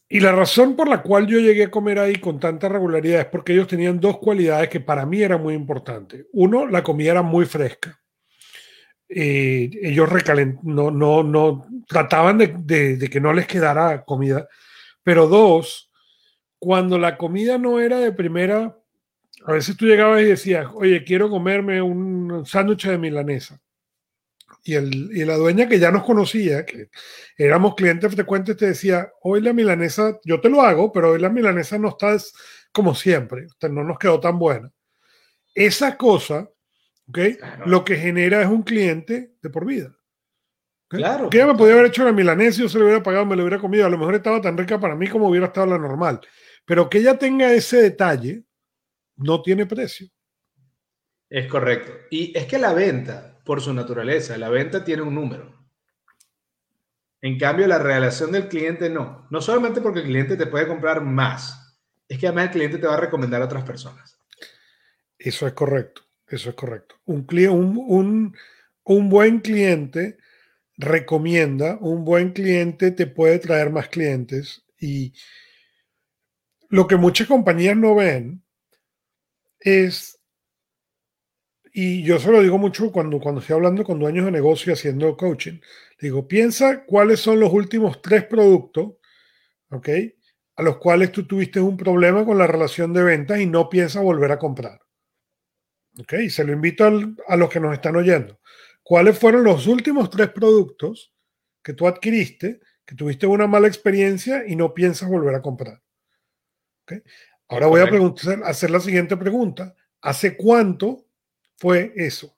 Y 0.07 0.19
la 0.19 0.33
razón 0.33 0.75
por 0.75 0.89
la 0.89 1.01
cual 1.01 1.25
yo 1.25 1.39
llegué 1.39 1.65
a 1.65 1.71
comer 1.71 1.97
ahí 1.97 2.17
con 2.17 2.37
tanta 2.37 2.67
regularidad 2.67 3.21
es 3.21 3.25
porque 3.27 3.53
ellos 3.53 3.67
tenían 3.67 3.99
dos 3.99 4.17
cualidades 4.17 4.67
que 4.67 4.81
para 4.81 5.05
mí 5.05 5.21
eran 5.21 5.41
muy 5.41 5.53
importantes. 5.53 6.25
Uno, 6.33 6.67
la 6.67 6.83
comida 6.83 7.11
era 7.11 7.21
muy 7.21 7.45
fresca. 7.45 7.97
Eh, 9.07 9.69
ellos 9.81 10.09
no, 10.63 10.91
no, 10.91 11.23
no, 11.23 11.65
trataban 11.87 12.37
de, 12.37 12.97
de, 12.97 13.09
que 13.09 13.21
no 13.21 13.31
les 13.31 13.47
quedara 13.47 14.03
comida. 14.03 14.49
Pero 15.01 15.27
dos, 15.27 15.89
cuando 16.59 16.97
la 16.97 17.17
comida 17.17 17.57
no 17.57 17.79
era 17.79 17.99
de 17.99 18.11
primera, 18.11 18.77
a 19.45 19.51
veces 19.53 19.77
tú 19.77 19.85
llegabas 19.85 20.21
y 20.21 20.25
decías, 20.25 20.67
oye, 20.73 21.05
quiero 21.05 21.29
comerme 21.29 21.81
un 21.81 22.45
sándwich 22.45 22.87
de 22.87 22.97
milanesa 22.97 23.61
y, 24.63 24.75
el, 24.75 25.09
y 25.15 25.25
la 25.25 25.37
dueña 25.37 25.67
que 25.67 25.79
ya 25.79 25.91
nos 25.91 26.03
conocía, 26.03 26.65
que 26.65 26.89
éramos 27.37 27.75
clientes 27.75 28.13
frecuentes, 28.13 28.57
te 28.57 28.67
decía, 28.67 29.11
hoy 29.21 29.41
la 29.41 29.53
milanesa, 29.53 30.19
yo 30.23 30.39
te 30.39 30.49
lo 30.49 30.61
hago, 30.61 30.91
pero 30.91 31.11
hoy 31.11 31.19
la 31.19 31.29
milanesa 31.29 31.77
no 31.77 31.89
está 31.89 32.15
como 32.71 32.95
siempre, 32.95 33.47
no 33.69 33.83
nos 33.83 33.97
quedó 33.97 34.19
tan 34.19 34.39
buena. 34.39 34.71
Esa 35.53 35.97
cosa, 35.97 36.49
¿okay? 37.07 37.37
Lo 37.65 37.83
que 37.83 37.95
genera 37.97 38.41
es 38.41 38.47
un 38.47 38.63
cliente 38.63 39.33
de 39.41 39.49
por 39.49 39.65
vida. 39.65 39.95
Claro. 40.87 41.29
Que 41.29 41.45
me 41.45 41.55
podía 41.55 41.73
haber 41.73 41.85
hecho 41.85 42.03
la 42.03 42.11
milanesa, 42.11 42.61
yo 42.61 42.69
se 42.69 42.77
lo 42.77 42.85
hubiera 42.85 43.01
pagado, 43.01 43.25
me 43.25 43.35
lo 43.35 43.43
hubiera 43.43 43.59
comido. 43.59 43.85
A 43.85 43.89
lo 43.89 43.97
mejor 43.97 44.15
estaba 44.15 44.41
tan 44.41 44.57
rica 44.57 44.79
para 44.79 44.95
mí 44.95 45.07
como 45.07 45.29
hubiera 45.29 45.47
estado 45.47 45.67
la 45.67 45.77
normal. 45.77 46.19
Pero 46.65 46.89
que 46.89 46.97
ella 46.97 47.17
tenga 47.17 47.53
ese 47.53 47.81
detalle, 47.81 48.43
no 49.15 49.41
tiene 49.41 49.65
precio. 49.65 50.07
Es 51.29 51.47
correcto. 51.47 51.93
Y 52.09 52.37
es 52.37 52.45
que 52.45 52.59
la 52.59 52.73
venta, 52.73 53.30
por 53.45 53.61
su 53.61 53.73
naturaleza, 53.73 54.37
la 54.37 54.49
venta 54.49 54.83
tiene 54.83 55.01
un 55.01 55.15
número. 55.15 55.61
En 57.21 57.37
cambio, 57.37 57.67
la 57.67 57.79
relación 57.79 58.31
del 58.31 58.47
cliente 58.47 58.89
no. 58.89 59.27
No 59.29 59.41
solamente 59.41 59.81
porque 59.81 59.99
el 59.99 60.05
cliente 60.05 60.37
te 60.37 60.47
puede 60.47 60.67
comprar 60.67 61.01
más, 61.01 61.77
es 62.07 62.17
que 62.17 62.27
además 62.27 62.45
el 62.45 62.51
cliente 62.51 62.77
te 62.77 62.87
va 62.87 62.95
a 62.95 62.99
recomendar 62.99 63.41
a 63.41 63.45
otras 63.45 63.63
personas. 63.63 64.19
Eso 65.17 65.45
es 65.45 65.53
correcto, 65.53 66.01
eso 66.27 66.49
es 66.49 66.55
correcto. 66.55 66.95
Un, 67.05 67.27
un, 67.87 68.35
un 68.83 69.09
buen 69.09 69.39
cliente 69.39 70.17
recomienda, 70.77 71.77
un 71.79 72.03
buen 72.03 72.33
cliente 72.33 72.91
te 72.91 73.05
puede 73.05 73.37
traer 73.39 73.69
más 73.69 73.87
clientes 73.87 74.65
y 74.79 75.13
lo 76.69 76.87
que 76.87 76.95
muchas 76.95 77.27
compañías 77.27 77.77
no 77.77 77.93
ven 77.95 78.43
es, 79.59 80.20
y 81.73 82.03
yo 82.03 82.19
se 82.19 82.31
lo 82.31 82.41
digo 82.41 82.57
mucho 82.57 82.91
cuando, 82.91 83.19
cuando 83.19 83.41
estoy 83.41 83.55
hablando 83.55 83.83
con 83.83 83.99
dueños 83.99 84.25
de 84.25 84.31
negocio 84.31 84.73
haciendo 84.73 85.15
coaching, 85.15 85.59
digo, 85.99 86.27
piensa 86.27 86.85
cuáles 86.85 87.19
son 87.19 87.39
los 87.39 87.51
últimos 87.53 88.01
tres 88.01 88.25
productos, 88.25 88.93
¿ok? 89.69 89.89
A 90.57 90.63
los 90.63 90.77
cuales 90.77 91.11
tú 91.11 91.25
tuviste 91.25 91.59
un 91.59 91.77
problema 91.77 92.25
con 92.25 92.37
la 92.37 92.47
relación 92.47 92.93
de 92.93 93.03
ventas 93.03 93.39
y 93.39 93.45
no 93.45 93.69
piensas 93.69 94.03
volver 94.03 94.31
a 94.31 94.39
comprar. 94.39 94.81
¿Ok? 95.99 96.13
Y 96.23 96.29
se 96.29 96.43
lo 96.43 96.53
invito 96.53 96.85
a 97.27 97.35
los 97.35 97.49
que 97.49 97.59
nos 97.59 97.73
están 97.73 97.95
oyendo. 97.95 98.39
¿Cuáles 98.83 99.17
fueron 99.17 99.43
los 99.43 99.67
últimos 99.67 100.09
tres 100.09 100.29
productos 100.29 101.13
que 101.63 101.73
tú 101.73 101.87
adquiriste, 101.87 102.59
que 102.85 102.95
tuviste 102.95 103.27
una 103.27 103.47
mala 103.47 103.67
experiencia 103.67 104.43
y 104.47 104.55
no 104.55 104.73
piensas 104.73 105.09
volver 105.09 105.35
a 105.35 105.41
comprar? 105.41 105.81
Ahora 107.47 107.67
voy 107.67 107.81
a 107.81 107.87
preguntar, 107.87 108.41
hacer 108.43 108.71
la 108.71 108.79
siguiente 108.79 109.15
pregunta. 109.15 109.75
¿Hace 110.01 110.35
cuánto 110.35 111.05
fue 111.61 111.93
eso? 111.95 112.35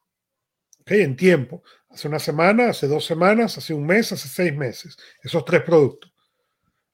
En 0.86 1.16
tiempo. 1.16 1.64
Hace 1.90 2.10
una 2.10 2.20
semana, 2.20 2.72
hace 2.72 2.88
dos 2.88 3.06
semanas, 3.06 3.58
hace 3.58 3.74
un 3.74 3.86
mes, 3.86 4.12
hace 4.12 4.28
seis 4.28 4.54
meses. 4.54 4.98
Esos 5.22 5.46
tres 5.46 5.62
productos. 5.62 6.14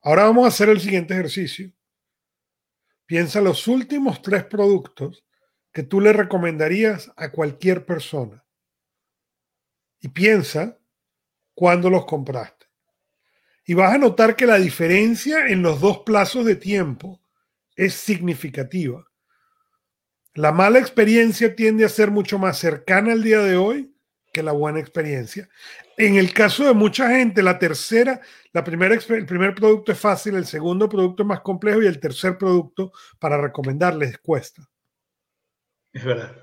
Ahora 0.04 0.26
vamos 0.26 0.46
a 0.46 0.50
hacer 0.50 0.70
el 0.70 0.80
siguiente 0.80 1.16
ejercicio. 1.16 1.74
Piensa 3.08 3.42
los 3.42 3.68
últimos 3.68 4.22
tres 4.22 4.46
productos 4.46 5.26
que 5.74 5.82
tú 5.82 6.00
le 6.00 6.14
recomendarías 6.14 7.12
a 7.18 7.32
cualquier 7.32 7.84
persona. 7.84 8.46
Y 10.00 10.10
piensa 10.10 10.78
cuándo 11.56 11.90
los 11.90 12.06
compraste. 12.06 12.68
Y 13.66 13.74
vas 13.74 13.96
a 13.96 13.98
notar 13.98 14.36
que 14.36 14.46
la 14.46 14.60
diferencia 14.60 15.48
en 15.48 15.64
los 15.64 15.82
dos 15.82 16.02
plazos 16.06 16.46
de 16.46 16.56
tiempo 16.56 17.24
es 17.76 17.96
significativa. 17.96 19.09
La 20.40 20.54
mala 20.54 20.80
experiencia 20.80 21.54
tiende 21.54 21.84
a 21.84 21.90
ser 21.90 22.12
mucho 22.12 22.40
más 22.40 22.58
cercana 22.58 23.12
al 23.12 23.22
día 23.22 23.42
de 23.42 23.58
hoy 23.58 23.94
que 24.32 24.42
la 24.42 24.54
buena 24.54 24.80
experiencia. 24.80 25.50
En 25.98 26.16
el 26.16 26.32
caso 26.32 26.64
de 26.64 26.74
mucha 26.74 27.10
gente, 27.10 27.44
la 27.44 27.60
tercera, 27.60 28.22
la 28.54 28.64
primera, 28.64 28.96
el 28.96 29.26
primer 29.26 29.54
producto 29.54 29.92
es 29.92 30.00
fácil, 30.00 30.36
el 30.36 30.46
segundo 30.46 30.88
producto 30.88 31.24
es 31.24 31.28
más 31.28 31.42
complejo 31.42 31.82
y 31.82 31.88
el 31.88 32.00
tercer 32.00 32.38
producto 32.38 32.94
para 33.20 33.36
recomendarles 33.38 34.18
cuesta. 34.20 34.66
Es 35.92 36.06
verdad. 36.06 36.34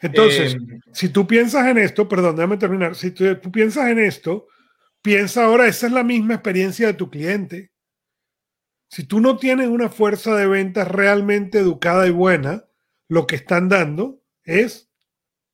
Entonces, 0.00 0.54
eh, 0.54 0.58
si 0.92 1.08
tú 1.08 1.26
piensas 1.26 1.66
en 1.66 1.78
esto, 1.78 2.08
perdón, 2.08 2.36
déjame 2.36 2.56
terminar, 2.56 2.94
si 2.94 3.10
tú, 3.10 3.34
tú 3.34 3.50
piensas 3.50 3.88
en 3.88 3.98
esto, 3.98 4.46
piensa 5.02 5.46
ahora, 5.46 5.66
esa 5.66 5.88
es 5.88 5.92
la 5.92 6.04
misma 6.04 6.34
experiencia 6.34 6.86
de 6.86 6.94
tu 6.94 7.10
cliente. 7.10 7.72
Si 8.88 9.02
tú 9.02 9.18
no 9.18 9.38
tienes 9.38 9.66
una 9.66 9.88
fuerza 9.88 10.36
de 10.36 10.46
ventas 10.46 10.86
realmente 10.86 11.58
educada 11.58 12.06
y 12.06 12.12
buena, 12.12 12.64
lo 13.12 13.26
que 13.26 13.36
están 13.36 13.68
dando 13.68 14.22
es 14.42 14.90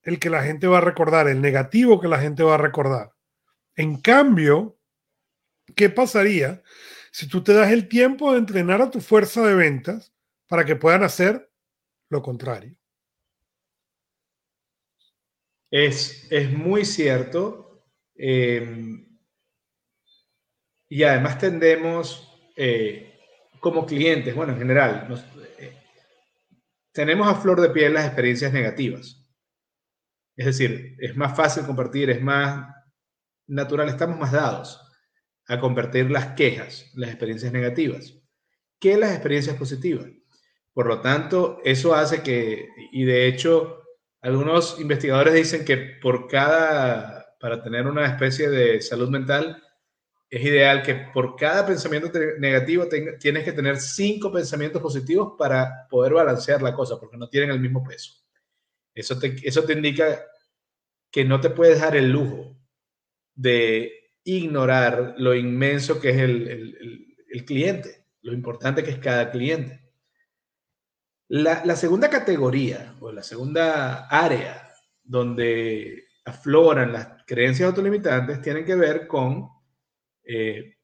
el 0.03 0.21
que 0.21 0.31
la 0.31 0.45
gente 0.45 0.69
va 0.69 0.79
a 0.79 0.81
recordar, 0.81 1.27
el 1.27 1.41
negativo 1.41 2.01
que 2.01 2.07
la 2.07 2.21
gente 2.21 2.45
va 2.45 2.55
a 2.55 2.59
recordar. 2.59 3.17
En 3.75 4.01
cambio, 4.01 4.79
¿qué 5.75 5.91
pasaría 5.91 6.63
si 7.11 7.27
tú 7.27 7.43
te 7.43 7.53
das 7.53 7.73
el 7.73 7.89
tiempo 7.89 8.31
de 8.31 8.39
entrenar 8.39 8.81
a 8.81 8.93
tu 8.93 9.01
fuerza 9.01 9.45
de 9.45 9.57
ventas 9.57 10.15
para 10.47 10.65
que 10.65 10.77
puedan 10.77 11.03
hacer 11.03 11.51
lo 12.11 12.23
contrario? 12.23 12.77
Es, 15.69 16.29
es 16.31 16.53
muy 16.53 16.85
cierto. 16.85 17.83
Eh, 18.15 19.05
y 20.89 21.03
además 21.03 21.39
tendemos, 21.41 22.39
eh, 22.55 23.19
como 23.59 23.85
clientes, 23.85 24.33
bueno, 24.33 24.53
en 24.53 24.61
general, 24.61 25.09
eh, 25.59 25.78
tenemos 26.99 27.29
a 27.29 27.37
flor 27.37 27.61
de 27.61 27.71
piel 27.71 27.95
las 27.95 28.07
experiencias 28.07 28.53
negativas. 28.53 29.25
Es 30.37 30.47
decir, 30.47 30.97
es 30.99 31.17
más 31.17 31.37
fácil 31.37 31.65
compartir, 31.65 32.11
es 32.11 32.21
más 32.21 32.75
natural, 33.47 33.89
estamos 33.89 34.19
más 34.19 34.33
dados 34.33 34.81
a 35.47 35.61
compartir 35.61 36.11
las 36.11 36.35
quejas, 36.35 36.91
las 36.97 37.11
experiencias 37.11 37.53
negativas, 37.53 38.17
que 38.81 38.97
las 38.97 39.13
experiencias 39.13 39.55
positivas. 39.55 40.09
Por 40.73 40.87
lo 40.87 41.01
tanto, 41.01 41.61
eso 41.65 41.95
hace 41.95 42.21
que, 42.25 42.69
y 42.91 43.05
de 43.05 43.29
hecho, 43.29 43.81
algunos 44.21 44.81
investigadores 44.81 45.35
dicen 45.35 45.65
que 45.65 45.77
por 46.03 46.27
cada, 46.27 47.37
para 47.39 47.63
tener 47.63 47.87
una 47.87 48.07
especie 48.07 48.51
de 48.51 48.81
salud 48.81 49.09
mental, 49.09 49.63
es 50.31 50.45
ideal 50.45 50.83
que 50.83 50.95
por 50.95 51.37
cada 51.37 51.67
pensamiento 51.67 52.11
negativo 52.39 52.87
tienes 53.19 53.45
que 53.45 53.53
tener 53.53 53.79
cinco 53.79 54.31
pensamientos 54.31 54.83
positivos 54.83 55.35
para 55.39 55.87
poder 55.89 56.13
balancear 56.13 56.61
la 56.61 56.75
cosa, 56.75 57.01
porque 57.01 57.17
no 57.17 57.29
tienen 57.29 57.51
el 57.51 57.61
mismo 57.61 57.83
peso. 57.83 58.13
Eso 58.95 59.19
te, 59.19 59.37
eso 59.43 59.65
te 59.65 59.73
indica 59.73 60.27
que 61.11 61.25
no 61.25 61.41
te 61.41 61.51
puedes 61.51 61.81
dar 61.81 61.97
el 61.97 62.11
lujo 62.11 62.59
de 63.35 64.11
ignorar 64.25 65.15
lo 65.17 65.35
inmenso 65.35 65.99
que 65.99 66.11
es 66.11 66.19
el, 66.19 67.07
el, 67.31 67.45
cliente, 67.47 68.05
lo 68.21 68.35
importante 68.35 68.85
que 68.85 68.91
es 68.91 68.99
cada 68.99 69.31
cliente. 69.31 69.81
La, 71.29 71.65
la 71.65 71.77
segunda 71.77 72.11
categoría 72.11 72.97
o 73.01 73.13
la 73.13 73.23
segunda 73.23 74.09
área 74.09 74.69
donde 75.03 76.09
afloran 76.27 76.93
las 76.93 77.25
creencias 77.27 77.69
autolimitantes 77.69 78.43
tienen 78.43 78.67
que 78.67 78.75
ver 78.75 79.07
con 79.07 79.49
eh, 80.29 80.77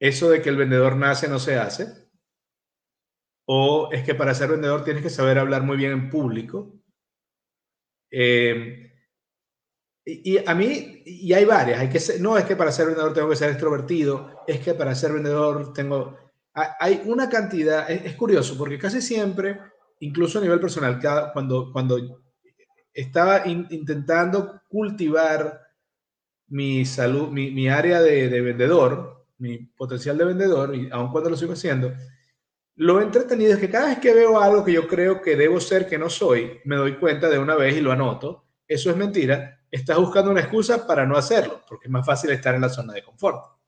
eso 0.00 0.30
de 0.30 0.40
que 0.40 0.48
el 0.48 0.56
vendedor 0.56 0.96
nace 0.96 1.28
no 1.28 1.38
se 1.38 1.56
hace, 1.56 2.08
o 3.46 3.90
es 3.92 4.02
que 4.02 4.14
para 4.14 4.34
ser 4.34 4.50
vendedor 4.50 4.84
tienes 4.84 5.02
que 5.02 5.10
saber 5.10 5.38
hablar 5.38 5.62
muy 5.62 5.76
bien 5.76 5.92
en 5.92 6.10
público. 6.10 6.74
Eh, 8.10 8.92
y, 10.04 10.38
a 10.38 10.54
mí, 10.54 11.02
y 11.04 11.32
hay 11.34 11.44
varias, 11.44 11.80
hay 11.80 11.90
que 11.90 12.00
no 12.18 12.38
es 12.38 12.46
que 12.46 12.56
para 12.56 12.72
ser 12.72 12.86
vendedor 12.86 13.12
tengo 13.12 13.28
que 13.28 13.36
ser 13.36 13.50
extrovertido, 13.50 14.42
es 14.46 14.60
que 14.60 14.72
para 14.72 14.94
ser 14.94 15.12
vendedor 15.12 15.74
tengo, 15.74 16.16
hay 16.54 17.02
una 17.04 17.28
cantidad, 17.28 17.90
es, 17.90 18.14
curioso, 18.14 18.56
porque 18.56 18.78
casi 18.78 19.02
siempre, 19.02 19.60
incluso 20.00 20.38
a 20.38 20.42
nivel 20.42 20.60
personal, 20.60 20.98
cada, 20.98 21.30
cuando, 21.34 21.70
cuando 21.72 22.22
estaba 22.94 23.46
intentando 23.46 24.62
cultivar 24.68 25.67
mi 26.48 26.84
salud, 26.84 27.28
mi, 27.28 27.68
área 27.68 28.00
de, 28.00 28.40
vendedor, 28.40 29.26
mi 29.38 29.58
potencial 29.58 30.16
de 30.16 30.24
vendedor, 30.24 30.74
y 30.74 30.88
aun 30.90 31.10
cuando 31.10 31.30
lo 31.30 31.36
sigo 31.36 31.52
haciendo, 31.52 31.92
lo 32.76 33.00
entretenido 33.00 33.54
es 33.54 33.58
que 33.58 33.70
cada 33.70 33.88
vez 33.88 33.98
que 33.98 34.14
veo 34.14 34.40
algo 34.40 34.64
que 34.64 34.72
yo 34.72 34.86
creo 34.86 35.20
que 35.20 35.36
debo 35.36 35.60
ser 35.60 35.86
que 35.86 35.98
no 35.98 36.08
soy, 36.08 36.60
me 36.64 36.76
doy 36.76 36.96
cuenta 36.96 37.28
de 37.28 37.38
una 37.38 37.56
vez 37.56 37.76
y 37.76 37.80
lo 37.80 37.92
anoto. 37.92 38.44
Eso 38.66 38.90
es 38.90 38.96
mentira. 38.96 39.60
Estás 39.70 39.98
buscando 39.98 40.30
una 40.30 40.40
excusa 40.40 40.86
para 40.86 41.04
no 41.04 41.16
hacerlo, 41.16 41.64
porque 41.68 41.88
es 41.88 41.90
más 41.90 42.06
fácil 42.06 42.30
estar 42.30 42.54
en 42.54 42.60
la 42.60 42.68
zona 42.68 42.92
de 42.92 43.02
confort. 43.02 43.58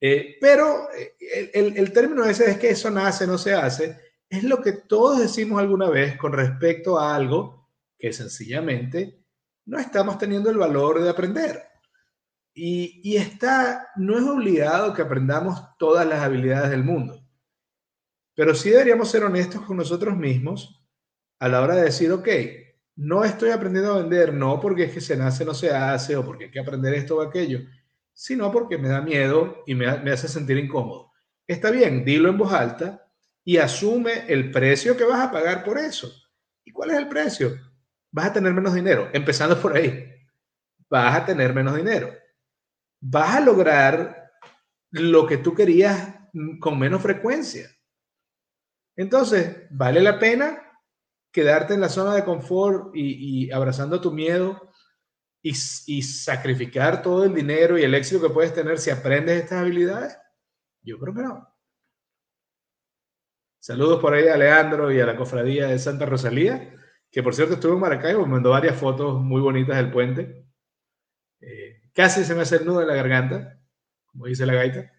Eh, 0.00 0.36
pero 0.40 0.88
eh, 0.96 1.50
el, 1.52 1.76
el, 1.76 1.92
término 1.92 2.24
ese 2.24 2.52
es 2.52 2.58
que 2.58 2.70
eso 2.70 2.88
nace, 2.90 3.26
no 3.26 3.36
se 3.36 3.54
hace, 3.54 3.98
es 4.30 4.44
lo 4.44 4.62
que 4.62 4.72
todos 4.72 5.18
decimos 5.18 5.58
alguna 5.58 5.90
vez 5.90 6.16
con 6.16 6.32
respecto 6.32 6.98
a 6.98 7.16
algo 7.16 7.68
que 7.98 8.12
sencillamente 8.12 9.24
no 9.66 9.78
estamos 9.78 10.16
teniendo 10.18 10.50
el 10.50 10.58
valor 10.58 11.02
de 11.02 11.10
aprender. 11.10 11.67
Y, 12.60 13.16
está, 13.16 13.88
no 13.94 14.18
es 14.18 14.24
obligado 14.24 14.92
que 14.92 15.02
aprendamos 15.02 15.62
todas 15.78 16.04
las 16.04 16.22
habilidades 16.22 16.70
del 16.70 16.82
mundo, 16.82 17.24
pero 18.34 18.52
sí 18.52 18.70
deberíamos 18.70 19.08
ser 19.12 19.22
honestos 19.22 19.62
con 19.62 19.76
nosotros 19.76 20.16
mismos 20.16 20.84
a 21.38 21.46
la 21.46 21.60
hora 21.60 21.76
de 21.76 21.84
decir, 21.84 22.10
ok, 22.10 22.28
no 22.96 23.22
estoy 23.24 23.50
aprendiendo 23.50 23.94
a 23.94 23.98
vender, 23.98 24.34
no 24.34 24.58
porque 24.58 24.84
es 24.84 24.92
que 24.92 25.00
se 25.00 25.16
nace, 25.16 25.44
no 25.44 25.54
se 25.54 25.70
hace, 25.70 26.16
o 26.16 26.24
porque 26.24 26.46
hay 26.46 26.50
que 26.50 26.58
aprender 26.58 26.94
esto 26.94 27.18
o 27.18 27.22
aquello, 27.22 27.60
sino 28.12 28.50
porque 28.50 28.76
me 28.76 28.88
da 28.88 29.02
miedo 29.02 29.62
y 29.64 29.76
me, 29.76 29.96
me 30.00 30.10
hace 30.10 30.26
sentir 30.26 30.58
incómodo. 30.58 31.12
Está 31.46 31.70
bien, 31.70 32.04
dilo 32.04 32.28
en 32.28 32.38
voz 32.38 32.52
alta 32.52 33.08
y 33.44 33.58
asume 33.58 34.24
el 34.26 34.50
precio 34.50 34.96
que 34.96 35.04
vas 35.04 35.20
a 35.20 35.30
pagar 35.30 35.62
por 35.62 35.78
eso. 35.78 36.12
¿Y 36.64 36.72
cuál 36.72 36.90
es 36.90 36.96
el 36.96 37.06
precio? 37.06 37.56
Vas 38.10 38.26
a 38.26 38.32
tener 38.32 38.52
menos 38.52 38.74
dinero, 38.74 39.10
empezando 39.12 39.60
por 39.62 39.76
ahí. 39.76 40.12
Vas 40.90 41.18
a 41.18 41.24
tener 41.24 41.54
menos 41.54 41.76
dinero 41.76 42.12
vas 43.00 43.36
a 43.36 43.40
lograr 43.40 44.30
lo 44.90 45.26
que 45.26 45.38
tú 45.38 45.54
querías 45.54 46.14
con 46.60 46.78
menos 46.78 47.02
frecuencia. 47.02 47.68
Entonces, 48.96 49.66
vale 49.70 50.00
la 50.00 50.18
pena 50.18 50.62
quedarte 51.32 51.74
en 51.74 51.80
la 51.80 51.88
zona 51.88 52.14
de 52.14 52.24
confort 52.24 52.90
y, 52.94 53.50
abrazando 53.52 54.00
tu 54.00 54.12
miedo 54.12 54.72
y, 55.42 55.50
y, 55.50 56.02
sacrificar 56.02 57.02
todo 57.02 57.24
el 57.24 57.34
dinero 57.34 57.78
y 57.78 57.84
el 57.84 57.94
éxito 57.94 58.20
que 58.20 58.34
puedes 58.34 58.52
tener 58.52 58.78
si 58.78 58.90
aprendes 58.90 59.42
estas 59.42 59.60
habilidades? 59.60 60.18
Yo 60.82 60.98
creo 60.98 61.14
que 61.14 61.22
no. 61.22 61.48
Saludos 63.60 64.00
por 64.00 64.14
ahí 64.14 64.26
a 64.28 64.36
Leandro 64.36 64.90
y 64.90 65.00
a 65.00 65.06
la 65.06 65.16
cofradía 65.16 65.66
de 65.66 65.78
Santa 65.78 66.06
Rosalía, 66.06 66.74
que 67.10 67.22
por 67.22 67.34
cierto 67.34 67.54
estuvo 67.54 67.74
en 67.74 67.80
Maracaibo, 67.80 68.22
me 68.22 68.32
mandó 68.32 68.50
varias 68.50 68.76
fotos 68.76 69.20
muy 69.20 69.40
bonitas 69.40 69.76
del 69.76 69.90
puente. 69.90 70.47
Casi 71.98 72.24
se 72.24 72.32
me 72.36 72.42
hace 72.42 72.54
el 72.54 72.64
nudo 72.64 72.82
en 72.82 72.86
la 72.86 72.94
garganta, 72.94 73.58
como 74.12 74.26
dice 74.26 74.46
la 74.46 74.54
gaita. 74.54 74.92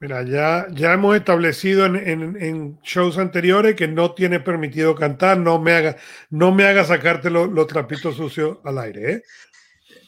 Mira, 0.00 0.22
ya, 0.22 0.66
ya 0.70 0.94
hemos 0.94 1.14
establecido 1.14 1.84
en, 1.84 2.80
shows 2.82 3.18
anteriores 3.18 3.74
que 3.76 3.86
no 3.86 4.14
tiene 4.14 4.40
permitido 4.40 4.94
cantar, 4.94 5.36
no 5.36 5.60
me 5.60 5.72
haga, 5.72 5.96
no 6.30 6.52
me 6.52 6.64
haga 6.64 6.84
sacarte 6.84 7.28
los 7.28 7.66
trapitos 7.66 8.16
sucios 8.16 8.60
al 8.64 8.78
aire. 8.78 9.12
¿eh? 9.12 9.22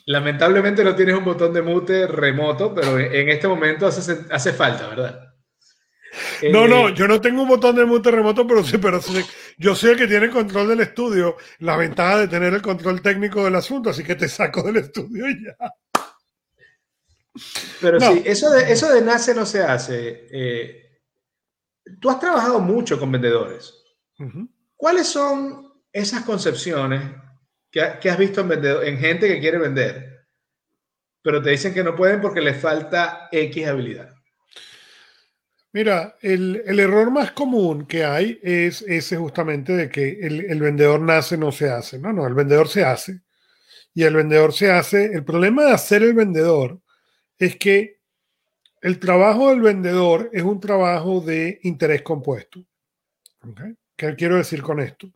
Lamentablemente 0.06 0.82
no 0.82 0.96
tienes 0.96 1.14
un 1.14 1.26
botón 1.26 1.52
de 1.52 1.60
mute 1.60 2.06
remoto, 2.06 2.74
pero 2.74 2.98
en 2.98 3.28
este 3.28 3.46
momento 3.46 3.86
hace, 3.86 4.24
hace 4.30 4.54
falta, 4.54 4.88
¿verdad? 4.88 5.33
No, 6.50 6.68
no, 6.68 6.88
eh, 6.88 6.94
yo 6.94 7.08
no 7.08 7.20
tengo 7.20 7.42
un 7.42 7.48
botón 7.48 7.76
de 7.76 7.84
mute 7.84 8.10
remoto, 8.10 8.46
pero 8.46 8.62
sí, 8.64 8.78
pero 8.78 9.00
yo 9.58 9.74
soy 9.74 9.92
el 9.92 9.98
que 9.98 10.06
tiene 10.06 10.30
control 10.30 10.68
del 10.68 10.80
estudio, 10.80 11.36
la 11.60 11.76
ventaja 11.76 12.18
de 12.18 12.28
tener 12.28 12.54
el 12.54 12.62
control 12.62 13.02
técnico 13.02 13.44
del 13.44 13.56
asunto, 13.56 13.90
así 13.90 14.02
que 14.04 14.14
te 14.14 14.28
saco 14.28 14.62
del 14.62 14.76
estudio 14.76 15.28
y 15.28 15.44
ya. 15.44 15.56
Pero 17.80 18.00
sí, 18.00 18.22
eso 18.24 18.50
de, 18.50 18.72
eso 18.72 18.92
de 18.92 19.02
nace 19.02 19.34
no 19.34 19.44
se 19.44 19.62
hace. 19.62 20.28
Eh, 20.30 21.00
tú 22.00 22.10
has 22.10 22.20
trabajado 22.20 22.60
mucho 22.60 22.98
con 22.98 23.10
vendedores. 23.10 23.74
¿Cuáles 24.76 25.08
son 25.08 25.72
esas 25.92 26.24
concepciones 26.24 27.02
que, 27.70 27.80
has 27.82 28.18
visto 28.18 28.40
en, 28.40 28.64
en 28.64 28.98
gente 28.98 29.26
que 29.26 29.40
quiere 29.40 29.58
vender, 29.58 30.28
pero 31.22 31.42
te 31.42 31.50
dicen 31.50 31.74
que 31.74 31.82
no 31.82 31.96
pueden 31.96 32.20
porque 32.20 32.40
les 32.40 32.60
falta 32.60 33.28
X 33.32 33.66
habilidad? 33.66 34.13
Mira, 35.74 36.14
el, 36.22 36.78
error 36.78 37.10
más 37.10 37.32
común 37.32 37.84
que 37.84 38.04
hay 38.04 38.38
es 38.44 38.80
ese 38.82 39.16
justamente 39.16 39.72
de 39.72 39.88
que 39.88 40.20
el, 40.20 40.44
el, 40.48 40.60
vendedor 40.60 41.00
nace, 41.00 41.36
no 41.36 41.50
se 41.50 41.68
hace. 41.68 41.98
No, 41.98 42.12
no, 42.12 42.28
el 42.28 42.34
vendedor 42.34 42.68
se 42.68 42.84
hace. 42.84 43.22
Y 43.92 44.04
el 44.04 44.14
vendedor 44.14 44.52
se 44.52 44.70
hace. 44.70 45.06
El 45.06 45.24
problema 45.24 45.64
de 45.64 45.72
hacer 45.72 46.04
el 46.04 46.14
vendedor 46.14 46.80
es 47.36 47.56
que 47.56 47.98
el 48.82 49.00
trabajo 49.00 49.50
del 49.50 49.62
vendedor 49.62 50.30
es 50.32 50.44
un 50.44 50.60
trabajo 50.60 51.20
de 51.20 51.58
interés 51.64 52.02
compuesto. 52.02 52.64
¿Qué 53.96 54.14
quiero 54.14 54.36
decir 54.36 54.62
con 54.62 54.78
esto? 54.78 55.10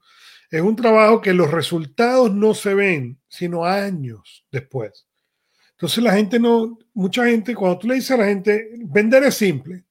Es 0.51 0.61
un 0.61 0.75
trabajo 0.75 1.21
que 1.21 1.35
los 1.35 1.53
resultados 1.53 2.35
no 2.35 2.53
se 2.53 2.75
ven, 2.75 3.21
sino 3.29 3.65
años 3.65 4.45
después. 4.51 5.07
Entonces 5.71 6.03
la 6.03 6.15
gente 6.15 6.41
no, 6.41 6.77
mucha 6.95 7.27
gente, 7.27 7.55
cuando 7.55 7.79
tú 7.79 7.87
le 7.87 7.95
dices 7.95 8.11
a 8.11 8.17
la 8.17 8.27
gente, 8.27 8.71
vender 8.87 9.23
es 9.23 9.37
simple. 9.37 9.85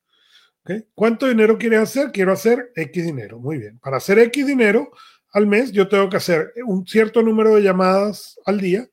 ¿Cuánto 0.93 1.27
dinero 1.27 1.57
quieres 1.57 1.79
hacer? 1.81 2.11
Quiero 2.11 2.31
hacer 2.31 2.71
X 2.75 3.05
dinero. 3.05 3.39
Muy 3.39 3.57
bien. 3.57 3.79
Para 3.79 3.97
hacer 3.97 4.19
X 4.19 4.45
dinero 4.45 4.91
al 5.31 5.47
mes, 5.47 5.71
yo 5.71 5.87
tengo 5.87 6.09
que 6.09 6.17
hacer 6.17 6.53
un 6.65 6.85
cierto 6.85 7.21
número 7.21 7.55
de 7.55 7.63
llamadas 7.63 8.39
al 8.45 8.59
día 8.59 8.87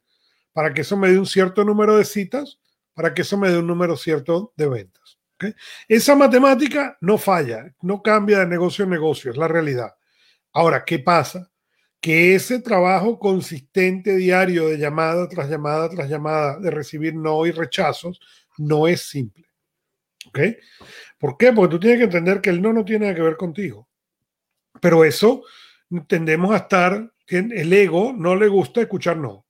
para 0.53 0.73
que 0.73 0.83
eso 0.83 0.97
me 0.97 1.11
dé 1.11 1.19
un 1.19 1.27
cierto 1.27 1.65
número 1.65 1.97
de 1.97 2.05
citas 2.05 2.59
para 2.95 3.13
que 3.13 3.23
eso 3.23 3.37
me 3.37 3.51
dé 3.51 3.59
un 3.59 3.67
número 3.67 3.97
cierto 3.97 4.53
de 4.57 4.69
ventas. 4.69 5.19
Esa 5.89 6.15
matemática 6.15 6.97
no 7.01 7.19
falla, 7.19 7.75
no 7.83 8.03
cambia 8.03 8.39
de 8.39 8.47
negocio 8.47 8.85
en 8.85 8.91
negocio, 8.91 9.31
es 9.31 9.37
la 9.37 9.49
realidad. 9.49 9.95
Ahora, 10.53 10.85
¿qué 10.85 11.01
pasa? 11.01 11.51
Que 12.01 12.35
ese 12.35 12.61
trabajo 12.61 13.19
consistente 13.19 14.15
diario 14.17 14.69
de 14.69 14.79
llamada 14.79 15.29
tras 15.29 15.51
llamada 15.51 15.89
tras 15.91 16.09
llamada, 16.09 16.59
de 16.61 16.71
recibir 16.71 17.15
no 17.15 17.45
y 17.45 17.51
rechazos, 17.51 18.21
no 18.57 18.87
es 18.87 19.03
simple. 19.03 19.45
¿Ok? 20.29 20.39
¿Por 21.19 21.37
qué? 21.37 21.53
Porque 21.53 21.71
tú 21.71 21.81
tienes 21.81 21.99
que 21.99 22.05
entender 22.05 22.41
que 22.41 22.51
el 22.51 22.61
no 22.61 22.73
no 22.73 22.85
tiene 22.85 23.07
nada 23.07 23.15
que 23.15 23.23
ver 23.23 23.37
contigo. 23.37 23.89
Pero 24.81 25.05
eso 25.05 25.45
tendemos 26.07 26.53
a 26.53 26.59
estar, 26.59 27.13
el 27.29 27.73
ego 27.73 28.13
no 28.13 28.37
le 28.37 28.49
gusta 28.49 28.81
escuchar 28.81 29.17
no. 29.17 29.47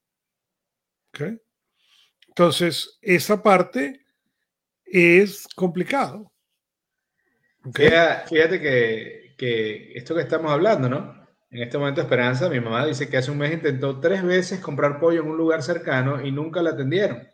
¿Ok? 1.09 1.21
Entonces, 2.27 2.97
esa 3.01 3.41
parte 3.41 4.05
es 4.85 5.47
complicado. 5.55 6.31
Fíjate 7.73 8.59
que, 8.59 9.93
esto 9.95 10.13
que 10.13 10.21
estamos 10.21 10.51
hablando, 10.51 10.89
¿no? 10.89 11.25
En 11.49 11.63
este 11.63 11.77
momento, 11.77 12.01
Esperanza, 12.01 12.49
mi 12.49 12.59
mamá 12.59 12.85
dice 12.85 13.09
que 13.09 13.17
hace 13.17 13.31
un 13.31 13.37
mes 13.37 13.53
intentó 13.53 13.99
tres 13.99 14.21
veces 14.23 14.59
comprar 14.59 14.99
pollo 14.99 15.21
en 15.21 15.29
un 15.29 15.37
lugar 15.37 15.63
cercano 15.63 16.21
y 16.21 16.31
nunca 16.31 16.61
la 16.61 16.71
atendieron. 16.71 17.27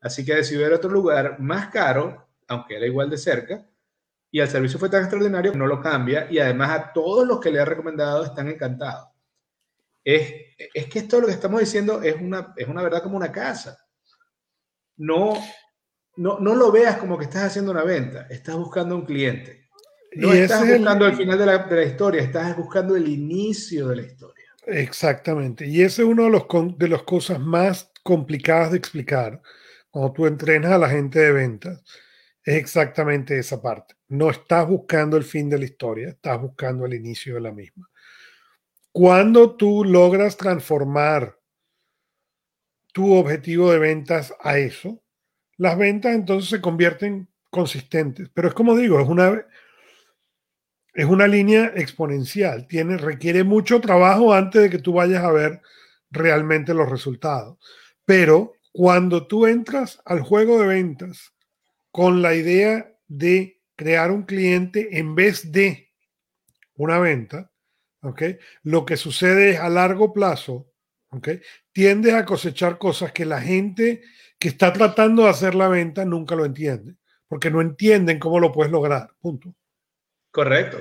Así 0.00 0.24
que 0.24 0.34
decidió 0.34 0.66
ir 0.66 0.72
a 0.72 0.76
otro 0.76 0.90
lugar 0.90 1.38
más 1.38 1.68
caro, 1.68 2.28
aunque 2.48 2.76
era 2.76 2.86
igual 2.86 3.08
de 3.08 3.18
cerca, 3.18 3.69
y 4.30 4.40
el 4.40 4.48
servicio 4.48 4.78
fue 4.78 4.88
tan 4.88 5.02
extraordinario 5.02 5.52
que 5.52 5.58
no 5.58 5.66
lo 5.66 5.80
cambia 5.80 6.26
y 6.30 6.38
además 6.38 6.70
a 6.70 6.92
todos 6.92 7.26
los 7.26 7.40
que 7.40 7.50
le 7.50 7.60
ha 7.60 7.64
recomendado 7.64 8.24
están 8.24 8.48
encantados. 8.48 9.08
Es, 10.02 10.32
es 10.72 10.86
que 10.86 11.00
esto 11.00 11.20
lo 11.20 11.26
que 11.26 11.34
estamos 11.34 11.60
diciendo 11.60 12.02
es 12.02 12.16
una, 12.20 12.54
es 12.56 12.68
una 12.68 12.82
verdad 12.82 13.02
como 13.02 13.16
una 13.16 13.30
casa 13.30 13.78
no, 15.00 15.32
no, 16.16 16.38
no 16.40 16.54
lo 16.54 16.70
veas 16.70 16.98
como 16.98 17.16
que 17.16 17.24
estás 17.24 17.44
haciendo 17.44 17.72
una 17.72 17.84
venta, 17.84 18.26
estás 18.28 18.54
buscando 18.56 18.94
un 18.94 19.06
cliente. 19.06 19.68
No 20.12 20.32
estás 20.32 20.66
buscando 20.68 21.06
el, 21.06 21.16
final 21.16 21.38
de 21.38 21.46
la, 21.46 21.58
de 21.58 21.76
la, 21.76 21.84
historia, 21.84 22.20
estás 22.20 22.56
buscando 22.56 22.96
el 22.96 23.08
inicio 23.08 23.88
de 23.88 23.96
la 23.96 24.02
historia. 24.02 24.44
Exactamente. 24.66 25.66
Y 25.66 25.80
ese 25.80 26.02
es 26.02 26.08
uno 26.08 26.24
de 26.24 26.30
los 26.30 26.44
de 26.76 26.88
las 26.88 27.02
cosas 27.04 27.40
más 27.40 27.90
complicadas 28.02 28.72
de 28.72 28.76
explicar 28.76 29.40
cuando 29.90 30.12
tú 30.12 30.26
entrenas 30.26 30.72
a 30.72 30.78
la 30.78 30.90
gente 30.90 31.18
de 31.18 31.32
ventas. 31.32 31.82
Es 32.42 32.56
exactamente 32.56 33.38
esa 33.38 33.60
parte. 33.60 33.94
No 34.08 34.30
estás 34.30 34.66
buscando 34.66 35.16
el 35.16 35.24
fin 35.24 35.50
de 35.50 35.58
la 35.58 35.64
historia, 35.64 36.08
estás 36.08 36.40
buscando 36.40 36.86
el 36.86 36.94
inicio 36.94 37.34
de 37.34 37.40
la 37.40 37.52
misma. 37.52 37.88
Cuando 38.92 39.56
tú 39.56 39.84
logras 39.84 40.36
transformar 40.36 41.38
tu 42.92 43.14
objetivo 43.14 43.70
de 43.70 43.78
ventas 43.78 44.34
a 44.40 44.58
eso, 44.58 45.02
las 45.56 45.76
ventas 45.78 46.14
entonces 46.14 46.50
se 46.50 46.60
convierten 46.60 47.28
consistentes. 47.50 48.30
Pero 48.32 48.48
es 48.48 48.54
como 48.54 48.76
digo, 48.76 48.98
es 48.98 49.08
una, 49.08 49.46
es 50.94 51.04
una 51.04 51.28
línea 51.28 51.72
exponencial. 51.76 52.66
Tiene, 52.66 52.96
requiere 52.96 53.44
mucho 53.44 53.80
trabajo 53.80 54.32
antes 54.32 54.62
de 54.62 54.70
que 54.70 54.78
tú 54.78 54.94
vayas 54.94 55.22
a 55.22 55.30
ver 55.30 55.60
realmente 56.10 56.74
los 56.74 56.88
resultados. 56.88 57.58
Pero 58.04 58.54
cuando 58.72 59.26
tú 59.26 59.46
entras 59.46 60.00
al 60.04 60.20
juego 60.20 60.58
de 60.58 60.66
ventas 60.66 61.32
con 61.90 62.22
la 62.22 62.34
idea 62.34 62.94
de 63.08 63.60
crear 63.76 64.10
un 64.10 64.24
cliente 64.24 64.98
en 64.98 65.14
vez 65.14 65.50
de 65.52 65.90
una 66.74 66.98
venta, 66.98 67.50
¿okay? 68.02 68.38
lo 68.62 68.84
que 68.84 68.96
sucede 68.96 69.50
es 69.50 69.58
a 69.58 69.68
largo 69.68 70.12
plazo 70.12 70.70
¿okay? 71.10 71.40
tiendes 71.72 72.14
a 72.14 72.24
cosechar 72.24 72.78
cosas 72.78 73.12
que 73.12 73.24
la 73.24 73.40
gente 73.40 74.02
que 74.38 74.48
está 74.48 74.72
tratando 74.72 75.24
de 75.24 75.30
hacer 75.30 75.54
la 75.54 75.68
venta 75.68 76.04
nunca 76.04 76.34
lo 76.34 76.44
entiende, 76.44 76.96
porque 77.28 77.50
no 77.50 77.60
entienden 77.60 78.18
cómo 78.18 78.40
lo 78.40 78.52
puedes 78.52 78.72
lograr. 78.72 79.10
Punto. 79.20 79.54
Correcto. 80.30 80.78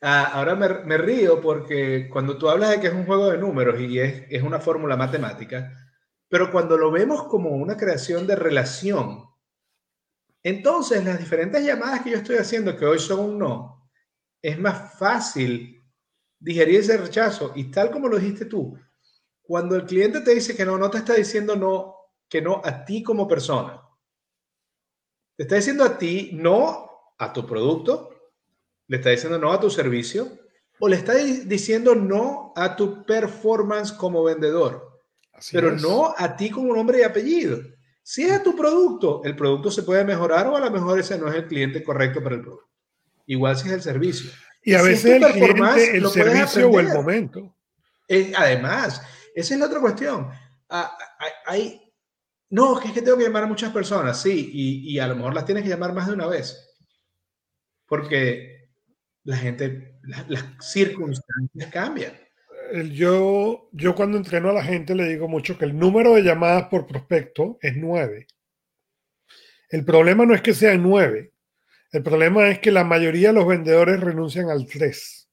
Ah, 0.00 0.30
ahora 0.32 0.56
me, 0.56 0.98
río 0.98 1.40
porque 1.40 2.08
cuando 2.10 2.36
tú 2.36 2.48
hablas 2.48 2.70
de 2.70 2.80
que 2.80 2.88
es 2.88 2.92
un 2.92 3.06
juego 3.06 3.30
de 3.30 3.38
números 3.38 3.78
y 3.80 4.00
es, 4.00 4.24
es 4.30 4.42
una 4.42 4.58
fórmula 4.58 4.96
matemática, 4.96 5.76
pero 6.28 6.50
cuando 6.50 6.76
lo 6.76 6.90
vemos 6.90 7.24
como 7.24 7.50
una 7.50 7.76
creación 7.76 8.26
de 8.26 8.34
relación, 8.34 9.26
entonces 10.42 11.04
las 11.04 11.18
diferentes 11.18 11.64
llamadas 11.64 12.02
que 12.02 12.10
yo 12.10 12.16
estoy 12.16 12.36
haciendo, 12.36 12.76
que 12.76 12.84
hoy 12.84 12.98
son 12.98 13.20
un 13.20 13.38
no, 13.38 13.90
es 14.42 14.58
más 14.58 14.98
fácil 14.98 15.82
digerir 16.38 16.80
ese 16.80 16.96
rechazo. 16.96 17.52
Y 17.54 17.70
tal 17.70 17.90
como 17.90 18.08
lo 18.08 18.18
dijiste 18.18 18.46
tú, 18.46 18.76
cuando 19.42 19.76
el 19.76 19.84
cliente 19.84 20.20
te 20.20 20.34
dice 20.34 20.56
que 20.56 20.64
no, 20.64 20.76
no 20.76 20.90
te 20.90 20.98
está 20.98 21.14
diciendo 21.14 21.54
no, 21.54 21.96
que 22.28 22.42
no 22.42 22.60
a 22.64 22.84
ti 22.84 23.02
como 23.02 23.28
persona. 23.28 23.80
Te 25.36 25.44
está 25.44 25.56
diciendo 25.56 25.84
a 25.84 25.96
ti 25.96 26.30
no 26.34 26.90
a 27.18 27.32
tu 27.32 27.46
producto, 27.46 28.32
le 28.88 28.96
está 28.96 29.10
diciendo 29.10 29.38
no 29.38 29.52
a 29.52 29.60
tu 29.60 29.70
servicio 29.70 30.38
o 30.80 30.88
le 30.88 30.96
está 30.96 31.14
diciendo 31.14 31.94
no 31.94 32.52
a 32.56 32.74
tu 32.74 33.06
performance 33.06 33.92
como 33.92 34.24
vendedor, 34.24 35.00
pero 35.52 35.70
no 35.70 36.12
a 36.16 36.36
ti 36.36 36.50
como 36.50 36.74
nombre 36.74 36.98
y 36.98 37.02
apellido. 37.02 37.60
Si 38.02 38.24
es 38.24 38.42
tu 38.42 38.56
producto, 38.56 39.22
el 39.24 39.36
producto 39.36 39.70
se 39.70 39.84
puede 39.84 40.04
mejorar 40.04 40.48
o 40.48 40.56
a 40.56 40.60
lo 40.60 40.70
mejor 40.70 40.98
ese 40.98 41.18
no 41.18 41.28
es 41.28 41.36
el 41.36 41.46
cliente 41.46 41.82
correcto 41.82 42.22
para 42.22 42.34
el 42.36 42.42
producto. 42.42 42.68
Igual 43.26 43.56
si 43.56 43.68
es 43.68 43.74
el 43.74 43.82
servicio. 43.82 44.30
Y 44.64 44.74
a 44.74 44.82
veces 44.82 45.22
el 45.22 45.32
cliente, 45.32 45.96
el 45.96 46.08
servicio 46.08 46.68
o 46.68 46.80
el 46.80 46.88
momento. 46.88 47.56
además, 48.36 49.02
esa 49.34 49.54
es 49.54 49.60
la 49.60 49.66
otra 49.66 49.80
cuestión. 49.80 50.30
Ah, 50.68 50.96
ah, 50.98 51.26
hay, 51.46 51.82
no, 52.50 52.80
es 52.80 52.92
que 52.92 53.02
tengo 53.02 53.16
que 53.16 53.24
llamar 53.24 53.44
a 53.44 53.46
muchas 53.46 53.72
personas, 53.72 54.20
sí, 54.20 54.50
y, 54.52 54.98
a 54.98 55.06
lo 55.06 55.16
mejor 55.16 55.34
las 55.34 55.46
tienes 55.46 55.64
que 55.64 55.70
llamar 55.70 55.94
más 55.94 56.06
de 56.06 56.12
una 56.12 56.26
vez. 56.26 56.70
Porque 57.86 58.68
la 59.24 59.36
gente, 59.36 59.98
las 60.02 60.44
circunstancias 60.60 61.70
cambian. 61.72 62.12
Yo, 62.92 63.68
yo 63.72 63.94
cuando 63.94 64.16
entreno 64.16 64.48
a 64.50 64.54
la 64.54 64.64
gente 64.64 64.94
le 64.94 65.06
digo 65.06 65.28
mucho 65.28 65.58
que 65.58 65.66
el 65.66 65.78
número 65.78 66.14
de 66.14 66.22
llamadas 66.22 66.68
por 66.68 66.86
prospecto 66.86 67.58
es 67.60 67.76
9. 67.76 68.26
El 69.68 69.84
problema 69.84 70.24
no 70.24 70.34
es 70.34 70.40
que 70.40 70.54
sean 70.54 70.82
9. 70.82 71.32
El 71.92 72.02
problema 72.02 72.48
es 72.48 72.58
que 72.60 72.70
la 72.70 72.84
mayoría 72.84 73.28
de 73.28 73.34
los 73.34 73.46
vendedores 73.46 74.00
renuncian 74.00 74.48
al 74.48 74.66
3. 74.66 75.28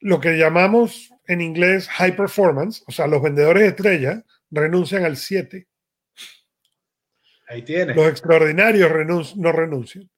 Lo 0.00 0.20
que 0.20 0.36
llamamos 0.36 1.10
en 1.28 1.40
inglés 1.40 1.88
high 1.88 2.16
performance, 2.16 2.82
o 2.88 2.92
sea, 2.92 3.06
los 3.06 3.22
vendedores 3.22 3.62
estrella 3.62 4.24
renuncian 4.50 5.04
al 5.04 5.16
7. 5.16 5.68
Ahí 7.46 7.62
tiene. 7.62 7.94
Los 7.94 8.08
extraordinarios 8.08 9.36
no 9.36 9.52
renuncian. 9.52 10.10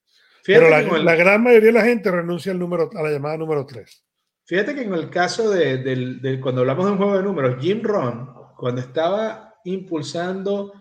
Pero 0.46 0.68
la, 0.68 1.14
gran 1.16 1.42
mayoría 1.42 1.68
de 1.68 1.72
la 1.72 1.84
gente 1.84 2.10
renuncia 2.10 2.52
al 2.52 2.58
número, 2.58 2.90
a 2.94 3.02
la 3.02 3.10
llamada 3.10 3.36
número 3.36 3.64
3. 3.64 4.03
Fíjate 4.46 4.74
que 4.74 4.82
en 4.82 4.92
el 4.92 5.08
caso 5.08 5.50
de, 5.50 6.38
cuando 6.42 6.60
hablamos 6.60 6.84
de 6.84 6.92
un 6.92 6.98
juego 6.98 7.16
de 7.16 7.22
números, 7.22 7.56
Jim 7.60 7.82
Ron, 7.82 8.30
cuando 8.56 8.80
estaba 8.80 9.54
impulsando, 9.64 10.72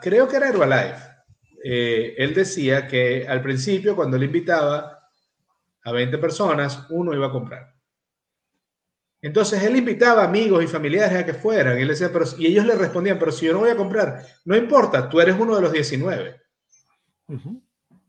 creo 0.00 0.26
que 0.26 0.36
era 0.36 0.48
Herbalife, 0.48 1.16
eh, 1.62 2.14
él 2.16 2.32
decía 2.32 2.86
que 2.86 3.26
al 3.28 3.42
principio, 3.42 3.96
cuando 3.96 4.16
le 4.16 4.26
invitaba 4.26 5.10
a 5.82 5.92
20 5.92 6.18
personas, 6.18 6.86
uno 6.90 7.12
iba 7.12 7.26
a 7.26 7.32
comprar. 7.32 7.74
Entonces 9.20 9.62
él 9.62 9.76
invitaba 9.76 10.22
amigos 10.22 10.62
y 10.62 10.68
familiares 10.68 11.18
a 11.18 11.26
que 11.26 11.34
fueran. 11.34 11.78
Y, 11.78 11.82
él 11.82 11.88
decía, 11.88 12.10
pero, 12.12 12.24
y 12.38 12.46
ellos 12.46 12.64
le 12.64 12.76
respondían, 12.76 13.18
pero 13.18 13.32
si 13.32 13.46
yo 13.46 13.52
no 13.52 13.60
voy 13.60 13.70
a 13.70 13.76
comprar, 13.76 14.24
no 14.44 14.56
importa, 14.56 15.08
tú 15.08 15.20
eres 15.20 15.36
uno 15.38 15.56
de 15.56 15.62
los 15.62 15.72
19. 15.72 16.40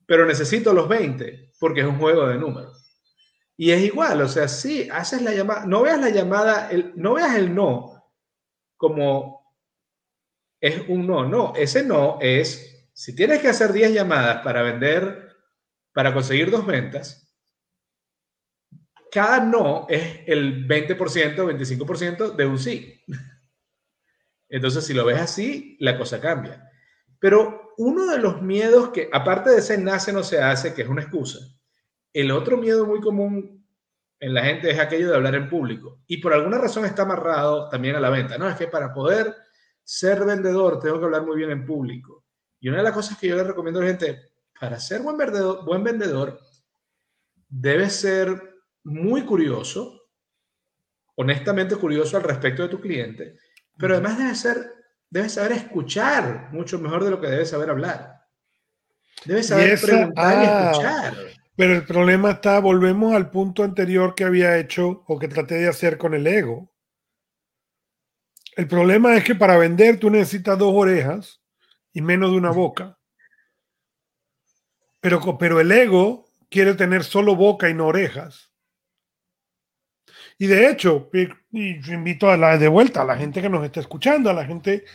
Pero 0.05 0.25
necesito 0.25 0.73
los 0.73 0.87
20 0.87 1.51
porque 1.59 1.81
es 1.81 1.87
un 1.87 1.97
juego 1.97 2.27
de 2.27 2.37
números. 2.37 2.76
Y 3.57 3.71
es 3.71 3.81
igual, 3.81 4.21
o 4.21 4.29
sea, 4.29 4.47
sí, 4.47 4.87
haces 4.91 5.21
la 5.23 5.33
llamada, 5.33 5.65
no 5.65 5.81
veas 5.81 5.99
la 5.99 6.09
llamada, 6.09 6.69
no 6.95 7.15
veas 7.15 7.35
el 7.35 7.53
no 7.55 7.97
como 8.77 9.55
es 10.61 10.87
un 10.87 11.05
no, 11.05 11.27
no, 11.27 11.53
ese 11.55 11.83
no 11.83 12.17
es, 12.21 12.89
si 12.93 13.15
tienes 13.15 13.41
que 13.41 13.49
hacer 13.49 13.73
10 13.73 13.93
llamadas 13.93 14.43
para 14.43 14.61
vender, 14.61 15.35
para 15.91 16.13
conseguir 16.13 16.49
dos 16.49 16.65
ventas, 16.65 17.23
cada 19.11 19.39
no 19.39 19.87
es 19.89 20.21
el 20.27 20.67
20%, 20.67 20.97
25% 20.97 22.35
de 22.35 22.45
un 22.45 22.59
sí. 22.59 23.03
Entonces, 24.49 24.85
si 24.85 24.93
lo 24.93 25.05
ves 25.05 25.19
así, 25.19 25.75
la 25.79 25.97
cosa 25.97 26.21
cambia. 26.21 26.69
Pero 27.19 27.73
uno 27.77 28.05
de 28.07 28.19
los 28.19 28.41
miedos 28.41 28.89
que, 28.89 29.09
aparte 29.11 29.49
de 29.49 29.57
ese 29.57 29.77
nace 29.77 30.13
no 30.13 30.23
se 30.23 30.41
hace, 30.41 30.73
que 30.73 30.83
es 30.83 30.87
una 30.87 31.01
excusa, 31.01 31.39
el 32.13 32.31
otro 32.31 32.57
miedo 32.57 32.85
muy 32.85 32.99
común 32.99 33.65
en 34.19 34.33
la 34.33 34.43
gente 34.43 34.71
es 34.71 34.79
aquello 34.79 35.09
de 35.09 35.15
hablar 35.15 35.35
en 35.35 35.49
público. 35.49 36.01
Y 36.07 36.17
por 36.17 36.33
alguna 36.33 36.57
razón 36.57 36.85
está 36.85 37.03
amarrado 37.03 37.69
también 37.69 37.95
a 37.95 37.99
la 37.99 38.09
venta. 38.09 38.37
No, 38.37 38.49
es 38.49 38.55
que 38.55 38.67
para 38.67 38.93
poder 38.93 39.35
ser 39.83 40.25
vendedor 40.25 40.79
tengo 40.79 40.99
que 40.99 41.05
hablar 41.05 41.25
muy 41.25 41.37
bien 41.37 41.51
en 41.51 41.65
público. 41.65 42.25
Y 42.59 42.69
una 42.69 42.77
de 42.77 42.83
las 42.83 42.93
cosas 42.93 43.17
que 43.17 43.27
yo 43.27 43.35
le 43.35 43.43
recomiendo 43.43 43.79
a 43.79 43.83
la 43.83 43.89
gente, 43.89 44.21
para 44.59 44.79
ser 44.79 45.01
buen 45.01 45.17
vendedor, 45.17 45.63
buen 45.63 45.83
vendedor 45.83 46.39
debes 47.47 47.95
ser 47.95 48.55
muy 48.83 49.23
curioso, 49.23 50.09
honestamente 51.15 51.75
curioso 51.75 52.17
al 52.17 52.23
respecto 52.23 52.63
de 52.63 52.69
tu 52.69 52.81
cliente, 52.81 53.37
pero 53.77 53.93
además 53.93 54.17
debes 54.17 54.39
ser, 54.39 54.57
debes 55.09 55.33
saber 55.33 55.51
escuchar 55.53 56.49
mucho 56.51 56.79
mejor 56.79 57.03
de 57.03 57.11
lo 57.11 57.21
que 57.21 57.27
debes 57.27 57.49
saber 57.49 57.69
hablar. 57.69 58.25
Debes 59.25 59.47
saber 59.47 59.79
preguntar 59.79 60.43
y 60.43 60.45
ah, 60.47 60.71
escuchar. 60.71 61.36
Pero 61.57 61.73
el 61.73 61.85
problema 61.85 62.29
está, 62.29 62.59
volvemos 62.59 63.15
al 63.15 63.31
punto 63.31 63.63
anterior 63.63 64.13
que 64.13 64.23
había 64.23 64.59
hecho 64.59 65.03
o 65.07 65.17
que 65.17 65.27
traté 65.27 65.55
de 65.55 65.67
hacer 65.67 65.97
con 65.97 66.13
el 66.13 66.27
ego. 66.27 66.71
El 68.55 68.67
problema 68.67 69.17
es 69.17 69.23
que 69.23 69.33
para 69.33 69.57
vender 69.57 69.99
tú 69.99 70.11
necesitas 70.11 70.57
dos 70.59 70.71
orejas 70.75 71.41
y 71.91 72.03
menos 72.03 72.29
de 72.29 72.37
una 72.37 72.51
boca. 72.51 72.99
Pero, 75.01 75.37
pero 75.39 75.59
el 75.59 75.71
ego 75.71 76.25
quiere 76.51 76.75
tener 76.75 77.03
solo 77.03 77.35
boca 77.35 77.67
y 77.69 77.73
no 77.73 77.87
orejas. 77.87 78.51
Y 80.37 80.45
de 80.45 80.69
hecho, 80.69 81.09
y 81.11 81.91
invito 81.91 82.29
a 82.29 82.37
la, 82.37 82.59
de 82.59 82.67
vuelta 82.67 83.01
a 83.01 83.05
la 83.05 83.17
gente 83.17 83.41
que 83.41 83.49
nos 83.49 83.65
está 83.65 83.79
escuchando, 83.79 84.29
a 84.29 84.33
la 84.33 84.45
gente 84.45 84.85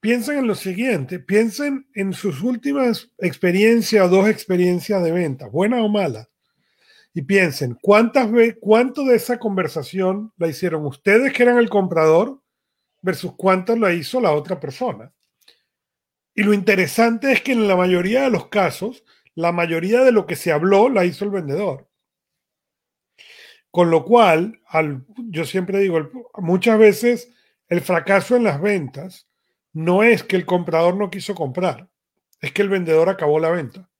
piensen 0.00 0.38
en 0.38 0.46
lo 0.46 0.54
siguiente, 0.54 1.18
piensen 1.18 1.88
en 1.94 2.12
sus 2.12 2.42
últimas 2.42 3.10
experiencias 3.18 4.06
o 4.06 4.08
dos 4.08 4.28
experiencias 4.28 5.02
de 5.02 5.12
venta, 5.12 5.48
buena 5.48 5.82
o 5.82 5.88
mala, 5.88 6.28
y 7.14 7.22
piensen 7.22 7.78
cuántas 7.80 8.30
veces, 8.30 8.58
cuánto 8.60 9.04
de 9.04 9.16
esa 9.16 9.38
conversación 9.38 10.32
la 10.36 10.48
hicieron 10.48 10.84
ustedes 10.86 11.32
que 11.32 11.42
eran 11.42 11.58
el 11.58 11.70
comprador 11.70 12.42
versus 13.02 13.32
cuánto 13.36 13.76
la 13.76 13.92
hizo 13.92 14.20
la 14.20 14.32
otra 14.32 14.60
persona. 14.60 15.12
Y 16.34 16.42
lo 16.42 16.52
interesante 16.52 17.32
es 17.32 17.40
que 17.40 17.52
en 17.52 17.66
la 17.66 17.76
mayoría 17.76 18.22
de 18.22 18.30
los 18.30 18.48
casos, 18.48 19.04
la 19.34 19.52
mayoría 19.52 20.02
de 20.02 20.12
lo 20.12 20.26
que 20.26 20.36
se 20.36 20.52
habló 20.52 20.88
la 20.88 21.04
hizo 21.04 21.24
el 21.24 21.30
vendedor. 21.30 21.88
Con 23.70 23.90
lo 23.90 24.04
cual, 24.04 24.60
al, 24.66 25.06
yo 25.16 25.44
siempre 25.44 25.78
digo, 25.78 26.10
muchas 26.38 26.78
veces 26.78 27.32
el 27.68 27.80
fracaso 27.80 28.36
en 28.36 28.44
las 28.44 28.60
ventas 28.60 29.25
no 29.76 30.02
es 30.02 30.22
que 30.22 30.36
el 30.36 30.46
comprador 30.46 30.96
no 30.96 31.10
quiso 31.10 31.34
comprar, 31.34 31.90
es 32.40 32.50
que 32.50 32.62
el 32.62 32.70
vendedor 32.70 33.10
acabó 33.10 33.38
la 33.38 33.50
venta. 33.50 33.90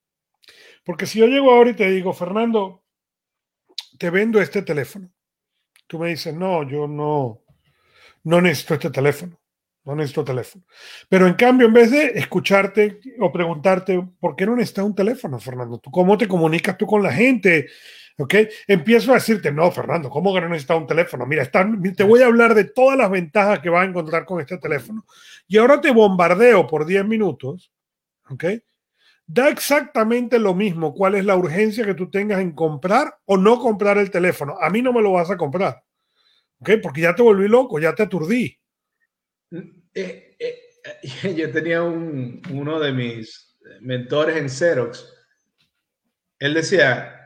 Porque 0.86 1.04
si 1.04 1.18
yo 1.18 1.26
llego 1.26 1.52
ahora 1.52 1.68
y 1.68 1.74
te 1.74 1.90
digo, 1.90 2.14
Fernando, 2.14 2.82
te 3.98 4.08
vendo 4.08 4.40
este 4.40 4.62
teléfono, 4.62 5.12
tú 5.86 5.98
me 5.98 6.08
dices, 6.08 6.32
no, 6.34 6.66
yo 6.66 6.88
no, 6.88 7.42
no 8.24 8.40
necesito 8.40 8.72
este 8.72 8.88
teléfono, 8.88 9.38
no 9.84 9.94
necesito 9.94 10.24
teléfono. 10.24 10.64
Pero 11.10 11.26
en 11.26 11.34
cambio, 11.34 11.66
en 11.66 11.74
vez 11.74 11.90
de 11.90 12.06
escucharte 12.18 12.98
o 13.20 13.30
preguntarte, 13.30 14.02
¿por 14.18 14.34
qué 14.34 14.46
no 14.46 14.56
necesitas 14.56 14.86
un 14.86 14.94
teléfono, 14.94 15.38
Fernando? 15.38 15.78
¿Tú 15.78 15.90
cómo 15.90 16.16
te 16.16 16.26
comunicas 16.26 16.78
tú 16.78 16.86
con 16.86 17.02
la 17.02 17.12
gente? 17.12 17.68
¿Ok? 18.18 18.34
Empiezo 18.66 19.10
a 19.10 19.16
decirte, 19.16 19.52
no, 19.52 19.70
Fernando, 19.70 20.08
¿cómo 20.08 20.32
que 20.32 20.40
no 20.40 20.48
necesitas 20.48 20.78
un 20.78 20.86
teléfono? 20.86 21.26
Mira, 21.26 21.50
te 21.50 22.02
voy 22.02 22.22
a 22.22 22.26
hablar 22.26 22.54
de 22.54 22.64
todas 22.64 22.96
las 22.96 23.10
ventajas 23.10 23.60
que 23.60 23.68
vas 23.68 23.82
a 23.82 23.90
encontrar 23.90 24.24
con 24.24 24.40
este 24.40 24.56
teléfono. 24.56 25.04
Y 25.46 25.58
ahora 25.58 25.80
te 25.80 25.90
bombardeo 25.90 26.66
por 26.66 26.86
10 26.86 27.04
minutos. 27.04 27.70
¿Ok? 28.30 28.44
Da 29.26 29.48
exactamente 29.48 30.38
lo 30.38 30.54
mismo 30.54 30.94
cuál 30.94 31.16
es 31.16 31.24
la 31.24 31.36
urgencia 31.36 31.84
que 31.84 31.94
tú 31.94 32.08
tengas 32.08 32.40
en 32.40 32.52
comprar 32.52 33.18
o 33.26 33.36
no 33.36 33.58
comprar 33.58 33.98
el 33.98 34.10
teléfono. 34.10 34.56
A 34.60 34.70
mí 34.70 34.80
no 34.80 34.92
me 34.92 35.02
lo 35.02 35.12
vas 35.12 35.30
a 35.30 35.36
comprar. 35.36 35.82
¿Ok? 36.60 36.70
Porque 36.82 37.02
ya 37.02 37.14
te 37.14 37.22
volví 37.22 37.48
loco, 37.48 37.78
ya 37.78 37.94
te 37.94 38.04
aturdí. 38.04 38.58
Eh, 39.94 40.36
eh, 40.38 40.58
yo 41.36 41.52
tenía 41.52 41.82
uno 41.82 42.80
de 42.80 42.92
mis 42.92 43.58
mentores 43.80 44.36
en 44.36 44.48
Xerox. 44.48 45.12
Él 46.38 46.54
decía, 46.54 47.25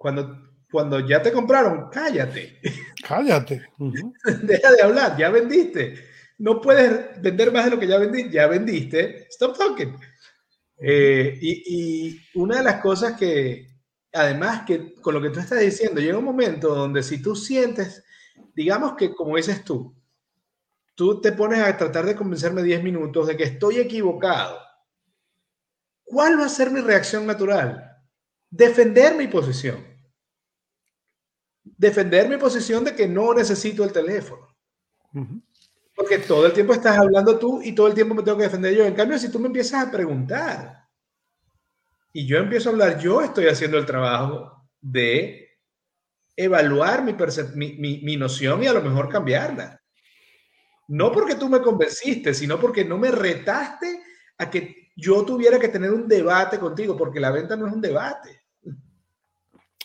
cuando, 0.00 0.54
cuando 0.72 1.06
ya 1.06 1.20
te 1.20 1.30
compraron, 1.30 1.90
cállate. 1.90 2.58
Cállate. 3.06 3.68
Deja 4.42 4.72
de 4.72 4.80
hablar, 4.82 5.14
ya 5.18 5.28
vendiste. 5.28 6.08
No 6.38 6.58
puedes 6.58 7.20
vender 7.20 7.52
más 7.52 7.66
de 7.66 7.72
lo 7.72 7.78
que 7.78 7.86
ya 7.86 7.98
vendiste, 7.98 8.32
ya 8.32 8.46
vendiste. 8.46 9.26
Stop 9.28 9.58
talking. 9.58 9.94
Eh, 10.78 11.38
y, 11.38 11.64
y, 11.66 12.20
una 12.32 12.56
de 12.56 12.62
las 12.62 12.80
cosas 12.80 13.12
que, 13.18 13.66
además, 14.14 14.62
que 14.66 14.94
con 14.94 15.12
lo 15.12 15.20
que 15.20 15.28
tú 15.28 15.38
estás 15.38 15.60
diciendo, 15.60 16.00
llega 16.00 16.16
un 16.16 16.24
momento 16.24 16.74
donde 16.74 17.02
si 17.02 17.20
tú 17.20 17.36
sientes, 17.36 18.02
digamos 18.54 18.94
que 18.94 19.14
como 19.14 19.36
dices 19.36 19.62
tú, 19.64 19.94
tú 20.94 21.20
te 21.20 21.32
pones 21.32 21.60
a 21.60 21.76
tratar 21.76 22.06
de 22.06 22.16
convencerme 22.16 22.62
10 22.62 22.82
minutos 22.82 23.26
de 23.26 23.36
que 23.36 23.44
estoy 23.44 23.76
equivocado. 23.76 24.58
¿Cuál 26.04 26.40
va 26.40 26.46
a 26.46 26.48
ser 26.48 26.70
mi 26.70 26.80
reacción 26.80 27.26
natural? 27.26 27.98
Defender 28.48 29.14
mi 29.14 29.26
posición 29.26 29.89
defender 31.76 32.28
mi 32.28 32.36
posición 32.36 32.84
de 32.84 32.94
que 32.94 33.08
no 33.08 33.34
necesito 33.34 33.84
el 33.84 33.92
teléfono. 33.92 34.48
Porque 35.94 36.18
todo 36.18 36.46
el 36.46 36.52
tiempo 36.52 36.72
estás 36.72 36.98
hablando 36.98 37.38
tú 37.38 37.60
y 37.62 37.72
todo 37.72 37.88
el 37.88 37.94
tiempo 37.94 38.14
me 38.14 38.22
tengo 38.22 38.38
que 38.38 38.44
defender 38.44 38.74
yo. 38.74 38.84
En 38.84 38.94
cambio, 38.94 39.18
si 39.18 39.30
tú 39.30 39.38
me 39.38 39.46
empiezas 39.46 39.86
a 39.86 39.90
preguntar 39.90 40.88
y 42.12 42.26
yo 42.26 42.38
empiezo 42.38 42.68
a 42.68 42.72
hablar, 42.72 42.98
yo 42.98 43.20
estoy 43.22 43.46
haciendo 43.46 43.78
el 43.78 43.86
trabajo 43.86 44.68
de 44.80 45.58
evaluar 46.36 47.04
mi, 47.04 47.14
mi, 47.76 48.00
mi 48.02 48.16
noción 48.16 48.62
y 48.62 48.66
a 48.66 48.72
lo 48.72 48.82
mejor 48.82 49.08
cambiarla. 49.08 49.80
No 50.88 51.12
porque 51.12 51.34
tú 51.34 51.48
me 51.48 51.60
convenciste, 51.60 52.34
sino 52.34 52.58
porque 52.58 52.84
no 52.84 52.98
me 52.98 53.10
retaste 53.10 54.02
a 54.38 54.50
que 54.50 54.90
yo 54.96 55.24
tuviera 55.24 55.58
que 55.58 55.68
tener 55.68 55.92
un 55.92 56.08
debate 56.08 56.58
contigo, 56.58 56.96
porque 56.96 57.20
la 57.20 57.30
venta 57.30 57.56
no 57.56 57.66
es 57.66 57.72
un 57.72 57.80
debate. 57.80 58.40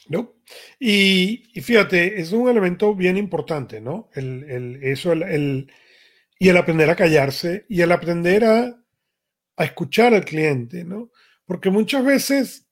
¿no? 0.07 0.34
Y, 0.79 1.43
fíjate, 1.61 2.19
es 2.19 2.31
un 2.31 2.49
elemento 2.49 2.95
bien 2.95 3.17
importante, 3.17 3.81
¿no? 3.81 4.09
El, 4.13 4.79
eso, 4.83 5.13
el, 5.13 5.71
y 6.39 6.49
el 6.49 6.57
aprender 6.57 6.89
a 6.89 6.95
callarse 6.95 7.65
y 7.69 7.81
el 7.81 7.91
aprender 7.91 8.45
a, 8.45 8.83
a 9.57 9.63
escuchar 9.63 10.13
al 10.13 10.25
cliente, 10.25 10.83
¿no? 10.83 11.11
Porque 11.45 11.69
muchas 11.69 12.03
veces 12.03 12.65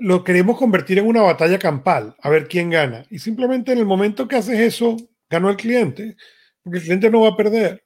lo 0.00 0.24
queremos 0.24 0.58
convertir 0.58 0.98
en 0.98 1.06
una 1.06 1.22
batalla 1.22 1.58
campal, 1.58 2.14
a 2.20 2.28
ver 2.28 2.48
quién 2.48 2.70
gana. 2.70 3.04
Y 3.10 3.18
simplemente 3.18 3.72
en 3.72 3.78
el 3.78 3.86
momento 3.86 4.28
que 4.28 4.36
haces 4.36 4.58
eso, 4.58 4.96
ganó 5.30 5.50
el 5.50 5.56
cliente, 5.56 6.16
porque 6.62 6.78
el 6.78 6.84
cliente 6.84 7.10
no 7.10 7.22
va 7.22 7.30
a 7.30 7.36
perder. 7.36 7.84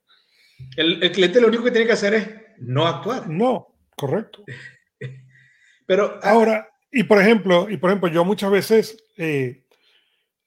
El, 0.76 1.02
el 1.02 1.12
cliente 1.12 1.40
lo 1.40 1.48
único 1.48 1.64
que 1.64 1.70
tiene 1.70 1.86
que 1.86 1.92
hacer 1.92 2.14
es 2.14 2.28
no 2.58 2.86
actuar. 2.86 3.28
No, 3.28 3.78
correcto. 3.96 4.44
Pero 5.86 6.18
ah, 6.22 6.30
ahora, 6.30 6.68
y 6.92 7.04
por 7.04 7.20
ejemplo, 7.20 7.68
y 7.70 7.76
por 7.76 7.90
ejemplo, 7.90 8.08
yo 8.08 8.24
muchas 8.24 8.50
veces 8.50 9.04
eh, 9.16 9.64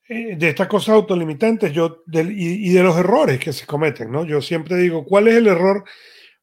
eh, 0.09 0.35
de 0.35 0.49
estas 0.49 0.67
cosas 0.67 0.95
autolimitantes, 0.95 1.71
yo 1.71 2.03
y, 2.11 2.73
de 2.73 2.83
los 2.83 2.97
errores 2.97 3.39
que 3.39 3.53
se 3.53 3.65
cometen, 3.65 4.11
¿no? 4.11 4.25
Yo 4.25 4.41
siempre 4.41 4.75
digo, 4.77 5.05
¿cuál 5.05 5.27
es 5.27 5.35
el 5.35 5.47
error 5.47 5.85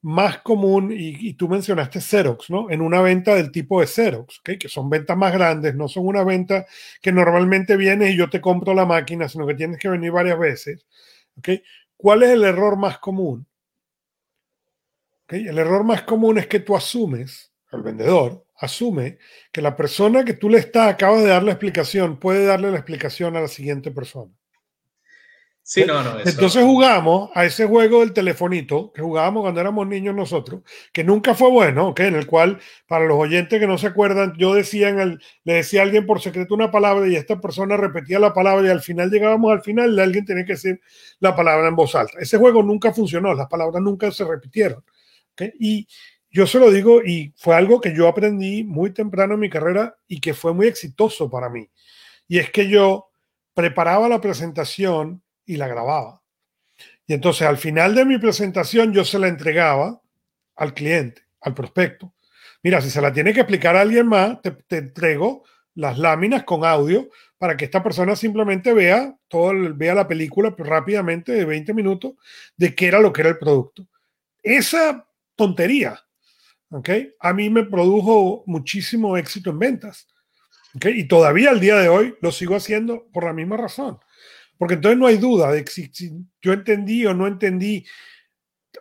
más 0.03 0.39
común, 0.39 0.91
y, 0.97 1.35
tú 1.35 1.47
mencionaste 1.49 2.01
Xerox, 2.01 2.49
¿no? 2.49 2.71
En 2.71 2.81
una 2.81 3.03
venta 3.03 3.35
del 3.35 3.53
tipo 3.53 3.81
de 3.81 3.87
Xerox, 3.87 4.41
que 4.43 4.69
son 4.69 4.89
ventas 4.89 5.17
más 5.17 5.33
grandes, 5.33 5.75
no 5.75 5.89
son 5.89 6.07
una 6.07 6.25
venta 6.25 6.67
que 7.03 7.13
normalmente 7.13 7.77
vienes 7.77 8.15
y 8.15 8.17
yo 8.17 8.31
te 8.31 8.41
compro 8.41 8.73
la 8.73 8.87
máquina, 8.87 9.29
sino 9.29 9.47
que 9.47 9.55
tienes 9.55 9.79
que 9.79 9.91
venir 9.91 10.11
varias 10.11 10.39
veces. 10.39 10.87
¿okay? 11.37 11.63
¿Cuál 11.97 12.23
es 12.23 12.31
el 12.31 12.45
error 12.45 12.79
más 12.79 12.99
común? 12.99 13.47
¿Okay? 15.25 15.47
El 15.49 15.59
error 15.59 15.85
más 15.85 16.03
común 16.03 16.39
es 16.39 16.47
que 16.47 16.61
tú 16.61 16.75
asumes, 16.75 17.53
el 17.71 17.83
vendedor 17.83 18.47
asume 18.61 19.19
que 19.51 19.63
la 19.63 19.77
persona 19.77 20.25
que 20.25 20.35
tú 20.35 20.49
le 20.49 20.59
estás, 20.59 20.89
acabas 20.89 21.23
de 21.23 21.29
dar 21.29 21.43
la 21.43 21.53
explicación, 21.53 22.19
puede 22.19 22.45
darle 22.45 22.71
la 22.71 22.77
explicación 22.77 23.37
a 23.37 23.41
la 23.41 23.49
siguiente 23.49 23.91
persona. 23.91 24.33
Sí, 25.63 25.85
no, 25.87 26.03
no. 26.03 26.19
Entonces 26.19 26.65
jugamos 26.65 27.31
a 27.33 27.45
ese 27.45 27.65
juego 27.65 28.01
del 28.01 28.13
telefonito 28.13 28.93
que 28.93 29.03
jugábamos 29.03 29.43
cuando 29.43 29.61
éramos 29.61 29.87
niños 29.87 30.17
nosotros, 30.17 30.63
que 30.93 31.05
nunca 31.05 31.35
fue 31.35 31.49
bueno, 31.49 31.95
en 31.97 32.17
el 32.17 32.27
cual, 32.27 32.59
para 32.89 33.05
los 33.05 33.17
oyentes 33.17 33.61
que 33.61 33.69
no 33.69 33.79
se 33.79 33.87
acuerdan, 33.87 34.35
yo 34.37 34.53
decía 34.53 34.89
en 34.89 34.99
el, 34.99 35.21
le 35.45 35.55
decía 35.55 35.81
a 35.81 35.85
alguien 35.85 36.07
por 36.07 36.21
secreto 36.21 36.55
una 36.55 36.73
palabra 36.73 37.07
y 37.07 37.15
esta 37.15 37.41
persona 37.41 37.77
repetía 37.77 38.19
la 38.19 38.35
palabra 38.35 38.67
y 38.67 38.71
al 38.71 38.81
final 38.81 39.11
llegábamos 39.11 39.53
al 39.53 39.63
final 39.63 39.95
y 39.95 40.01
alguien 40.01 40.25
tenía 40.25 40.45
que 40.45 40.55
decir 40.55 40.81
la 41.21 41.37
palabra 41.37 41.69
en 41.69 41.77
voz 41.77 41.95
alta. 41.95 42.19
Ese 42.19 42.37
juego 42.37 42.65
nunca 42.65 42.93
funcionó, 42.93 43.33
las 43.33 43.47
palabras 43.47 43.81
nunca 43.81 44.11
se 44.11 44.25
repitieron. 44.25 44.83
Y 45.59 45.87
yo 46.31 46.47
se 46.47 46.59
lo 46.59 46.71
digo 46.71 47.03
y 47.03 47.35
fue 47.37 47.57
algo 47.57 47.81
que 47.81 47.95
yo 47.95 48.07
aprendí 48.07 48.63
muy 48.63 48.93
temprano 48.93 49.35
en 49.35 49.41
mi 49.41 49.51
carrera 49.51 49.97
y 50.07 50.21
que 50.21 50.35
fue 50.35 50.55
muy 50.55 50.67
exitoso 50.67 51.29
para 51.29 51.49
mí. 51.49 51.69
Y 52.29 52.39
es 52.39 52.51
que 52.51 52.69
yo 52.69 53.11
preparaba 53.55 54.09
la 54.09 54.21
presentación 54.21 55.23
y 55.45 55.57
la 55.57 55.67
grababa. 55.67 56.23
Y 57.07 57.15
entonces 57.15 57.47
al 57.47 57.59
final 57.59 57.95
de 57.95 58.05
mi 58.05 58.19
presentación 58.19 58.93
yo 58.93 59.05
se 59.05 59.19
la 59.19 59.27
entregaba 59.27 60.01
al 60.55 60.75
cliente, 60.75 61.23
al 61.41 61.55
prospecto. 61.55 62.15
Mira, 62.63 62.81
si 62.81 62.91
se 62.91 63.01
la 63.01 63.13
tiene 63.13 63.33
que 63.33 63.41
explicar 63.41 63.75
a 63.75 63.81
alguien 63.81 64.07
más, 64.07 64.41
te, 64.43 64.77
entrego 64.77 65.45
las 65.75 65.99
láminas 65.99 66.45
con 66.45 66.65
audio 66.65 67.09
para 67.39 67.57
que 67.57 67.65
esta 67.65 67.83
persona 67.83 68.15
simplemente 68.15 68.73
vea 68.73 69.17
todo, 69.29 69.53
vea 69.75 69.95
la 69.95 70.07
película 70.07 70.55
rápidamente 70.57 71.33
de 71.33 71.45
20 71.45 71.75
minutos 71.75 72.13
de 72.57 72.75
qué 72.75 72.87
era 72.87 73.01
lo 73.01 73.13
que 73.13 73.23
era 73.23 73.31
el 73.31 73.39
producto. 73.39 73.89
Esa 74.43 75.09
tontería, 75.35 75.99
¿ok? 76.71 76.89
A 77.21 77.33
mí 77.33 77.51
me 77.51 77.65
produjo 77.65 78.43
muchísimo 78.47 79.17
éxito 79.17 79.51
en 79.51 79.59
ventas, 79.59 80.09
¿ok? 80.75 80.87
Y 80.87 81.09
todavía 81.09 81.51
al 81.51 81.61
día 81.61 81.77
de 81.77 81.89
hoy 81.89 82.15
lo 82.21 82.33
sigo 82.33 82.57
haciendo 82.57 83.09
por 83.13 83.25
la 83.25 83.33
misma 83.33 83.57
razón. 83.57 83.99
Porque 84.61 84.75
entonces 84.75 84.99
no 84.99 85.07
hay 85.07 85.17
duda 85.17 85.53
de 85.53 85.67
si, 85.67 85.91
yo 86.43 86.53
entendí 86.53 87.07
o 87.07 87.15
no 87.15 87.27
entendí 87.27 87.85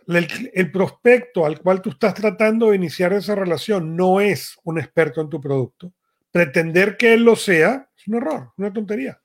el, 0.07 0.71
prospecto 0.71 1.45
al 1.45 1.61
cual 1.61 1.81
tú 1.81 1.91
estás 1.91 2.13
tratando 2.13 2.69
de 2.69 2.75
iniciar 2.75 3.13
esa 3.13 3.33
relación 3.33 3.95
no 3.95 4.19
es 4.19 4.57
un 4.63 4.77
experto 4.77 5.21
en 5.21 5.29
tu 5.29 5.39
producto. 5.39 5.93
Pretender 6.31 6.97
que 6.97 7.13
él 7.13 7.23
lo 7.23 7.35
sea 7.35 7.89
es 7.97 8.07
un 8.07 8.15
error, 8.15 8.51
una 8.57 8.73
tontería. 8.73 9.19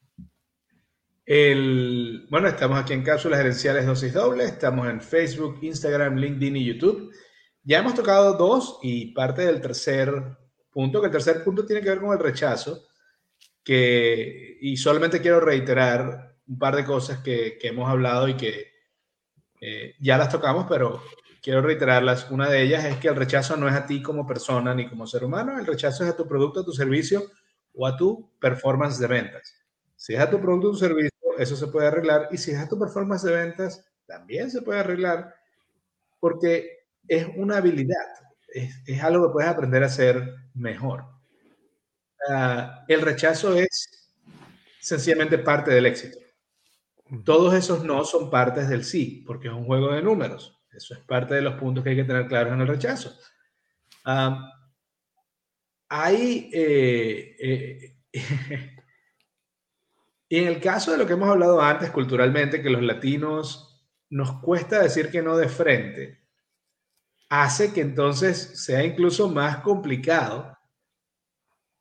El, 1.26 2.26
bueno, 2.30 2.48
estamos 2.48 2.78
aquí 2.78 2.92
en 2.92 3.02
Cápsulas 3.02 3.38
Gerenciales 3.38 3.86
Dosis 3.86 4.12
Doble, 4.12 4.44
estamos 4.44 4.88
en 4.88 5.00
Facebook, 5.00 5.58
Instagram, 5.62 6.16
LinkedIn 6.16 6.56
y 6.56 6.64
YouTube. 6.66 7.10
Ya 7.64 7.78
hemos 7.78 7.94
tocado 7.94 8.34
dos 8.34 8.78
y 8.82 9.06
parte 9.12 9.46
del 9.46 9.62
tercer 9.62 10.36
punto, 10.70 11.00
que 11.00 11.06
el 11.06 11.12
tercer 11.12 11.42
punto 11.42 11.64
tiene 11.64 11.80
que 11.80 11.88
ver 11.88 12.00
con 12.00 12.12
el 12.12 12.18
rechazo, 12.18 12.86
que, 13.62 14.58
y 14.60 14.76
solamente 14.76 15.22
quiero 15.22 15.40
reiterar 15.40 16.36
un 16.46 16.58
par 16.58 16.76
de 16.76 16.84
cosas 16.84 17.20
que, 17.20 17.58
hemos 17.62 17.88
hablado 17.88 18.28
y 18.28 18.34
que 18.34 18.70
eh, 19.62 19.94
ya 19.98 20.18
las 20.18 20.28
tocamos, 20.28 20.66
pero 20.68 21.02
quiero 21.42 21.62
reiterarlas. 21.62 22.30
Una 22.30 22.50
de 22.50 22.62
ellas 22.62 22.84
es 22.84 22.98
que 22.98 23.08
el 23.08 23.16
rechazo 23.16 23.56
no 23.56 23.66
es 23.66 23.74
a 23.74 23.86
ti 23.86 24.02
como 24.02 24.26
persona 24.26 24.74
ni 24.74 24.86
como 24.86 25.06
ser 25.06 25.24
humano, 25.24 25.58
el 25.58 25.64
rechazo 25.64 26.04
es 26.04 26.10
a 26.10 26.16
tu 26.16 26.28
producto, 26.28 26.60
a 26.60 26.64
tu 26.66 26.72
servicio 26.72 27.22
o 27.72 27.86
a 27.86 27.96
tu 27.96 28.30
performance 28.38 28.98
de 28.98 29.06
ventas. 29.06 29.54
Si 29.96 30.12
es 30.12 30.20
a 30.20 30.28
tu 30.28 30.38
producto 30.38 30.68
o 30.68 30.72
tu 30.72 30.76
servicio, 30.76 31.10
eso 31.38 31.56
se 31.56 31.68
puede 31.68 31.86
arreglar. 31.86 32.28
Y 32.30 32.36
si 32.36 32.50
es 32.50 32.58
a 32.58 32.68
tu 32.68 32.78
performance 32.78 33.22
de 33.22 33.32
ventas, 33.32 33.90
también 34.06 34.50
se 34.50 34.60
puede 34.60 34.80
arreglar 34.80 35.34
porque 36.20 36.74
es 37.09 37.26
una 37.36 37.59
habilidad, 37.59 38.07
es, 38.48 39.02
algo 39.02 39.26
que 39.26 39.32
puedes 39.32 39.50
aprender 39.50 39.82
a 39.82 39.86
hacer 39.86 40.34
mejor. 40.55 41.05
Ah, 42.28 42.84
el 42.88 43.02
rechazo 43.02 43.55
es 43.55 44.14
sencillamente 44.80 45.38
parte 45.38 45.70
del 45.70 45.86
éxito. 45.86 46.18
Todos 47.24 47.55
esos 47.55 47.84
no 47.84 48.05
son 48.05 48.30
partes 48.30 48.68
del 48.68 48.84
sí, 48.84 49.22
porque 49.26 49.48
es 49.48 49.55
un 49.55 49.66
juego 49.66 49.92
de 49.92 50.02
números. 50.02 50.62
Eso 50.72 50.94
es 50.94 51.00
parte 51.00 51.34
de 51.34 51.42
los 51.42 51.55
puntos 51.55 51.84
que 51.84 51.90
hay 51.90 51.96
que 51.96 52.05
tener 52.05 52.26
claros 52.26 52.52
en 52.52 52.61
el 52.61 52.68
rechazo. 52.68 53.16
hay, 55.88 56.50
eh, 56.52 57.36
eh, 57.38 57.96
y 60.28 60.38
en 60.38 60.48
el 60.48 60.61
caso 60.61 60.92
de 60.92 60.98
lo 60.98 61.07
que 61.07 61.12
hemos 61.12 61.28
hablado 61.28 61.61
antes 61.61 61.90
culturalmente, 61.90 62.62
que 62.62 62.70
los 62.70 62.82
latinos 62.82 63.86
nos 64.11 64.40
cuesta 64.40 64.82
decir 64.82 65.11
que 65.11 65.22
no 65.22 65.36
de 65.36 65.48
frente, 65.48 66.24
hace 67.29 67.72
que 67.72 67.81
entonces 67.81 68.62
sea 68.64 68.85
incluso 68.85 69.29
más 69.29 69.59
complicado, 69.59 70.57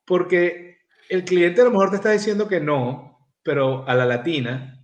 porque 0.04 0.78
el 1.08 1.24
cliente 1.24 1.60
a 1.60 1.64
lo 1.64 1.70
mejor 1.70 1.90
te 1.90 1.96
está 1.96 2.10
diciendo 2.10 2.48
que 2.48 2.60
no, 2.60 3.32
pero 3.42 3.86
a 3.88 3.94
la 3.94 4.06
latina 4.06 4.74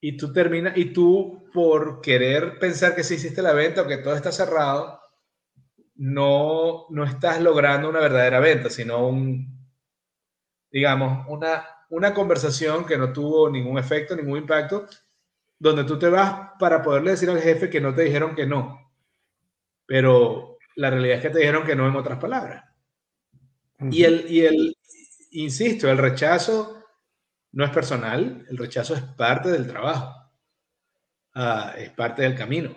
y 0.00 0.16
tú 0.16 0.32
terminas, 0.32 0.76
y 0.76 0.86
tú 0.92 1.50
por 1.52 2.00
querer 2.00 2.58
pensar 2.58 2.94
que 2.94 3.02
sí 3.02 3.14
hiciste 3.14 3.42
la 3.42 3.52
venta 3.52 3.82
o 3.82 3.86
que 3.86 3.98
todo 3.98 4.14
está 4.14 4.30
cerrado, 4.30 5.00
no, 5.96 6.86
no 6.90 7.04
estás 7.04 7.40
logrando 7.40 7.88
una 7.88 8.00
verdadera 8.00 8.38
venta, 8.38 8.70
sino 8.70 9.08
un, 9.08 9.68
digamos, 10.70 11.26
una, 11.28 11.66
una 11.90 12.14
conversación 12.14 12.86
que 12.86 12.96
no 12.96 13.12
tuvo 13.12 13.50
ningún 13.50 13.78
efecto, 13.78 14.14
ningún 14.14 14.38
impacto, 14.38 14.86
donde 15.58 15.84
tú 15.84 15.98
te 15.98 16.08
vas 16.08 16.52
para 16.60 16.82
poderle 16.82 17.12
decir 17.12 17.28
al 17.30 17.40
jefe 17.40 17.68
que 17.68 17.80
no 17.80 17.92
te 17.94 18.02
dijeron 18.02 18.36
que 18.36 18.46
no. 18.46 18.87
Pero 19.88 20.58
la 20.76 20.90
realidad 20.90 21.16
es 21.16 21.22
que 21.22 21.30
te 21.30 21.38
dijeron 21.38 21.64
que 21.64 21.74
no 21.74 21.88
en 21.88 21.96
otras 21.96 22.18
palabras. 22.18 22.62
Y 23.90 24.04
el, 24.04 24.30
y 24.30 24.40
el, 24.42 24.76
insisto, 25.30 25.90
el 25.90 25.96
rechazo 25.96 26.84
no 27.52 27.64
es 27.64 27.70
personal, 27.70 28.44
el 28.50 28.58
rechazo 28.58 28.94
es 28.94 29.00
parte 29.00 29.50
del 29.50 29.66
trabajo, 29.66 30.14
ah, 31.34 31.74
es 31.78 31.90
parte 31.90 32.22
del 32.22 32.36
camino. 32.36 32.76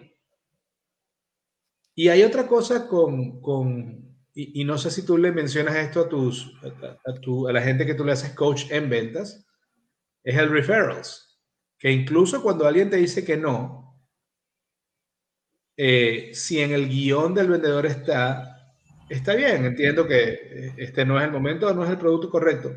Y 1.94 2.08
hay 2.08 2.24
otra 2.24 2.48
cosa 2.48 2.88
con, 2.88 3.42
con 3.42 4.16
y, 4.34 4.64
no 4.64 4.78
sé 4.78 4.90
si 4.90 5.06
tú 5.06 5.18
le 5.18 5.34
mencionas 5.34 5.76
esto 5.76 6.02
a, 6.02 6.10
tus, 6.10 6.54
a, 6.64 7.50
a, 7.50 7.52
la 7.52 7.62
gente 7.62 7.86
que 7.86 7.96
tú 7.96 8.06
le 8.06 8.14
haces 8.14 8.34
coach 8.34 8.72
en 8.72 8.90
ventas, 8.90 9.46
es 10.24 10.38
el 10.38 10.50
referrals, 10.50 11.42
que 11.78 11.92
incluso 11.92 12.42
cuando 12.42 12.66
alguien 12.66 12.90
te 12.90 12.96
dice 12.96 13.26
que 13.26 13.36
no, 13.36 13.91
eh, 15.78 16.32
si 16.34 16.60
en 16.62 16.72
el 16.72 16.88
guion 16.88 17.34
del 17.34 17.50
vendedor 17.50 17.86
está, 17.86 18.76
está 19.10 19.36
bien, 19.36 19.66
entiendo 19.66 20.08
que 20.08 20.24
eh, 20.24 20.74
este 20.78 21.06
no 21.06 21.20
es 21.20 21.26
el 21.26 21.32
momento, 21.32 21.74
no 21.74 21.84
es 21.84 21.90
el 21.90 21.98
producto 21.98 22.30
correcto, 22.30 22.74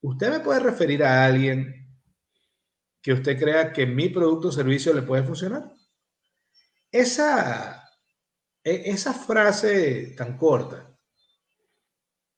¿Usted 0.00 0.30
me 0.30 0.40
puede 0.40 0.60
referir 0.60 1.02
a 1.02 1.24
alguien 1.24 1.86
que 3.02 3.12
usted 3.12 3.38
crea 3.38 3.72
que 3.72 3.86
mi 3.86 4.08
producto 4.08 4.48
o 4.48 4.52
servicio 4.52 4.92
le 4.94 5.02
puede 5.02 5.24
funcionar? 5.24 5.72
Esa, 6.90 7.84
e, 8.62 8.90
esa 8.90 9.12
frase 9.12 10.14
tan 10.16 10.36
corta, 10.36 10.96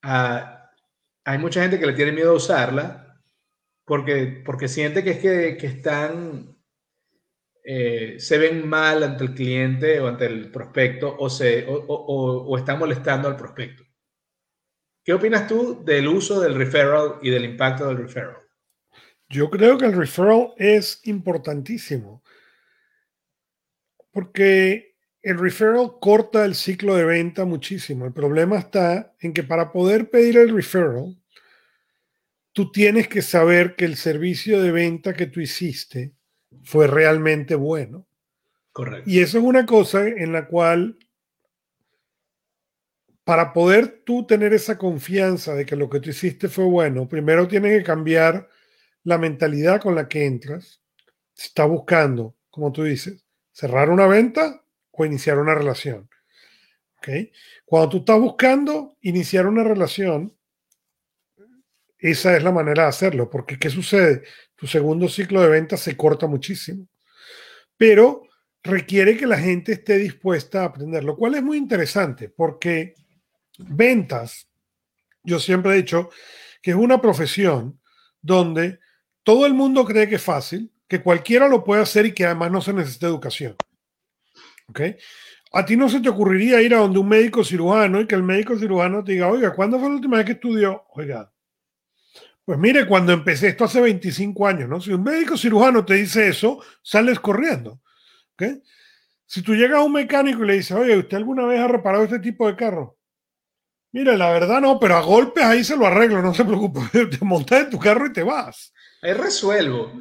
hay 0.03 1.39
mucha 1.39 1.63
gente 1.63 1.79
que 1.79 1.87
le 1.87 1.93
tiene 1.93 2.13
miedo 2.13 2.33
a 2.33 2.37
usarla 2.37 3.21
porque, 3.85 4.43
porque 4.45 4.69
siente 4.69 5.05
que 5.05 5.11
es 5.11 5.19
que, 5.19 5.67
están, 5.67 6.57
eh, 7.73 8.19
se 8.19 8.37
ven 8.37 8.69
mal 8.69 9.05
ante 9.05 9.23
el 9.23 9.33
cliente 9.33 10.01
o 10.01 10.09
ante 10.09 10.27
el 10.27 10.51
prospecto 10.51 11.15
o, 11.17 11.31
se, 11.31 11.65
o 11.69 12.59
están 12.59 12.81
molestando 12.81 13.29
al 13.29 13.37
prospecto. 13.37 13.85
¿Qué 15.05 15.13
opinas 15.13 15.47
tú 15.47 15.85
del 15.85 16.09
uso 16.09 16.41
del 16.41 16.57
referral 16.57 17.21
y 17.23 17.31
del 17.31 17.45
impacto 17.45 17.87
del 17.87 17.99
referral? 17.99 18.39
Yo 19.29 19.49
creo 19.51 19.79
que 19.79 19.85
el 19.85 19.93
referral 19.93 20.53
es 20.57 21.01
importantísimo 21.05 22.25
porque 24.11 24.97
el 25.23 25.39
referral 25.39 25.93
corta 26.01 26.45
el 26.45 26.57
ciclo 26.57 26.97
de 26.97 27.05
venta 27.05 27.45
muchísimo. 27.45 28.05
El 28.05 28.13
problema 28.13 28.59
está 28.59 29.15
en 29.21 29.33
que 29.33 29.45
para 29.45 29.71
poder 29.71 30.11
pedir 30.11 30.39
el 30.39 30.53
referral, 30.53 31.17
tú 32.51 32.73
tienes 32.73 33.07
que 33.07 33.23
saber 33.23 33.77
que 33.77 33.85
el 33.85 33.95
servicio 33.95 34.61
de 34.61 34.73
venta 34.73 35.15
que 35.15 35.27
tú 35.27 35.39
hiciste 35.39 36.17
fue 36.63 36.87
realmente 36.87 37.55
bueno. 37.55 38.07
Correcto. 38.73 39.09
Y 39.09 39.21
eso 39.21 39.39
es 39.39 39.45
una 39.45 39.67
cosa 39.67 40.07
en 40.07 40.33
la 40.33 40.47
cual, 40.47 40.99
para 43.25 43.53
poder 43.53 44.03
tú 44.05 44.27
tener 44.27 44.53
esa 44.53 44.79
confianza 44.79 45.55
de 45.55 45.67
que 45.67 45.77
lo 45.77 45.91
que 45.91 46.01
tú 46.01 46.11
hiciste 46.11 46.49
fue 46.49 46.65
bueno, 46.65 47.09
primero 47.09 47.49
tienes 47.49 47.79
que 47.79 47.85
cambiar 47.85 48.49
la 49.05 49.19
mentalidad 49.19 49.81
con 49.81 49.95
la 49.95 50.09
que 50.09 50.25
entras. 50.25 50.83
Está 51.37 51.65
buscando, 51.65 52.37
como 52.51 52.71
tú 52.71 52.85
dices, 52.85 53.25
cerrar 53.53 53.91
una 53.91 54.07
venta 54.07 54.63
o 54.91 55.05
iniciar 55.05 55.39
una 55.39 55.55
relación. 55.55 56.09
¿Okay? 56.99 57.33
Cuando 57.65 57.89
tú 57.89 57.97
estás 57.99 58.21
buscando 58.21 58.99
iniciar 59.01 59.47
una 59.47 59.65
relación, 59.65 60.37
esa 62.01 62.37
es 62.37 62.43
la 62.43 62.51
manera 62.51 62.85
de 62.85 62.89
hacerlo, 62.89 63.29
porque 63.29 63.59
¿qué 63.59 63.71
sucede? 63.71 64.23
Tu 64.57 64.67
segundo 64.67 65.09
ciclo 65.09 65.43
de 65.43 65.49
venta 65.49 65.77
se 65.77 65.97
corta 65.97 66.27
muchísimo, 66.27 66.87
pero 67.77 68.23
requiere 68.63 69.17
que 69.17 69.27
la 69.27 69.39
gente 69.39 69.73
esté 69.73 69.99
dispuesta 69.99 70.63
a 70.63 70.67
aprender, 70.67 71.05
lo 71.05 71.17
cual 71.17 71.35
es 71.35 71.43
muy 71.43 71.57
interesante, 71.57 72.29
porque 72.29 72.95
ventas, 73.59 74.49
yo 75.23 75.39
siempre 75.39 75.73
he 75.73 75.77
dicho 75.77 76.11
que 76.63 76.73
es 76.73 76.77
una 76.77 77.01
profesión 77.01 77.81
donde 78.21 78.79
todo 79.23 79.47
el 79.47 79.55
mundo 79.55 79.85
cree 79.85 80.09
que 80.09 80.17
es 80.17 80.23
fácil, 80.23 80.73
que 80.89 81.03
cualquiera 81.03 81.49
lo 81.49 81.63
puede 81.63 81.83
hacer 81.83 82.07
y 82.07 82.13
que 82.13 82.27
además 82.27 82.51
no 82.51 82.61
se 82.61 82.73
necesita 82.73 83.07
educación. 83.07 83.57
¿Ok? 84.69 84.81
A 85.53 85.65
ti 85.65 85.77
no 85.77 85.89
se 85.89 86.01
te 86.01 86.09
ocurriría 86.09 86.63
ir 86.63 86.75
a 86.75 86.79
donde 86.79 86.99
un 86.99 87.09
médico 87.09 87.45
cirujano 87.45 88.01
y 88.01 88.07
que 88.07 88.15
el 88.15 88.23
médico 88.23 88.57
cirujano 88.57 89.03
te 89.03 89.13
diga, 89.13 89.29
oiga, 89.29 89.53
¿cuándo 89.55 89.79
fue 89.79 89.89
la 89.89 89.97
última 89.97 90.17
vez 90.17 90.27
que 90.27 90.33
estudió? 90.33 90.85
Oiga, 90.95 91.33
pues 92.51 92.59
mire, 92.59 92.85
cuando 92.85 93.13
empecé 93.13 93.47
esto 93.47 93.63
hace 93.63 93.81
25 93.81 94.45
años, 94.45 94.69
¿no? 94.69 94.81
Si 94.81 94.93
un 94.93 95.05
médico 95.05 95.37
cirujano 95.37 95.85
te 95.85 95.95
dice 95.95 96.27
eso, 96.27 96.61
sales 96.83 97.21
corriendo. 97.21 97.81
Si 99.25 99.43
tú 99.43 99.55
llegas 99.55 99.79
a 99.79 99.85
un 99.85 99.93
mecánico 99.93 100.43
y 100.43 100.49
le 100.49 100.55
dices, 100.55 100.77
oye, 100.77 100.99
¿usted 100.99 101.17
alguna 101.17 101.47
vez 101.47 101.61
ha 101.61 101.69
reparado 101.69 102.03
este 102.03 102.19
tipo 102.19 102.49
de 102.49 102.57
carro? 102.57 102.99
Mire, 103.93 104.19
la 104.19 104.33
verdad 104.33 104.61
no, 104.61 104.81
pero 104.81 104.97
a 104.97 105.01
golpes 105.01 105.45
ahí 105.45 105.63
se 105.63 105.77
lo 105.77 105.87
arreglo, 105.87 106.23
no 106.23 106.35
se 106.35 106.45
preocupe. 106.45 106.81
Te 107.07 107.25
montas 107.25 107.61
en 107.61 107.71
tu 107.71 107.79
carro 107.79 108.07
y 108.07 108.13
te 108.13 108.25
vas. 108.25 108.73
Ahí 109.01 109.13
resuelvo. 109.13 109.93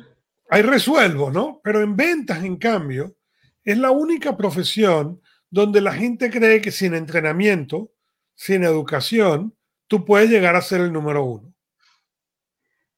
Ahí 0.50 0.64
resuelvo, 0.64 1.30
¿no? 1.30 1.62
Pero 1.64 1.82
en 1.82 1.96
ventas, 1.96 2.44
en 2.44 2.58
cambio, 2.58 3.16
es 3.64 3.78
la 3.78 3.92
única 3.92 4.36
profesión 4.36 5.22
donde 5.52 5.82
la 5.82 5.94
gente 5.94 6.32
cree 6.32 6.62
que 6.62 6.72
sin 6.72 6.96
entrenamiento, 6.96 7.92
sin 8.34 8.64
educación, 8.64 9.56
tú 9.86 10.04
puedes 10.04 10.32
llegar 10.32 10.56
a 10.56 10.64
ser 10.64 10.82
el 10.82 10.92
número 10.92 11.24
uno. 11.24 11.54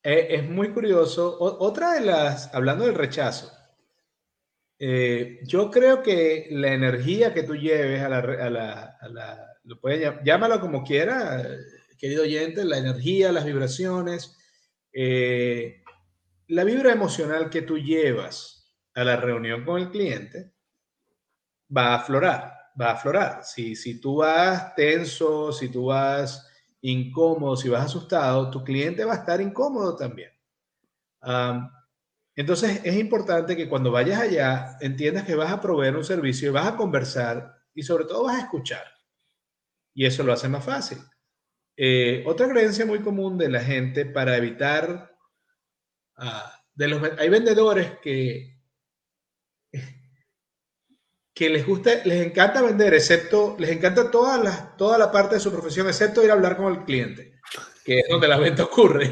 Eh, 0.03 0.27
es 0.31 0.49
muy 0.49 0.71
curioso. 0.71 1.37
otra 1.39 1.93
de 1.93 2.01
las, 2.01 2.53
hablando 2.53 2.85
del 2.85 2.95
rechazo, 2.95 3.51
eh, 4.79 5.39
yo 5.43 5.69
creo 5.69 6.01
que 6.01 6.47
la 6.51 6.73
energía 6.73 7.33
que 7.33 7.43
tú 7.43 7.55
lleves 7.55 8.01
a 8.01 8.09
la, 8.09 8.17
a 8.99 9.07
la, 9.09 9.57
lo 9.63 9.79
puedes, 9.79 10.11
llámalo 10.23 10.59
como 10.59 10.83
quiera, 10.83 11.45
querido 11.99 12.23
oyente, 12.23 12.65
la 12.65 12.79
energía, 12.79 13.31
las 13.31 13.45
vibraciones, 13.45 14.35
eh, 14.91 15.83
la 16.47 16.63
vibra 16.63 16.91
emocional 16.91 17.51
que 17.51 17.61
tú 17.61 17.77
llevas 17.77 18.75
a 18.95 19.03
la 19.03 19.17
reunión 19.17 19.63
con 19.63 19.79
el 19.79 19.91
cliente 19.91 20.51
va 21.75 21.89
a 21.89 21.95
aflorar, 21.97 22.53
va 22.79 22.87
a 22.87 22.93
aflorar. 22.93 23.43
Si, 23.43 23.75
si 23.75 24.01
tú 24.01 24.17
vas 24.17 24.73
tenso, 24.73 25.53
si 25.53 25.69
tú 25.69 25.85
vas 25.85 26.50
incómodo, 26.81 27.55
si 27.55 27.69
vas 27.69 27.85
asustado, 27.85 28.49
tu 28.49 28.63
cliente 28.63 29.05
va 29.05 29.13
a 29.13 29.17
estar 29.17 29.41
incómodo 29.41 29.95
también. 29.95 30.31
entonces 32.35 32.81
es 32.83 32.95
importante 32.97 33.55
que 33.55 33.69
cuando 33.69 33.91
vayas 33.91 34.19
allá 34.19 34.77
entiendas 34.81 35.25
que 35.25 35.35
vas 35.35 35.51
a 35.51 35.61
proveer 35.61 35.95
un 35.95 36.03
servicio 36.03 36.49
y 36.49 36.53
vas 36.53 36.67
a 36.67 36.75
conversar 36.75 37.55
y 37.73 37.83
sobre 37.83 38.05
todo 38.05 38.23
vas 38.23 38.37
a 38.37 38.41
escuchar. 38.41 38.83
Y 39.93 40.05
eso 40.05 40.23
lo 40.23 40.33
hace 40.33 40.47
más 40.49 40.63
fácil. 40.63 40.99
Eh, 41.75 42.23
otra 42.27 42.49
creencia 42.49 42.85
muy 42.85 43.01
común 43.01 43.37
de 43.37 43.49
la 43.49 43.61
gente 43.61 44.05
para 44.05 44.37
evitar, 44.37 45.15
ah, 46.17 46.53
de 46.73 46.87
los, 46.87 47.01
hay 47.17 47.29
vendedores 47.29 47.99
que, 48.01 48.60
que 51.33 51.49
les 51.49 51.65
gusta, 51.65 51.91
les 52.05 52.25
encanta 52.25 52.61
vender, 52.61 52.93
excepto, 52.93 53.55
les 53.59 53.71
encanta 53.71 54.11
toda 54.11 54.37
la, 54.37 54.75
toda 54.77 54.97
la 54.97 55.11
parte 55.11 55.35
de 55.35 55.41
su 55.41 55.51
profesión, 55.51 55.87
excepto 55.87 56.23
ir 56.23 56.29
a 56.29 56.33
hablar 56.33 56.57
con 56.57 56.71
el 56.73 56.83
cliente, 56.83 57.39
que 57.85 57.99
es 57.99 58.05
donde 58.09 58.27
la 58.27 58.37
venta 58.37 58.63
ocurre. 58.63 59.09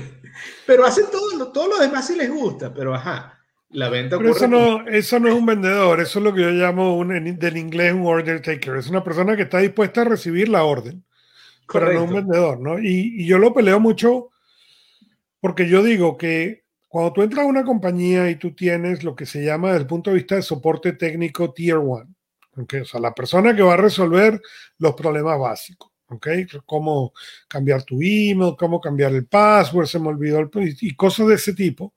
Pero 0.66 0.86
hacen 0.86 1.06
todo, 1.12 1.52
todo 1.52 1.68
lo 1.68 1.80
demás 1.80 2.08
si 2.08 2.16
les 2.16 2.30
gusta, 2.30 2.74
pero 2.74 2.94
ajá, 2.94 3.40
la 3.70 3.90
venta 3.90 4.18
ocurre. 4.18 4.32
Eso 4.32 4.48
no, 4.48 4.88
eso 4.88 5.20
no 5.20 5.28
es 5.28 5.34
un 5.34 5.46
vendedor, 5.46 6.00
eso 6.02 6.20
es 6.20 6.26
lo 6.26 6.34
que 6.34 6.42
yo 6.42 6.52
llamo 6.52 6.98
un, 6.98 7.38
del 7.38 7.58
inglés 7.58 7.94
un 7.94 8.06
order 8.06 8.42
taker, 8.42 8.76
es 8.76 8.88
una 8.88 9.04
persona 9.04 9.36
que 9.36 9.44
está 9.44 9.60
dispuesta 9.60 10.02
a 10.02 10.06
recibir 10.06 10.50
la 10.50 10.64
orden 10.64 11.04
pero 11.72 11.94
no 11.94 12.04
un 12.04 12.14
vendedor, 12.14 12.60
¿no? 12.60 12.80
Y, 12.80 13.26
yo 13.26 13.38
lo 13.38 13.54
peleo 13.54 13.80
mucho 13.80 14.30
porque 15.40 15.70
yo 15.70 15.84
digo 15.84 16.18
que 16.18 16.64
cuando 16.90 17.14
tú 17.14 17.22
entras 17.22 17.46
a 17.46 17.48
una 17.48 17.64
compañía 17.64 18.30
y 18.30 18.36
tú 18.36 18.54
tienes 18.54 19.04
lo 19.04 19.16
que 19.16 19.26
se 19.26 19.44
llama 19.44 19.70
desde 19.70 19.82
el 19.82 19.88
punto 19.88 20.10
de 20.10 20.18
vista 20.18 20.36
de 20.36 20.42
soporte 20.42 20.92
técnico 20.94 21.54
Tier 21.54 21.78
1, 21.78 22.06
¿okay? 22.58 22.82
o 22.82 22.86
sea, 22.86 23.00
la 23.00 23.14
persona 23.14 23.56
que 23.56 23.62
va 23.62 23.76
a 23.76 23.78
resolver 23.78 24.42
los 24.80 24.94
problemas 24.96 25.40
básicos, 25.40 25.90
¿ok? 26.08 26.28
Cómo 26.66 27.14
cambiar 27.48 27.84
tu 27.84 28.02
email, 28.02 28.56
cómo 28.58 28.82
cambiar 28.82 29.14
el 29.14 29.26
password, 29.26 29.88
se 29.88 30.00
me 30.00 30.10
olvidó 30.10 30.40
el, 30.40 30.50
y 30.82 30.96
cosas 30.96 31.28
de 31.28 31.36
ese 31.36 31.54
tipo. 31.54 31.94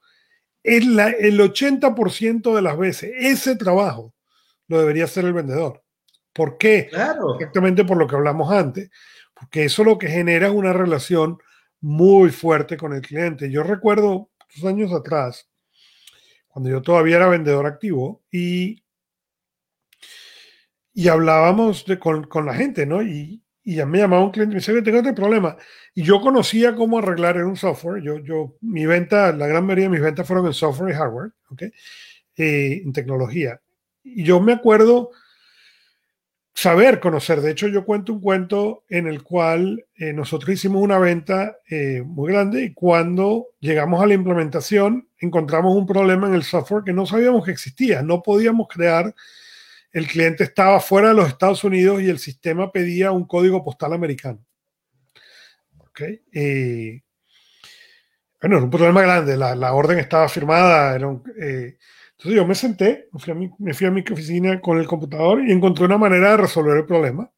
Es 0.62 0.86
la, 0.86 1.08
el 1.08 1.40
80% 1.40 2.54
de 2.54 2.62
las 2.62 2.78
veces 2.78 3.10
ese 3.18 3.56
trabajo 3.56 4.14
lo 4.68 4.78
debería 4.78 5.04
hacer 5.04 5.24
el 5.24 5.32
vendedor. 5.32 5.82
¿Por 6.32 6.56
qué? 6.56 6.86
Claro. 6.88 7.34
Exactamente 7.34 7.84
por 7.84 7.96
lo 7.96 8.06
que 8.06 8.14
hablamos 8.14 8.52
antes 8.52 8.90
porque 9.42 9.64
eso 9.64 9.82
lo 9.82 9.98
que 9.98 10.06
genera 10.06 10.46
es 10.46 10.52
una 10.52 10.72
relación 10.72 11.36
muy 11.80 12.30
fuerte 12.30 12.76
con 12.76 12.92
el 12.92 13.02
cliente. 13.02 13.50
Yo 13.50 13.64
recuerdo 13.64 14.30
dos 14.56 14.64
años 14.64 14.92
atrás, 14.92 15.48
cuando 16.48 16.70
yo 16.70 16.82
todavía 16.82 17.16
era 17.16 17.28
vendedor 17.28 17.66
activo 17.66 18.22
y, 18.30 18.84
y 20.92 21.08
hablábamos 21.08 21.86
de, 21.86 21.98
con, 21.98 22.24
con, 22.24 22.46
la 22.46 22.54
gente, 22.54 22.84
¿no? 22.86 23.02
Y, 23.02 23.42
y 23.64 23.76
ya 23.76 23.86
me 23.86 23.98
llamaba 23.98 24.24
un 24.24 24.30
cliente 24.30 24.52
y 24.52 24.56
me 24.56 24.60
decía, 24.60 24.82
tengo 24.82 24.98
este 24.98 25.12
problema. 25.12 25.56
Y 25.94 26.02
yo 26.02 26.20
conocía 26.20 26.74
cómo 26.74 26.98
arreglar 26.98 27.36
en 27.36 27.44
un 27.44 27.56
software. 27.56 28.02
Yo, 28.02 28.18
yo, 28.18 28.56
mi 28.60 28.86
venta, 28.86 29.32
la 29.32 29.46
gran 29.46 29.64
mayoría 29.64 29.84
de 29.84 29.90
mis 29.90 30.00
ventas 30.00 30.26
fueron 30.26 30.46
en 30.46 30.52
software 30.52 30.90
y 30.92 30.96
hardware, 30.96 31.32
¿ok? 31.50 31.62
Eh, 32.36 32.82
en 32.84 32.92
tecnología. 32.92 33.60
Y 34.02 34.24
yo 34.24 34.40
me 34.40 34.52
acuerdo 34.52 35.10
saber 36.54 37.00
conocer. 37.00 37.40
De 37.40 37.50
hecho, 37.50 37.68
yo 37.68 37.84
cuento 37.84 38.12
un 38.12 38.20
cuento 38.20 38.84
en 38.88 39.06
el 39.06 39.22
cual 39.22 39.86
eh, 39.96 40.12
nosotros 40.12 40.54
hicimos 40.54 40.82
una 40.82 40.98
venta 40.98 41.56
eh, 41.68 42.02
muy 42.04 42.32
grande 42.32 42.64
y 42.64 42.72
cuando 42.74 43.48
llegamos 43.60 44.02
a 44.02 44.06
la 44.06 44.14
implementación 44.14 45.08
encontramos 45.18 45.74
un 45.74 45.86
problema 45.86 46.26
en 46.26 46.34
el 46.34 46.42
software 46.42 46.84
que 46.84 46.92
no 46.92 47.06
sabíamos 47.06 47.44
que 47.44 47.52
existía. 47.52 48.02
No 48.02 48.22
podíamos 48.22 48.68
crear, 48.68 49.14
el 49.92 50.06
cliente 50.06 50.44
estaba 50.44 50.80
fuera 50.80 51.08
de 51.08 51.14
los 51.14 51.28
Estados 51.28 51.64
Unidos 51.64 52.02
y 52.02 52.08
el 52.08 52.18
sistema 52.18 52.70
pedía 52.70 53.12
un 53.12 53.26
código 53.26 53.64
postal 53.64 53.92
americano. 53.92 54.44
Okay. 55.90 56.22
Eh, 56.32 57.02
bueno, 58.40 58.56
era 58.56 58.64
un 58.64 58.70
problema 58.70 59.02
grande. 59.02 59.36
La, 59.36 59.54
la 59.54 59.74
orden 59.74 59.98
estaba 59.98 60.28
firmada. 60.28 60.94
Era 60.96 61.06
un, 61.06 61.22
entonces 62.22 62.36
yo 62.36 62.46
me 62.46 62.54
senté, 62.54 63.08
me 63.10 63.18
fui, 63.18 63.32
a 63.32 63.34
mi, 63.34 63.50
me 63.58 63.74
fui 63.74 63.86
a 63.88 63.90
mi 63.90 64.02
oficina 64.02 64.60
con 64.60 64.78
el 64.78 64.86
computador 64.86 65.42
y 65.44 65.50
encontré 65.50 65.86
una 65.86 65.98
manera 65.98 66.30
de 66.30 66.36
resolver 66.36 66.76
el 66.76 66.86
problema. 66.86 67.32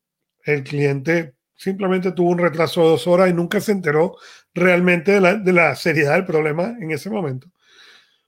El 0.44 0.62
cliente 0.62 1.36
simplemente 1.56 2.12
tuvo 2.12 2.28
un 2.28 2.38
retraso 2.38 2.82
de 2.82 2.88
dos 2.88 3.06
horas 3.06 3.30
y 3.30 3.32
nunca 3.32 3.62
se 3.62 3.72
enteró 3.72 4.16
realmente 4.52 5.12
de 5.12 5.22
la, 5.22 5.34
de 5.36 5.52
la 5.54 5.74
seriedad 5.74 6.12
del 6.12 6.26
problema 6.26 6.76
en 6.78 6.90
ese 6.90 7.08
momento. 7.08 7.50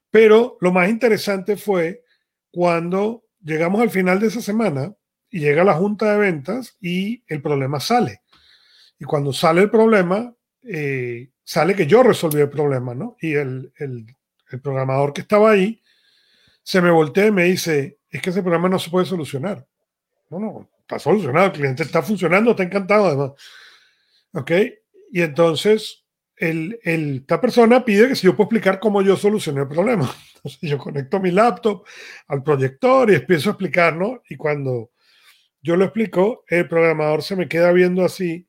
Pero 0.09 0.57
lo 0.59 0.71
más 0.71 0.89
interesante 0.89 1.57
fue 1.57 2.01
cuando 2.49 3.25
llegamos 3.39 3.79
al 3.79 3.91
final 3.91 4.19
de 4.19 4.25
esa 4.25 4.41
semana 4.41 4.95
y 5.29 5.41
llega 5.41 5.63
la 5.63 5.75
junta 5.75 6.11
de 6.11 6.17
ventas 6.17 6.75
y 6.81 7.23
el 7.27 7.39
problema 7.43 7.79
sale. 7.79 8.21
Y 8.97 9.05
cuando 9.05 9.31
sale 9.31 9.61
el 9.61 9.69
problema, 9.69 10.33
eh, 10.63 11.29
sale 11.43 11.75
que 11.75 11.85
yo 11.85 12.01
resolví 12.01 12.41
el 12.41 12.49
problema, 12.49 12.95
¿no? 12.95 13.15
Y 13.21 13.35
el, 13.35 13.71
el, 13.77 14.07
el 14.49 14.59
programador 14.59 15.13
que 15.13 15.21
estaba 15.21 15.51
ahí 15.51 15.83
se 16.67 16.81
me 16.81 16.91
voltea 16.91 17.27
y 17.27 17.31
me 17.31 17.45
dice, 17.45 17.97
es 18.09 18.21
que 18.21 18.29
ese 18.29 18.41
problema 18.41 18.67
no 18.67 18.77
se 18.77 18.89
puede 18.89 19.05
solucionar. 19.05 19.65
No, 20.29 20.37
no, 20.37 20.69
está 20.81 20.99
solucionado, 20.99 21.45
el 21.45 21.51
cliente 21.53 21.83
está 21.83 22.03
funcionando, 22.03 22.51
está 22.51 22.63
encantado 22.63 23.05
además. 23.05 23.31
¿Ok? 24.33 24.51
Y 25.13 25.21
entonces 25.21 26.03
el, 26.35 26.77
el, 26.83 27.19
esta 27.19 27.39
persona 27.39 27.85
pide 27.85 28.09
que 28.09 28.15
si 28.15 28.27
yo 28.27 28.35
puedo 28.35 28.47
explicar 28.47 28.81
cómo 28.81 29.01
yo 29.01 29.15
solucioné 29.15 29.61
el 29.61 29.69
problema. 29.69 30.13
Entonces 30.35 30.69
yo 30.69 30.77
conecto 30.77 31.21
mi 31.21 31.31
laptop 31.31 31.85
al 32.27 32.43
proyector 32.43 33.11
y 33.11 33.15
empiezo 33.15 33.49
a 33.49 33.53
explicar, 33.53 33.95
¿no? 33.95 34.21
Y 34.29 34.35
cuando 34.35 34.91
Yo 35.61 35.77
lo 35.77 35.85
explico, 35.85 36.43
el 36.49 36.67
programador 36.67 37.23
se 37.23 37.37
me 37.37 37.47
queda 37.47 37.71
viendo 37.71 38.03
así 38.03 38.45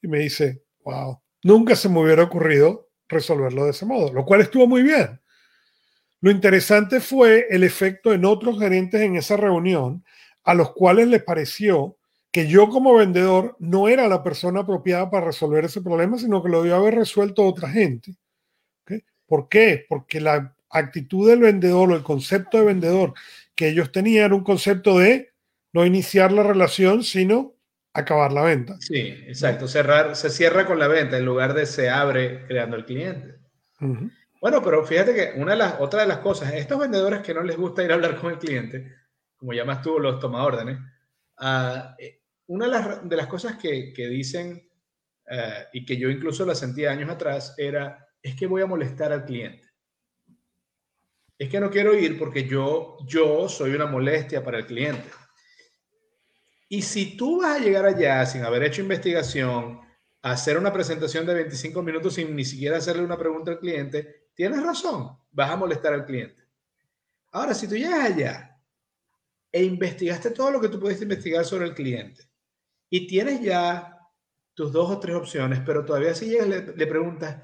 y 0.00 0.08
me 0.08 0.20
dice, 0.20 0.62
wow, 0.82 1.20
nunca 1.42 1.76
se 1.76 1.90
me 1.90 2.00
hubiera 2.00 2.22
ocurrido 2.22 2.88
resolverlo 3.06 3.66
de 3.66 3.72
ese 3.72 3.84
modo, 3.84 4.14
lo 4.14 4.24
cual 4.24 4.40
estuvo 4.40 4.66
muy 4.66 4.82
bien. 4.82 5.20
Lo 6.24 6.30
interesante 6.30 7.00
fue 7.00 7.48
el 7.50 7.64
efecto 7.64 8.14
en 8.14 8.24
otros 8.24 8.58
gerentes 8.58 8.98
en 9.02 9.16
esa 9.16 9.36
reunión, 9.36 10.02
a 10.42 10.54
los 10.54 10.72
cuales 10.72 11.08
les 11.08 11.22
pareció 11.22 11.98
que 12.30 12.48
yo 12.48 12.70
como 12.70 12.94
vendedor 12.94 13.56
no 13.58 13.88
era 13.88 14.08
la 14.08 14.22
persona 14.22 14.60
apropiada 14.60 15.10
para 15.10 15.26
resolver 15.26 15.66
ese 15.66 15.82
problema, 15.82 16.16
sino 16.16 16.42
que 16.42 16.48
lo 16.48 16.62
debió 16.62 16.76
haber 16.76 16.94
resuelto 16.94 17.44
otra 17.44 17.68
gente. 17.68 18.16
¿Por 19.26 19.50
qué? 19.50 19.84
Porque 19.86 20.18
la 20.18 20.56
actitud 20.70 21.28
del 21.28 21.40
vendedor 21.40 21.92
o 21.92 21.94
el 21.94 22.02
concepto 22.02 22.56
de 22.56 22.64
vendedor 22.64 23.12
que 23.54 23.68
ellos 23.68 23.92
tenían 23.92 24.24
era 24.24 24.34
un 24.34 24.44
concepto 24.44 24.98
de 24.98 25.30
no 25.74 25.84
iniciar 25.84 26.32
la 26.32 26.42
relación, 26.42 27.04
sino 27.04 27.52
acabar 27.92 28.32
la 28.32 28.44
venta. 28.44 28.78
Sí, 28.80 29.14
exacto. 29.26 29.68
Cerrar, 29.68 30.16
se 30.16 30.30
cierra 30.30 30.64
con 30.64 30.78
la 30.78 30.88
venta 30.88 31.18
en 31.18 31.26
lugar 31.26 31.52
de 31.52 31.66
se 31.66 31.90
abre 31.90 32.46
creando 32.46 32.76
el 32.76 32.86
cliente. 32.86 33.34
Bueno, 34.44 34.60
pero 34.62 34.84
fíjate 34.84 35.14
que 35.14 35.40
una 35.40 35.52
de 35.52 35.56
las, 35.56 35.80
otra 35.80 36.02
de 36.02 36.06
las 36.06 36.18
cosas, 36.18 36.52
estos 36.52 36.78
vendedores 36.78 37.22
que 37.22 37.32
no 37.32 37.42
les 37.42 37.56
gusta 37.56 37.82
ir 37.82 37.90
a 37.90 37.94
hablar 37.94 38.20
con 38.20 38.30
el 38.30 38.38
cliente, 38.38 38.92
como 39.38 39.54
llamas 39.54 39.80
tú 39.80 39.98
los 39.98 40.20
toma 40.20 40.44
órdenes, 40.44 40.80
uh, 41.40 41.96
una 42.48 42.66
de 42.66 42.70
las, 42.70 43.08
de 43.08 43.16
las, 43.16 43.26
cosas 43.26 43.56
que, 43.56 43.94
que 43.94 44.06
dicen 44.06 44.68
uh, 45.30 45.64
y 45.72 45.86
que 45.86 45.96
yo 45.96 46.10
incluso 46.10 46.44
la 46.44 46.54
sentía 46.54 46.90
años 46.90 47.08
atrás 47.08 47.54
era, 47.56 48.06
es 48.20 48.36
que 48.36 48.46
voy 48.46 48.60
a 48.60 48.66
molestar 48.66 49.14
al 49.14 49.24
cliente. 49.24 49.66
Es 51.38 51.48
que 51.48 51.58
no 51.58 51.70
quiero 51.70 51.94
ir 51.94 52.18
porque 52.18 52.46
yo, 52.46 52.98
yo 53.06 53.48
soy 53.48 53.70
una 53.70 53.86
molestia 53.86 54.44
para 54.44 54.58
el 54.58 54.66
cliente. 54.66 55.08
Y 56.68 56.82
si 56.82 57.16
tú 57.16 57.40
vas 57.40 57.58
a 57.58 57.64
llegar 57.64 57.86
allá 57.86 58.26
sin 58.26 58.42
haber 58.42 58.64
hecho 58.64 58.82
investigación, 58.82 59.80
hacer 60.20 60.58
una 60.58 60.70
presentación 60.70 61.24
de 61.24 61.32
25 61.32 61.82
minutos 61.82 62.12
sin 62.12 62.36
ni 62.36 62.44
siquiera 62.44 62.76
hacerle 62.76 63.04
una 63.04 63.16
pregunta 63.16 63.50
al 63.50 63.58
cliente, 63.58 64.23
tienes 64.34 64.62
razón, 64.62 65.16
vas 65.30 65.50
a 65.50 65.56
molestar 65.56 65.92
al 65.94 66.04
cliente. 66.04 66.42
Ahora, 67.32 67.54
si 67.54 67.66
tú 67.66 67.74
llegas 67.74 68.04
allá 68.04 68.60
e 69.50 69.64
investigaste 69.64 70.30
todo 70.30 70.50
lo 70.50 70.60
que 70.60 70.68
tú 70.68 70.78
pudiste 70.78 71.04
investigar 71.04 71.44
sobre 71.44 71.66
el 71.66 71.74
cliente 71.74 72.22
y 72.88 73.06
tienes 73.06 73.40
ya 73.40 73.98
tus 74.54 74.72
dos 74.72 74.90
o 74.90 75.00
tres 75.00 75.16
opciones, 75.16 75.60
pero 75.66 75.84
todavía 75.84 76.14
si 76.14 76.26
llegas 76.26 76.48
le, 76.48 76.86
preguntas, 76.86 77.42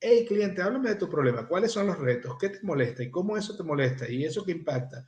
hey 0.00 0.24
cliente, 0.26 0.60
háblame 0.60 0.90
de 0.90 0.96
tu 0.96 1.08
problema, 1.08 1.46
cuáles 1.46 1.72
son 1.72 1.86
los 1.86 1.98
retos, 1.98 2.36
qué 2.40 2.48
te 2.48 2.60
molesta 2.62 3.02
y 3.02 3.10
cómo 3.10 3.36
eso 3.36 3.56
te 3.56 3.62
molesta 3.62 4.08
y 4.08 4.24
eso 4.24 4.44
que 4.44 4.52
impacta. 4.52 5.06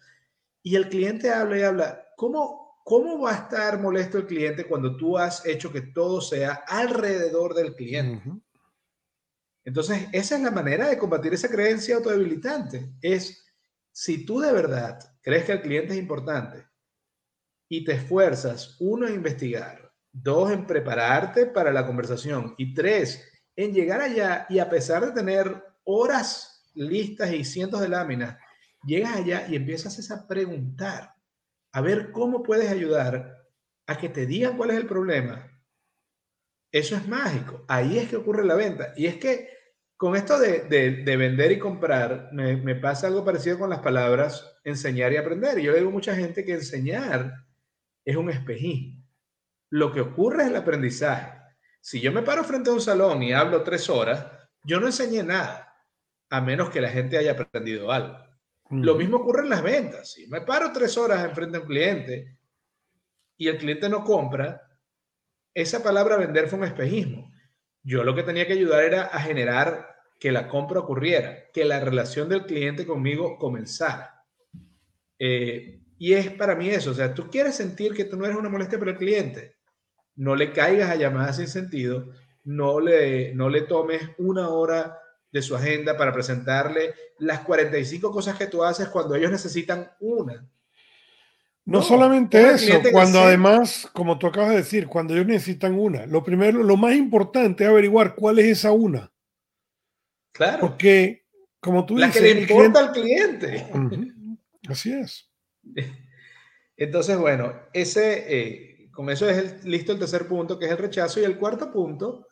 Y 0.63 0.77
el 0.77 0.89
cliente 0.89 1.31
habla 1.31 1.59
y 1.59 1.63
habla, 1.63 2.07
¿cómo, 2.17 2.81
¿cómo 2.85 3.21
va 3.21 3.33
a 3.33 3.37
estar 3.37 3.81
molesto 3.81 4.19
el 4.19 4.27
cliente 4.27 4.67
cuando 4.67 4.97
tú 4.97 5.19
has 5.19 5.45
hecho 5.47 5.73
que 5.73 5.81
todo 5.81 6.21
sea 6.21 6.65
alrededor 6.67 7.55
del 7.55 7.75
cliente? 7.75 8.31
Entonces, 9.65 10.09
esa 10.13 10.37
es 10.37 10.43
la 10.43 10.51
manera 10.51 10.89
de 10.89 10.99
combatir 10.99 11.35
esa 11.35 11.49
creencia 11.49 11.97
autodebilitante. 11.97 12.93
Es, 13.03 13.45
si 13.93 14.25
tú 14.25 14.41
de 14.41 14.53
verdad 14.53 14.99
crees 15.21 15.45
que 15.45 15.53
el 15.53 15.63
cliente 15.63 15.93
es 15.93 15.99
importante 15.99 16.67
y 17.69 17.85
te 17.85 17.93
esfuerzas, 17.93 18.77
uno, 18.81 19.07
en 19.07 19.15
investigar, 19.15 19.93
dos, 20.13 20.51
en 20.51 20.67
prepararte 20.67 21.47
para 21.47 21.73
la 21.73 21.87
conversación 21.87 22.55
y 22.59 22.75
tres, 22.75 23.25
en 23.55 23.73
llegar 23.73 24.01
allá 24.01 24.47
y 24.49 24.59
a 24.59 24.69
pesar 24.69 25.05
de 25.05 25.13
tener 25.13 25.63
horas 25.85 26.71
listas 26.75 27.33
y 27.33 27.45
cientos 27.45 27.81
de 27.81 27.89
láminas, 27.89 28.37
llegas 28.85 29.17
allá 29.17 29.47
y 29.49 29.57
empiezas 29.57 30.11
a 30.11 30.27
preguntar 30.27 31.15
a 31.73 31.81
ver 31.81 32.11
cómo 32.13 32.43
puedes 32.43 32.71
ayudar 32.71 33.37
a 33.87 33.99
que 33.99 34.09
te 34.09 34.27
digan 34.27 34.57
cuál 34.57 34.71
es 34.71 34.77
el 34.77 34.87
problema. 34.87 35.50
Eso 36.73 36.97
es 36.97 37.07
mágico. 37.09 37.65
Ahí 37.69 37.99
es 37.99 38.09
que 38.09 38.17
ocurre 38.17 38.45
la 38.45 38.55
venta. 38.55 38.93
Y 38.97 39.07
es 39.07 39.17
que 39.17 39.49
con 39.97 40.17
esto 40.17 40.39
de, 40.39 41.03
vender 41.05 41.53
y 41.53 41.59
comprar, 41.59 42.31
me, 42.33 42.75
pasa 42.77 43.07
algo 43.07 43.25
parecido 43.25 43.59
con 43.59 43.69
las 43.69 43.81
palabras 43.81 44.59
enseñar 44.65 45.13
y 45.13 45.19
aprender. 45.19 45.59
Yo 45.59 45.75
digo 45.75 45.91
mucha 45.91 46.15
gente 46.15 46.45
que 46.45 46.55
enseñar 46.55 47.35
es 48.05 48.17
un 48.17 48.31
espejismo. 48.31 49.05
Lo 49.69 49.93
que 49.93 50.01
ocurre 50.01 50.45
es 50.45 50.49
el 50.49 50.57
aprendizaje. 50.57 51.39
Si 51.83 52.01
yo 52.01 52.13
me 52.13 52.23
paro 52.23 52.45
frente 52.45 52.71
a 52.71 52.73
un 52.73 52.81
salón 52.81 53.23
y 53.23 53.33
hablo 53.33 53.63
tres 53.63 53.91
horas, 53.91 54.27
yo 54.65 54.81
no 54.81 54.87
enseñé 54.87 55.23
nada, 55.23 55.75
a 56.31 56.41
menos 56.41 56.71
que 56.71 56.81
la 56.81 56.89
gente 56.89 57.19
haya 57.19 57.33
aprendido 57.33 57.93
algo. 57.93 58.17
Lo 58.71 58.95
mismo 58.95 59.19
ocurre 59.19 59.43
en 59.43 59.51
las 59.51 59.63
ventas. 59.63 60.13
Si 60.13 60.27
me 60.29 60.41
paro 60.43 60.73
tres 60.73 60.97
horas 60.97 61.25
enfrente 61.25 61.59
a 61.59 61.61
un 61.61 61.67
cliente 61.67 62.39
y 63.37 63.49
el 63.49 63.59
cliente 63.59 63.89
no 63.89 64.05
compra, 64.05 64.63
esa 65.55 65.83
palabra 65.83 66.17
vender 66.17 66.49
fue 66.49 66.59
un 66.59 66.65
espejismo. 66.65 67.33
Yo 67.83 68.05
lo 68.05 68.15
que 68.15 68.23
tenía 68.23 68.47
que 68.47 68.53
ayudar 68.53 68.85
era 68.85 69.03
a 69.05 69.21
generar 69.21 69.97
que 70.19 70.33
la 70.33 70.49
compra 70.49 70.81
ocurriera, 70.81 71.51
que 71.53 71.65
la 71.65 71.81
relación 71.81 72.29
del 72.29 72.45
cliente 72.45 72.87
conmigo 72.87 73.39
comenzara. 73.39 74.25
Eh, 75.19 75.81
y 75.99 76.15
es 76.15 76.31
para 76.31 76.55
mí 76.55 76.69
eso, 76.69 76.91
o 76.91 76.95
sea, 76.95 77.15
tú 77.15 77.29
quieres 77.29 77.55
sentir 77.55 77.95
que 77.95 78.05
tú 78.05 78.17
no 78.17 78.25
eres 78.25 78.37
una 78.37 78.49
molestia 78.49 78.79
para 78.79 78.93
el 78.93 78.97
cliente, 78.97 79.57
no 80.17 80.35
le 80.35 80.53
caigas 80.53 80.91
a 80.91 80.97
llamadas 80.97 81.37
sin 81.37 81.49
sentido, 81.49 82.11
no 82.45 82.81
le, 82.81 83.35
no 83.35 83.49
le 83.49 83.63
tomes 83.63 84.03
una 84.19 84.49
hora 84.49 84.99
de 85.31 85.43
su 85.43 85.55
agenda 85.55 85.97
para 85.97 86.13
presentarle 86.13 86.95
las 87.19 87.41
45 87.41 88.11
cosas 88.11 88.37
que 88.37 88.47
tú 88.47 88.65
haces 88.65 88.89
cuando 88.89 89.15
ellos 89.15 89.31
necesitan 89.31 89.93
una. 90.01 90.49
No, 91.71 91.83
solamente 91.83 92.51
eso, 92.51 92.81
cuando 92.91 93.21
además, 93.21 93.89
como 93.93 94.19
tú 94.19 94.27
acabas 94.27 94.51
de 94.51 94.57
decir, 94.57 94.89
cuando 94.89 95.15
ellos 95.15 95.27
necesitan 95.27 95.79
una, 95.79 96.05
lo 96.05 96.25
primero, 96.25 96.65
lo 96.65 96.77
más 96.77 96.97
importante 96.97 97.63
es 97.63 97.71
averiguar 97.71 98.17
cuál 98.17 98.41
es 98.41 98.47
esa 98.47 98.73
una. 98.73 99.13
Claro. 100.33 100.63
Porque, 100.63 101.27
como 101.61 101.87
tú 101.87 101.95
dices. 101.95 102.09
La 102.09 102.13
que 102.13 102.35
le 102.35 102.41
importa 102.41 102.81
al 102.81 102.91
cliente. 102.91 103.67
Así 104.69 104.93
es. 104.93 105.31
Entonces, 106.77 107.17
bueno, 107.17 107.53
ese, 107.73 108.25
eh, 108.27 108.89
con 108.91 109.09
eso 109.09 109.31
es 109.31 109.39
el, 109.39 109.71
listo 109.71 109.93
el 109.93 110.01
tercer 110.01 110.27
punto, 110.27 110.59
que 110.59 110.65
es 110.65 110.73
el 110.73 110.79
rechazo. 110.79 111.21
Y 111.21 111.25
el 111.25 111.39
cuarto 111.39 111.71
punto 111.71 112.27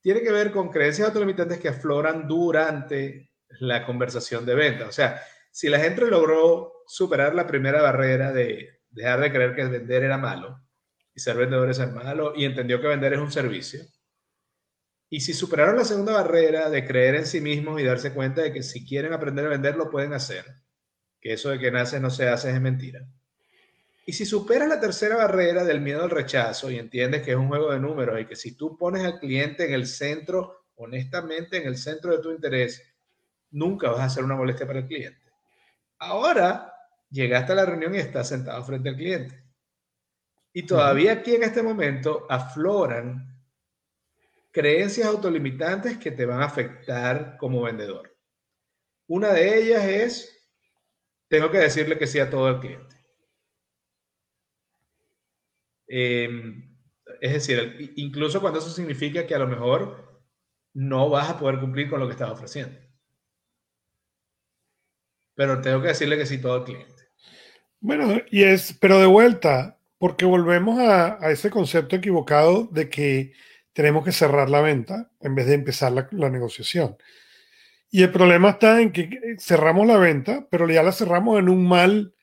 tiene 0.00 0.22
que 0.22 0.30
ver 0.30 0.52
con 0.52 0.68
creencias 0.68 1.08
autolimitantes 1.08 1.58
que 1.58 1.70
afloran 1.70 2.28
durante 2.28 3.32
la 3.58 3.84
conversación 3.84 4.46
de 4.46 4.54
venta. 4.54 4.86
O 4.86 4.92
sea, 4.92 5.20
si 5.50 5.68
la 5.68 5.80
gente 5.80 6.06
logró 6.06 6.84
superar 6.86 7.34
la 7.34 7.48
primera 7.48 7.82
barrera 7.82 8.30
de 8.30 8.75
dejar 8.96 9.20
de 9.20 9.30
creer 9.30 9.54
que 9.54 9.64
vender 9.64 10.04
era 10.04 10.18
malo 10.18 10.60
y 11.14 11.20
ser 11.20 11.36
vendedor 11.36 11.70
es 11.70 11.78
malo 11.92 12.32
y 12.34 12.44
entendió 12.44 12.80
que 12.80 12.88
vender 12.88 13.12
es 13.12 13.20
un 13.20 13.30
servicio, 13.30 13.84
y 15.08 15.20
si 15.20 15.32
superaron 15.32 15.76
la 15.76 15.84
segunda 15.84 16.14
barrera 16.14 16.68
de 16.68 16.84
creer 16.84 17.14
en 17.14 17.26
sí 17.26 17.40
mismos 17.40 17.80
y 17.80 17.84
darse 17.84 18.12
cuenta 18.12 18.42
de 18.42 18.52
que 18.52 18.62
si 18.62 18.84
quieren 18.84 19.12
aprender 19.12 19.46
a 19.46 19.50
vender 19.50 19.76
lo 19.76 19.88
pueden 19.88 20.12
hacer, 20.14 20.44
que 21.20 21.34
eso 21.34 21.50
de 21.50 21.58
que 21.58 21.70
nace 21.70 22.00
no 22.00 22.10
se 22.10 22.28
hace 22.28 22.50
es 22.50 22.60
mentira, 22.60 23.06
y 24.06 24.12
si 24.12 24.24
superas 24.24 24.68
la 24.68 24.80
tercera 24.80 25.16
barrera 25.16 25.64
del 25.64 25.80
miedo 25.80 26.04
al 26.04 26.10
rechazo 26.10 26.70
y 26.70 26.78
entiendes 26.78 27.22
que 27.22 27.32
es 27.32 27.36
un 27.36 27.48
juego 27.48 27.72
de 27.72 27.80
números 27.80 28.20
y 28.20 28.26
que 28.26 28.36
si 28.36 28.56
tú 28.56 28.76
pones 28.78 29.04
al 29.04 29.18
cliente 29.18 29.66
en 29.66 29.74
el 29.74 29.86
centro, 29.86 30.66
honestamente 30.76 31.56
en 31.58 31.66
el 31.66 31.76
centro 31.76 32.12
de 32.16 32.22
tu 32.22 32.30
interés, 32.30 32.82
nunca 33.50 33.90
vas 33.90 34.00
a 34.00 34.08
ser 34.08 34.24
una 34.24 34.36
molestia 34.36 34.66
para 34.66 34.80
el 34.80 34.86
cliente. 34.86 35.32
Ahora 35.98 36.75
llegaste 37.10 37.52
a 37.52 37.56
la 37.56 37.66
reunión 37.66 37.94
y 37.94 37.98
estás 37.98 38.28
sentado 38.28 38.62
frente 38.64 38.88
al 38.88 38.96
cliente. 38.96 39.44
Y 40.52 40.64
todavía 40.64 41.12
aquí 41.12 41.34
en 41.34 41.42
este 41.42 41.62
momento 41.62 42.26
afloran 42.30 43.36
creencias 44.52 45.06
autolimitantes 45.06 45.98
que 45.98 46.12
te 46.12 46.24
van 46.24 46.40
a 46.40 46.46
afectar 46.46 47.36
como 47.36 47.62
vendedor. 47.62 48.16
Una 49.06 49.32
de 49.32 49.58
ellas 49.58 49.84
es, 49.84 50.48
tengo 51.28 51.50
que 51.50 51.58
decirle 51.58 51.98
que 51.98 52.06
sí 52.06 52.18
a 52.18 52.30
todo 52.30 52.48
el 52.48 52.60
cliente. 52.60 52.96
Em, 55.88 56.74
es 57.20 57.32
decir, 57.34 57.92
incluso 57.96 58.40
cuando 58.40 58.58
eso 58.58 58.70
significa 58.70 59.26
que 59.26 59.34
a 59.34 59.38
lo 59.38 59.46
mejor 59.46 60.22
no 60.74 61.08
vas 61.10 61.30
a 61.30 61.38
poder 61.38 61.60
cumplir 61.60 61.88
con 61.88 62.00
lo 62.00 62.06
que 62.06 62.12
estás 62.12 62.30
ofreciendo. 62.30 62.78
Pero 65.36 65.60
tengo 65.60 65.80
que 65.80 65.88
decirle 65.88 66.18
que 66.18 66.26
sí 66.26 66.38
todo 66.38 66.56
el 66.56 66.64
cliente. 66.64 66.92
Bueno, 67.78 68.20
y 68.32 68.42
es, 68.42 68.72
pero 68.80 68.98
de 68.98 69.06
vuelta, 69.06 69.78
porque 69.98 70.24
volvemos 70.24 70.80
a, 70.80 71.30
ese 71.30 71.50
concepto 71.50 71.94
equivocado 71.94 72.68
de 72.72 72.90
que 72.90 73.32
tenemos 73.72 74.04
que 74.04 74.10
cerrar 74.10 74.50
la 74.50 74.62
venta 74.62 75.12
en 75.20 75.36
vez 75.36 75.46
de 75.46 75.54
empezar 75.54 75.92
la, 75.92 76.08
la 76.10 76.30
negociación. 76.30 76.96
Y 77.90 78.02
el 78.02 78.10
problema 78.10 78.50
está 78.50 78.80
en 78.80 78.90
que 78.90 79.36
cerramos 79.38 79.86
la 79.86 79.98
venta, 79.98 80.48
pero 80.50 80.68
ya 80.68 80.82
la 80.82 80.90
cerramos 80.90 81.38
en 81.38 81.48
un 81.48 81.68
mal 81.68 82.14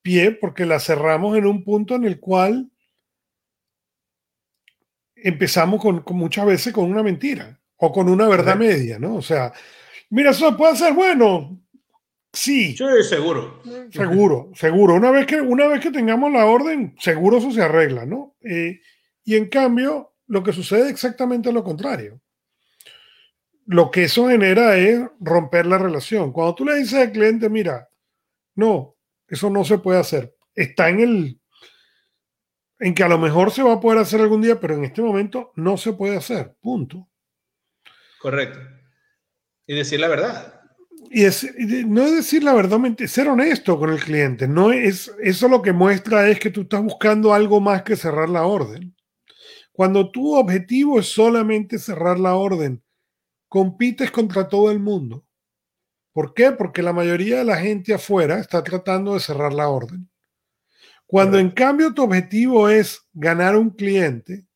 pie 0.00 0.30
porque 0.30 0.64
la 0.64 0.80
cerramos 0.80 1.36
en 1.36 1.44
un 1.46 1.62
punto 1.62 1.94
en 1.94 2.04
el 2.04 2.18
cual 2.20 2.70
empezamos 5.22 5.80
con, 5.80 6.02
muchas 6.16 6.46
veces 6.46 6.72
con 6.72 6.90
una 6.90 7.02
mentira 7.02 7.60
o 7.76 7.92
con 7.92 8.08
una 8.08 8.28
verdad 8.28 8.56
media, 8.56 8.98
¿no? 8.98 9.16
O 9.16 9.22
sea, 9.22 9.52
mira, 10.10 10.30
eso 10.30 10.56
puede 10.56 10.76
ser 10.76 10.92
bueno. 10.94 11.60
Sí. 12.32 12.76
Sí, 12.76 12.84
seguro. 13.08 13.62
Seguro, 13.90 14.50
seguro. 14.54 14.94
Una 14.94 15.10
vez 15.10 15.26
que, 15.26 15.40
una 15.40 15.66
vez 15.66 15.80
que 15.80 15.90
tengamos 15.90 16.32
la 16.32 16.46
orden, 16.46 16.94
seguro 16.98 17.38
eso 17.38 17.50
se 17.50 17.62
arregla, 17.62 18.06
¿no? 18.06 18.36
Eh, 18.42 18.80
y 19.24 19.36
en 19.36 19.48
cambio, 19.48 20.14
lo 20.26 20.42
que 20.42 20.52
sucede 20.52 20.82
es 20.82 20.90
exactamente 20.90 21.52
lo 21.52 21.64
contrario. 21.64 22.20
Lo 23.66 23.90
que 23.90 24.04
eso 24.04 24.28
genera 24.28 24.76
es 24.76 25.00
romper 25.20 25.66
la 25.66 25.78
relación. 25.78 26.32
Cuando 26.32 26.54
tú 26.54 26.64
le 26.64 26.76
dices 26.76 26.94
al 26.94 27.12
cliente, 27.12 27.48
mira, 27.48 27.88
no, 28.54 28.96
eso 29.26 29.50
no 29.50 29.64
se 29.64 29.78
puede 29.78 29.98
hacer. 29.98 30.34
Está 30.54 30.88
en 30.88 31.00
el, 31.00 31.40
en 32.78 32.94
que 32.94 33.02
a 33.02 33.08
lo 33.08 33.18
mejor 33.18 33.50
se 33.50 33.62
va 33.62 33.74
a 33.74 33.80
poder 33.80 33.98
hacer 33.98 34.20
algún 34.20 34.42
día, 34.42 34.58
pero 34.58 34.74
en 34.74 34.84
este 34.84 35.02
momento 35.02 35.52
no 35.56 35.76
se 35.76 35.92
puede 35.92 36.16
hacer. 36.16 36.56
Punto. 36.60 37.08
Correcto. 38.20 38.58
Y 39.66 39.74
decir 39.74 40.00
la 40.00 40.08
verdad. 40.08 40.59
Y 41.12 41.24
es, 41.24 41.44
no 41.86 42.04
es 42.04 42.14
decir 42.14 42.44
la 42.44 42.54
verdad, 42.54 42.78
ser 43.08 43.28
honesto 43.28 43.76
con 43.80 43.90
el 43.90 43.98
cliente. 43.98 44.46
No 44.46 44.70
es, 44.70 45.12
eso 45.20 45.48
lo 45.48 45.60
que 45.60 45.72
muestra 45.72 46.28
es 46.28 46.38
que 46.38 46.50
tú 46.50 46.60
estás 46.60 46.80
buscando 46.84 47.34
algo 47.34 47.60
más 47.60 47.82
que 47.82 47.96
cerrar 47.96 48.28
la 48.28 48.46
orden. 48.46 48.94
Cuando 49.72 50.08
tu 50.12 50.36
objetivo 50.36 51.00
es 51.00 51.06
solamente 51.06 51.80
cerrar 51.80 52.20
la 52.20 52.36
orden, 52.36 52.80
compites 53.48 54.12
contra 54.12 54.48
todo 54.48 54.70
el 54.70 54.78
mundo. 54.78 55.26
¿Por 56.12 56.32
qué? 56.32 56.52
Porque 56.52 56.80
la 56.80 56.92
mayoría 56.92 57.38
de 57.38 57.44
la 57.44 57.56
gente 57.56 57.92
afuera 57.92 58.38
está 58.38 58.62
tratando 58.62 59.14
de 59.14 59.20
cerrar 59.20 59.52
la 59.52 59.68
orden. 59.68 60.08
Cuando 61.06 61.40
en 61.40 61.50
cambio 61.50 61.92
tu 61.92 62.04
objetivo 62.04 62.68
es 62.68 63.04
ganar 63.12 63.56
un 63.56 63.70
cliente, 63.70 64.46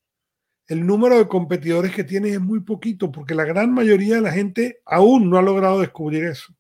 el 0.67 0.87
número 0.87 1.19
de 1.19 1.29
competidores 1.29 1.95
que 1.95 2.05
tienes 2.05 2.33
es 2.33 2.41
muy 2.41 2.61
poquito, 2.61 3.13
porque 3.13 3.35
la 3.35 3.45
gran 3.45 3.73
mayoría 3.73 4.17
de 4.17 4.23
la 4.23 4.33
gente 4.33 4.81
aún 4.85 5.29
no 5.29 5.39
ha 5.39 5.43
logrado 5.43 5.81
descubrir 5.81 6.25
eso. 6.25 6.55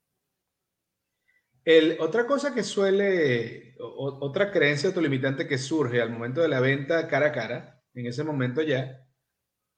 El, 1.64 1.96
otra 1.98 2.26
cosa 2.26 2.54
que 2.54 2.62
suele, 2.62 3.74
otra 3.78 4.50
creencia 4.50 4.90
autolimitante 4.90 5.48
que 5.48 5.56
surge 5.56 6.02
al 6.02 6.10
momento 6.10 6.42
de 6.42 6.48
la 6.48 6.60
venta 6.60 7.08
cara 7.08 7.28
a 7.28 7.32
cara, 7.32 7.82
en 7.94 8.06
ese 8.06 8.22
momento 8.22 8.60
ya, 8.60 9.00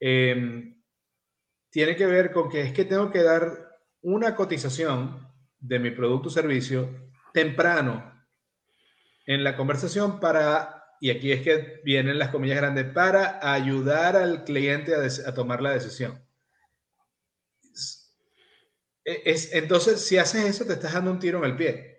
em, 0.00 0.82
tiene 1.70 1.94
que 1.94 2.06
ver 2.06 2.32
con 2.32 2.48
que 2.48 2.62
es 2.62 2.72
que 2.72 2.84
tengo 2.84 3.10
que 3.12 3.22
dar 3.22 3.68
una 4.00 4.34
cotización 4.34 5.28
de 5.58 5.78
mi 5.78 5.92
producto 5.92 6.28
o 6.28 6.32
servicio 6.32 7.10
temprano 7.32 8.12
en 9.26 9.44
la 9.44 9.56
conversación 9.56 10.18
para 10.18 10.75
y 11.00 11.10
aquí 11.10 11.32
es 11.32 11.42
que 11.42 11.80
vienen 11.84 12.18
las 12.18 12.30
comillas 12.30 12.56
grandes, 12.56 12.86
para 12.92 13.38
ayudar 13.52 14.16
al 14.16 14.44
cliente 14.44 14.94
a, 14.94 15.34
tomar 15.34 15.60
la 15.60 15.72
decisión. 15.72 16.22
Es, 19.04 19.52
entonces, 19.52 20.00
si 20.00 20.18
haces 20.18 20.44
eso, 20.44 20.64
te 20.64 20.72
estás 20.72 20.94
dando 20.94 21.10
un 21.10 21.18
tiro 21.18 21.38
en 21.38 21.44
el 21.44 21.56
pie. 21.56 21.96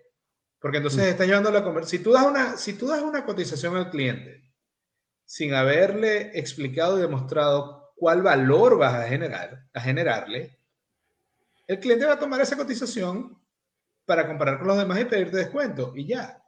Porque 0.60 0.78
entonces 0.78 1.06
mm. 1.06 1.08
estás 1.08 1.26
llevando 1.26 1.50
la 1.50 1.64
conversación. 1.64 1.98
Si 1.98 2.04
tú 2.04 2.12
das 2.12 2.26
una, 2.26 2.56
si 2.56 2.72
tú 2.74 2.88
das 2.88 3.00
una 3.00 3.24
cotización 3.24 3.76
al 3.76 3.90
cliente 3.90 4.44
sin 5.24 5.54
haberle 5.54 6.38
explicado 6.38 6.98
y 6.98 7.02
demostrado 7.02 7.92
cuál 7.96 8.22
valor 8.22 8.78
vas 8.78 8.94
a 8.94 9.08
generar, 9.08 9.66
a 9.72 9.80
generarle, 9.80 10.58
el 11.66 11.78
cliente 11.78 12.06
va 12.06 12.14
a 12.14 12.18
tomar 12.18 12.40
esa 12.40 12.56
cotización 12.56 13.38
para 14.04 14.26
comparar 14.26 14.58
con 14.58 14.68
los 14.68 14.78
demás 14.78 15.00
y 15.00 15.04
pedirte 15.04 15.36
descuento 15.36 15.92
y 15.94 16.06
ya 16.06 16.42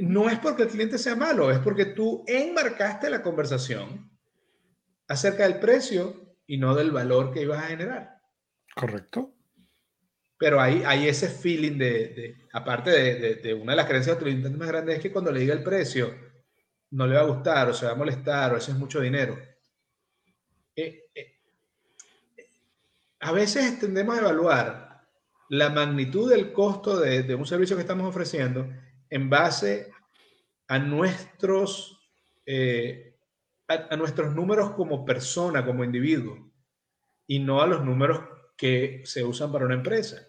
no 0.00 0.30
es 0.30 0.38
porque 0.38 0.64
el 0.64 0.68
cliente 0.68 0.98
sea 0.98 1.16
malo, 1.16 1.50
es 1.50 1.58
porque 1.58 1.86
tú 1.86 2.24
enmarcaste 2.26 3.10
la 3.10 3.22
conversación 3.22 4.10
acerca 5.08 5.44
del 5.44 5.58
precio 5.58 6.36
y 6.46 6.58
no 6.58 6.74
del 6.74 6.90
valor 6.90 7.32
que 7.32 7.42
ibas 7.42 7.62
a 7.64 7.68
generar. 7.68 8.20
Correcto. 8.74 9.34
Pero 10.38 10.60
hay, 10.60 10.82
hay 10.86 11.08
ese 11.08 11.28
feeling 11.28 11.76
de, 11.76 12.48
aparte 12.52 12.90
de, 12.90 13.54
una 13.54 13.72
de 13.72 13.76
las 13.76 13.86
creencias 13.86 14.16
de 14.16 14.22
cliente 14.22 14.48
más 14.50 14.68
grandes, 14.68 14.96
es 14.96 15.02
que 15.02 15.12
cuando 15.12 15.30
le 15.30 15.40
diga 15.40 15.52
el 15.52 15.62
precio, 15.62 16.14
no 16.90 17.06
le 17.06 17.16
va 17.16 17.20
a 17.20 17.26
gustar 17.26 17.68
o 17.68 17.74
se 17.74 17.86
va 17.86 17.92
a 17.92 17.96
molestar 17.96 18.54
o 18.54 18.56
eso 18.56 18.72
es 18.72 18.78
mucho 18.78 19.00
dinero. 19.00 19.38
Eh, 20.74 21.10
eh, 21.14 21.40
a 23.20 23.32
veces 23.32 23.78
tendemos 23.78 24.16
a 24.16 24.20
evaluar 24.20 25.06
la 25.50 25.68
magnitud 25.68 26.30
del 26.30 26.52
costo 26.52 26.98
de 27.00 27.34
un 27.34 27.44
servicio 27.44 27.76
que 27.76 27.82
estamos 27.82 28.08
ofreciendo 28.08 28.66
en 29.10 29.28
base 29.28 29.90
a 30.68 30.78
nuestros, 30.78 32.00
eh, 32.46 33.16
a, 33.68 33.96
nuestros 33.96 34.34
números 34.34 34.70
como 34.70 35.04
persona, 35.04 35.64
como 35.64 35.84
individuo, 35.84 36.50
y 37.26 37.40
no 37.40 37.60
a 37.60 37.66
los 37.66 37.84
números 37.84 38.20
que 38.56 39.02
se 39.04 39.24
usan 39.24 39.52
para 39.52 39.66
una 39.66 39.74
empresa. 39.74 40.28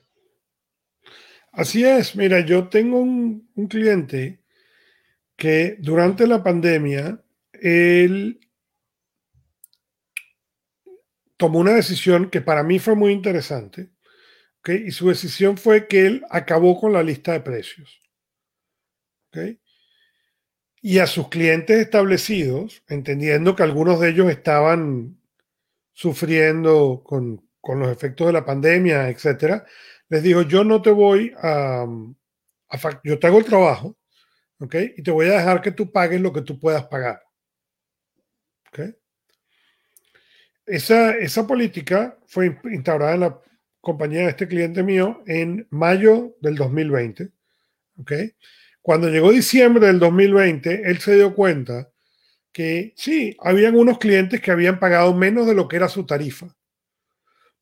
Así 1.51 1.85
es, 1.85 2.15
mira, 2.15 2.39
yo 2.41 2.69
tengo 2.69 2.99
un, 2.99 3.49
un 3.55 3.67
cliente 3.67 4.41
que 5.35 5.77
durante 5.79 6.27
la 6.27 6.43
pandemia, 6.43 7.23
él 7.53 8.39
tomó 11.37 11.59
una 11.59 11.73
decisión 11.73 12.29
que 12.29 12.41
para 12.41 12.63
mí 12.63 12.79
fue 12.79 12.95
muy 12.95 13.11
interesante, 13.11 13.91
y 14.67 14.91
su 14.91 15.09
decisión 15.09 15.57
fue 15.57 15.87
que 15.87 16.05
él 16.05 16.23
acabó 16.29 16.79
con 16.79 16.93
la 16.93 17.01
lista 17.01 17.31
de 17.31 17.41
precios. 17.41 17.99
Y 20.81 20.99
a 20.99 21.07
sus 21.07 21.29
clientes 21.29 21.77
establecidos, 21.77 22.83
entendiendo 22.87 23.55
que 23.55 23.63
algunos 23.63 23.99
de 23.99 24.09
ellos 24.09 24.29
estaban 24.29 25.17
sufriendo 25.93 27.03
con, 27.03 27.47
los 27.63 27.89
efectos 27.89 28.27
de 28.27 28.33
la 28.33 28.45
pandemia, 28.45 29.09
etcétera, 29.09 29.65
les 30.09 30.23
digo, 30.23 30.41
yo 30.41 30.63
no 30.63 30.81
te 30.81 30.89
voy 30.89 31.33
a, 31.37 31.85
yo 33.03 33.19
te 33.19 33.27
hago 33.27 33.37
el 33.37 33.45
trabajo, 33.45 33.97
¿ok? 34.59 34.75
Y 34.97 35.03
te 35.03 35.11
voy 35.11 35.27
a 35.27 35.33
dejar 35.33 35.61
que 35.61 35.71
tú 35.71 35.91
pagues 35.91 36.19
lo 36.19 36.33
que 36.33 36.41
tú 36.41 36.59
puedas 36.59 36.85
pagar. 36.85 37.21
¿Ok? 38.69 38.79
Esa, 40.65 41.17
esa 41.17 41.45
política 41.45 42.17
fue 42.25 42.59
instaurada 42.71 43.13
en 43.13 43.19
la 43.21 43.41
compañía 43.81 44.21
de 44.21 44.29
este 44.29 44.47
cliente 44.47 44.83
mío 44.83 45.23
en 45.27 45.67
mayo 45.69 46.35
del 46.41 46.55
2020. 46.55 47.29
¿Ok? 47.97 48.11
Cuando 48.81 49.09
llegó 49.09 49.31
diciembre 49.31 49.87
del 49.87 49.99
2020, 49.99 50.89
él 50.89 50.99
se 50.99 51.15
dio 51.15 51.35
cuenta 51.35 51.91
que 52.51 52.93
sí, 52.95 53.37
habían 53.41 53.75
unos 53.75 53.97
clientes 53.97 54.41
que 54.41 54.51
habían 54.51 54.79
pagado 54.79 55.13
menos 55.13 55.45
de 55.47 55.53
lo 55.53 55.67
que 55.67 55.77
era 55.77 55.87
su 55.87 56.05
tarifa, 56.05 56.55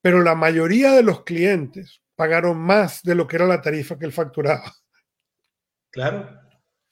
pero 0.01 0.22
la 0.22 0.36
mayoría 0.36 0.93
de 0.93 1.03
los 1.03 1.24
clientes 1.24 2.01
pagaron 2.15 2.57
más 2.57 3.03
de 3.03 3.15
lo 3.15 3.28
que 3.28 3.36
era 3.36 3.45
la 3.45 3.61
tarifa 3.61 3.97
que 3.97 4.05
él 4.05 4.11
facturaba. 4.11 4.74
Claro. 5.91 6.39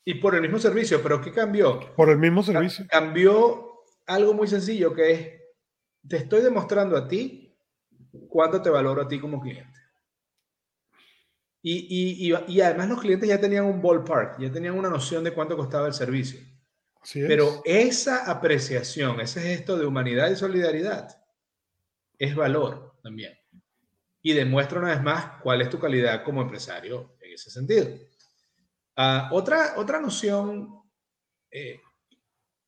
Y 0.04 0.16
por 0.16 0.36
el 0.36 0.42
mismo 0.42 0.60
servicio, 0.60 1.02
pero 1.04 1.22
¿qué 1.22 1.32
cambió? 1.32 1.94
Por 1.96 2.10
el 2.10 2.18
mismo 2.18 2.44
servicio. 2.44 2.86
Cambió 2.90 3.84
algo 4.06 4.34
muy 4.34 4.48
sencillo 4.48 4.94
que 4.94 5.12
es, 5.12 5.32
te 6.08 6.18
estoy 6.18 6.42
demostrando 6.42 6.96
a 6.96 7.08
ti 7.08 7.58
cuánto 8.30 8.62
te 8.62 8.70
valoro 8.70 9.02
a 9.02 9.08
ti 9.08 9.20
como 9.20 9.42
cliente. 9.42 9.78
Y, 11.62 12.32
además 12.62 12.90
los 12.90 13.02
clientes 13.02 13.28
ya 13.28 13.40
tenían 13.40 13.66
un 13.66 13.82
ballpark, 13.82 14.40
ya 14.40 14.52
tenían 14.52 14.78
una 14.78 14.90
noción 14.90 15.24
de 15.24 15.34
cuánto 15.34 15.58
costaba 15.58 15.88
el 15.88 15.94
servicio. 15.94 16.40
Pero 17.14 17.62
esa 17.66 18.30
apreciación, 18.30 19.22
ese 19.22 19.42
gesto 19.42 19.78
de 19.78 19.86
humanidad 19.86 20.30
y 20.30 20.36
solidaridad, 20.36 21.22
es 22.18 22.36
valor 22.36 23.00
también. 23.02 23.38
Y 24.22 24.34
demuestra 24.34 24.80
una 24.80 24.90
vez 24.90 25.02
más 25.02 25.42
cuál 25.42 25.62
es 25.62 25.70
tu 25.70 25.80
calidad 25.80 26.24
como 26.24 26.42
empresario 26.42 27.18
en 27.22 27.34
ese 27.34 27.50
sentido. 27.50 27.88
Ah, 28.96 29.30
otra, 29.32 29.74
otra 29.78 30.02
noción, 30.02 30.82
eh, 31.52 31.80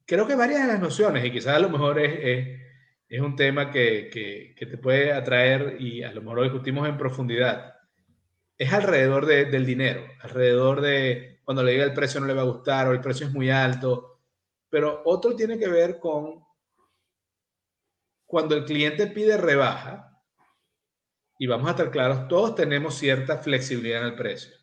creo 0.05 0.25
que 0.25 0.35
varias 0.35 0.61
de 0.61 0.67
las 0.67 0.79
nociones, 0.79 1.25
y 1.25 1.31
quizás 1.31 1.55
a 1.55 1.59
lo 1.59 1.69
mejor 1.69 1.99
es, 1.99 2.59
es, 3.09 3.19
un 3.19 3.35
tema 3.35 3.71
que, 3.71 4.09
que, 4.09 4.53
que, 4.55 4.65
te 4.67 4.77
puede 4.77 5.11
atraer 5.11 5.81
y 5.81 6.03
a 6.03 6.11
lo 6.11 6.21
mejor 6.21 6.37
lo 6.37 6.43
discutimos 6.43 6.87
en 6.87 6.97
profundidad 6.97 7.78
es 8.59 8.73
alrededor 8.73 9.25
del 9.25 9.65
dinero, 9.65 10.05
alrededor 10.21 10.81
de 10.81 11.39
cuando 11.45 11.63
le 11.63 11.71
diga 11.71 11.85
el 11.85 11.93
precio 11.93 12.19
no 12.19 12.27
le 12.27 12.33
va 12.33 12.41
a 12.41 12.51
gustar 12.51 12.87
o 12.87 12.91
el 12.91 12.99
precio 12.99 13.25
es 13.25 13.33
muy 13.33 13.49
alto, 13.49 14.19
pero 14.69 15.01
otro 15.05 15.33
tiene 15.33 15.57
que 15.57 15.69
ver 15.69 15.97
con 15.97 16.43
cuando 18.25 18.55
el 18.55 18.65
cliente 18.65 19.07
pide 19.07 19.37
rebaja, 19.37 20.21
y 21.39 21.47
vamos 21.47 21.69
a 21.69 21.71
estar 21.71 21.89
claros, 21.89 22.27
todos 22.27 22.53
tenemos 22.53 22.95
cierta 22.95 23.37
flexibilidad 23.37 24.01
en 24.01 24.07
el 24.07 24.15
precio. 24.15 24.53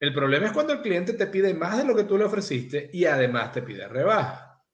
El 0.00 0.14
problema 0.14 0.46
es 0.46 0.52
cuando 0.52 0.72
el 0.72 0.80
cliente 0.80 1.12
te 1.12 1.26
pide 1.26 1.52
más 1.52 1.76
de 1.76 1.84
lo 1.84 1.94
que 1.94 2.04
tú 2.04 2.16
le 2.16 2.24
ofreciste 2.24 2.88
y 2.90 3.04
además 3.04 3.52
te 3.52 3.60
pide 3.60 3.86
rebaja. 3.86 4.64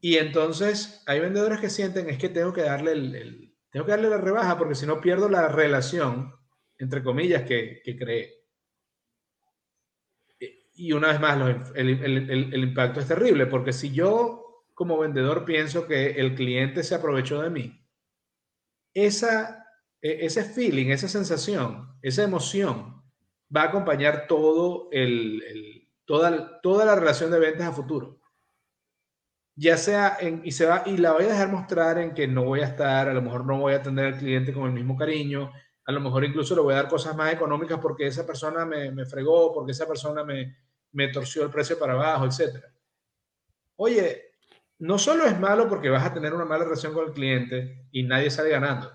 Y 0.00 0.16
entonces 0.16 1.02
hay 1.06 1.18
vendedores 1.18 1.58
que 1.58 1.68
sienten 1.68 2.08
es 2.08 2.18
que 2.18 2.28
tengo 2.28 2.52
que 2.52 2.62
darle 2.62 2.92
el 2.92 3.56
tengo 3.72 3.84
que 3.84 3.92
darle 3.92 4.08
la 4.08 4.18
rebaja 4.18 4.56
porque 4.56 4.76
si 4.76 4.86
no 4.86 5.00
pierdo 5.00 5.28
la 5.28 5.48
relación 5.48 6.39
entre 6.80 7.02
comillas, 7.02 7.42
que, 7.42 7.82
cree. 7.98 8.40
Y 10.74 10.92
una 10.92 11.08
vez 11.08 11.20
más, 11.20 11.38
el, 11.74 11.88
el, 12.02 12.52
el, 12.52 12.64
impacto 12.64 13.00
es 13.00 13.06
terrible, 13.06 13.46
porque 13.46 13.72
si 13.72 13.92
yo 13.92 14.64
como 14.74 14.98
vendedor 14.98 15.44
pienso 15.44 15.86
que 15.86 16.12
el 16.12 16.34
cliente 16.34 16.82
se 16.82 16.94
aprovechó 16.94 17.42
de 17.42 17.50
mí, 17.50 17.86
esa 18.94 19.60
e, 20.02 20.26
ese 20.26 20.44
feeling, 20.44 20.90
esa 20.90 21.08
sensación, 21.08 21.88
esa 22.02 22.22
emoción 22.24 23.02
va 23.54 23.62
a 23.62 23.66
acompañar 23.66 24.26
todo 24.26 24.88
el, 24.92 25.88
toda, 26.04 26.60
toda 26.60 26.84
la 26.84 26.94
relación 26.94 27.30
de 27.30 27.38
ventas 27.38 27.68
a 27.68 27.72
futuro. 27.72 28.20
Ya 29.56 29.76
sea 29.76 30.16
en, 30.20 30.40
y 30.44 30.52
se 30.52 30.64
va, 30.64 30.84
y 30.86 30.96
la 30.96 31.12
voy 31.12 31.24
a 31.24 31.28
dejar 31.28 31.50
mostrar 31.50 31.98
en 31.98 32.14
que 32.14 32.26
no 32.26 32.44
voy 32.44 32.60
a 32.60 32.66
estar, 32.66 33.08
a 33.08 33.14
lo 33.14 33.20
mejor 33.20 33.44
no 33.44 33.58
voy 33.58 33.74
a 33.74 33.76
atender 33.76 34.06
al 34.06 34.18
cliente 34.18 34.52
con 34.52 34.66
el 34.68 34.72
mismo 34.72 34.96
cariño, 34.96 35.52
a 35.90 35.92
lo 35.92 36.00
mejor 36.00 36.24
incluso 36.24 36.54
le 36.54 36.60
voy 36.60 36.72
a 36.72 36.76
dar 36.76 36.88
cosas 36.88 37.16
más 37.16 37.32
económicas 37.32 37.80
porque 37.80 38.06
esa 38.06 38.24
persona 38.24 38.64
me, 38.64 38.92
me 38.92 39.04
fregó, 39.04 39.52
porque 39.52 39.72
esa 39.72 39.88
persona 39.88 40.22
me, 40.22 40.56
me 40.92 41.08
torció 41.08 41.42
el 41.42 41.50
precio 41.50 41.76
para 41.80 41.94
abajo, 41.94 42.26
etc. 42.26 42.64
Oye, 43.74 44.34
no 44.78 44.98
solo 44.98 45.24
es 45.24 45.38
malo 45.40 45.68
porque 45.68 45.90
vas 45.90 46.06
a 46.06 46.14
tener 46.14 46.32
una 46.32 46.44
mala 46.44 46.62
relación 46.62 46.94
con 46.94 47.08
el 47.08 47.12
cliente 47.12 47.88
y 47.90 48.04
nadie 48.04 48.30
sale 48.30 48.50
ganando. 48.50 48.88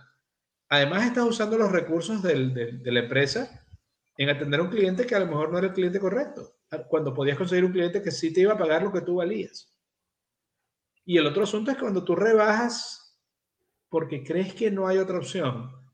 Además, 0.69 1.05
estás 1.05 1.25
usando 1.25 1.57
los 1.57 1.69
recursos 1.69 2.23
del, 2.23 2.53
de 2.53 2.91
la 2.91 3.01
empresa 3.01 3.65
en 4.17 4.29
atender 4.29 4.61
a 4.61 4.63
un 4.63 4.69
cliente 4.69 5.05
que 5.05 5.15
a 5.15 5.19
lo 5.19 5.27
mejor 5.27 5.51
no 5.51 5.57
era 5.57 5.67
el 5.67 5.73
cliente 5.73 5.99
correcto, 5.99 6.55
cuando 6.87 7.13
podías 7.13 7.37
conseguir 7.37 7.65
un 7.65 7.73
cliente 7.73 8.01
que 8.01 8.11
sí 8.11 8.31
te 8.31 8.39
iba 8.39 8.53
a 8.53 8.57
pagar 8.57 8.83
lo 8.83 8.93
que 8.93 9.01
tú 9.01 9.15
valías. 9.15 9.75
Y 11.03 11.17
el 11.17 11.27
otro 11.27 11.43
asunto 11.43 11.71
es 11.71 11.77
cuando 11.77 12.05
tú 12.05 12.15
rebajas 12.15 13.19
porque 13.89 14.23
crees 14.23 14.53
que 14.53 14.71
no 14.71 14.87
hay 14.87 14.97
otra 14.97 15.17
opción, 15.17 15.84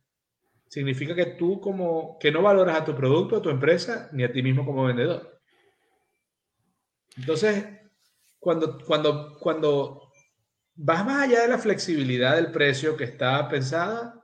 significa 0.72 1.13
que 1.13 1.26
tú 1.26 1.59
como 1.59 2.17
que 2.17 2.32
no 2.32 2.41
valoras 2.41 2.80
a 2.80 2.86
tu 2.86 2.95
producto, 2.95 3.36
a 3.36 3.41
tu 3.41 3.49
empresa, 3.49 4.09
ni 4.13 4.24
a 4.24 4.32
ti 4.32 4.41
mismo 4.41 4.65
como 4.65 4.86
vendedor. 4.86 5.41
Entonces, 7.17 7.65
cuando, 8.39 8.80
cuando, 8.86 9.38
cuando 9.38 10.13
vas 10.76 11.05
más 11.05 11.24
allá 11.24 11.41
de 11.41 11.49
la 11.49 11.57
flexibilidad 11.57 12.38
del 12.38 12.53
precio 12.53 12.95
que 12.95 13.03
está 13.03 13.49
pensada, 13.49 14.17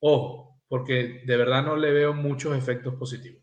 ojo, 0.00 0.60
porque 0.68 1.22
de 1.24 1.36
verdad 1.38 1.64
no 1.64 1.74
le 1.74 1.90
veo 1.90 2.12
muchos 2.12 2.54
efectos 2.54 2.94
positivos. 2.96 3.42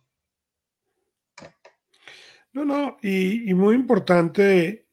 No, 2.54 2.64
no, 2.64 2.98
y, 3.02 3.50
y 3.50 3.56
muy 3.56 3.74
importante, 3.74 4.88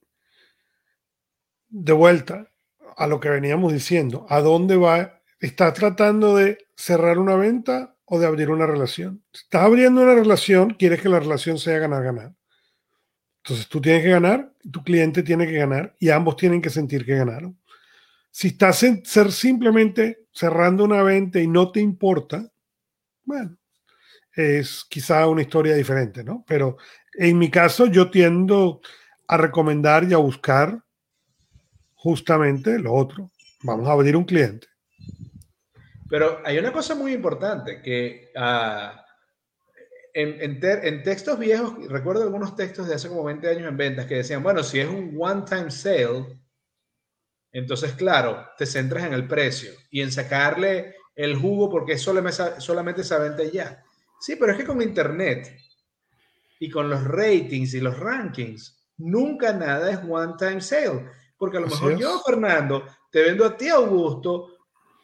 de 1.68 1.92
vuelta 1.92 2.50
a 2.96 3.06
lo 3.06 3.20
que 3.20 3.28
veníamos 3.28 3.74
diciendo, 3.74 4.24
¿a 4.30 4.40
dónde 4.40 4.76
va? 4.76 5.17
¿Estás 5.40 5.74
tratando 5.74 6.36
de 6.36 6.58
cerrar 6.74 7.18
una 7.18 7.36
venta 7.36 7.94
o 8.04 8.18
de 8.18 8.26
abrir 8.26 8.50
una 8.50 8.66
relación? 8.66 9.22
Si 9.32 9.42
estás 9.44 9.62
abriendo 9.62 10.02
una 10.02 10.14
relación, 10.14 10.70
quieres 10.70 11.00
que 11.00 11.08
la 11.08 11.20
relación 11.20 11.58
sea 11.58 11.78
ganar-ganar. 11.78 12.34
Entonces 13.44 13.68
tú 13.68 13.80
tienes 13.80 14.02
que 14.02 14.10
ganar, 14.10 14.52
tu 14.70 14.82
cliente 14.82 15.22
tiene 15.22 15.46
que 15.46 15.54
ganar 15.54 15.94
y 16.00 16.10
ambos 16.10 16.36
tienen 16.36 16.60
que 16.60 16.70
sentir 16.70 17.06
que 17.06 17.16
ganaron. 17.16 17.56
Si 18.30 18.48
estás 18.48 18.82
en, 18.82 19.04
ser 19.04 19.30
simplemente 19.30 20.26
cerrando 20.32 20.84
una 20.84 21.02
venta 21.02 21.40
y 21.40 21.46
no 21.46 21.70
te 21.70 21.80
importa, 21.80 22.50
bueno, 23.24 23.56
es 24.34 24.84
quizá 24.88 25.26
una 25.28 25.42
historia 25.42 25.74
diferente, 25.74 26.24
¿no? 26.24 26.44
Pero 26.46 26.76
en 27.14 27.38
mi 27.38 27.50
caso 27.50 27.86
yo 27.86 28.10
tiendo 28.10 28.80
a 29.28 29.36
recomendar 29.36 30.04
y 30.04 30.14
a 30.14 30.18
buscar 30.18 30.82
justamente 31.94 32.78
lo 32.78 32.92
otro. 32.92 33.30
Vamos 33.62 33.88
a 33.88 33.92
abrir 33.92 34.16
un 34.16 34.24
cliente. 34.24 34.68
Pero 36.08 36.40
hay 36.44 36.58
una 36.58 36.72
cosa 36.72 36.94
muy 36.94 37.12
importante 37.12 37.82
que 37.82 38.32
uh, 38.34 38.98
en, 40.14 41.02
textos 41.02 41.38
viejos, 41.38 41.74
recuerdo 41.88 42.22
algunos 42.22 42.56
textos 42.56 42.88
de 42.88 42.94
hace 42.94 43.08
como 43.08 43.24
20 43.24 43.48
años 43.48 43.68
en 43.68 43.76
ventas 43.76 44.06
que 44.06 44.16
decían, 44.16 44.42
bueno, 44.42 44.62
si 44.62 44.80
es 44.80 44.88
un 44.88 45.16
one-time 45.18 45.70
sale, 45.70 46.38
entonces, 47.52 47.92
claro, 47.92 48.46
te 48.56 48.66
centras 48.66 49.04
en 49.04 49.14
el 49.14 49.26
precio 49.26 49.72
y 49.90 50.00
en 50.00 50.12
sacarle 50.12 50.96
el 51.14 51.36
jugo 51.36 51.70
porque 51.70 51.96
solamente, 51.96 52.60
solamente 52.60 53.02
esa 53.02 53.18
venta 53.18 53.44
ya. 53.44 53.82
Sí, 54.20 54.36
pero 54.36 54.52
es 54.52 54.58
que 54.58 54.64
con 54.64 54.82
Internet 54.82 55.56
y 56.58 56.68
con 56.68 56.90
los 56.90 57.04
ratings 57.04 57.74
y 57.74 57.80
los 57.80 57.98
rankings, 57.98 58.88
nunca 58.98 59.52
nada 59.52 59.90
es 59.90 60.00
one-time 60.06 60.60
sale. 60.60 61.08
Porque 61.36 61.58
a 61.58 61.60
lo 61.60 61.68
mejor 61.68 61.96
yo, 61.96 62.20
Fernando, 62.26 62.84
te 63.10 63.22
vendo 63.22 63.44
a 63.44 63.56
ti, 63.56 63.68
Augusto, 63.68 64.57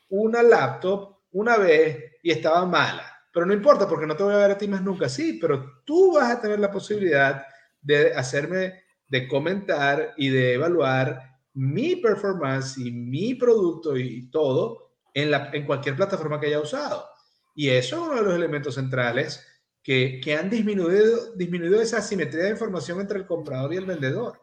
una 0.09 0.43
laptop 0.43 1.19
una 1.33 1.57
vez 1.57 2.13
y 2.23 2.31
estaba 2.31 2.65
mala 2.67 3.15
pero 3.35 3.47
no 3.47 3.53
importa 3.53 3.89
porque 3.89 4.07
no 4.07 4.17
te 4.17 4.23
voy 4.23 4.33
a 4.33 4.39
ver 4.39 4.53
a 4.53 4.59
ti 4.59 4.69
más 4.69 4.81
nunca. 4.81 5.09
Sí, 5.09 5.39
pero 5.41 5.83
tú 5.85 6.13
vas 6.15 6.31
a 6.31 6.41
tener 6.41 6.61
la 6.61 6.71
posibilidad 6.71 7.45
de 7.83 8.15
hacerme, 8.15 8.85
de 9.09 9.27
comentar 9.27 10.15
y 10.17 10.29
de 10.29 10.55
evaluar 10.55 11.21
mi 11.55 11.97
performance 11.97 12.79
y 12.79 12.93
mi 12.93 13.35
producto 13.35 13.97
y 13.97 14.31
todo 14.31 14.93
en, 15.13 15.33
la, 15.33 15.51
en 15.53 15.67
cualquier 15.67 15.97
plataforma 15.97 16.39
que 16.39 16.47
haya 16.47 16.61
usado. 16.61 17.09
Y 17.57 17.71
eso 17.71 17.97
es 17.97 18.03
uno 18.03 18.15
de 18.15 18.23
los 18.23 18.37
elementos 18.37 18.77
centrales 18.77 19.45
que, 19.83 20.21
que 20.23 20.37
han 20.37 20.49
disminuido, 20.49 21.35
disminuido 21.35 21.83
esa 21.83 21.99
asimetría 21.99 22.45
de 22.45 22.51
información 22.51 23.01
entre 23.01 23.19
el 23.19 23.27
comprador 23.27 23.75
y 23.75 23.79
el 23.79 23.85
vendedor. 23.85 24.41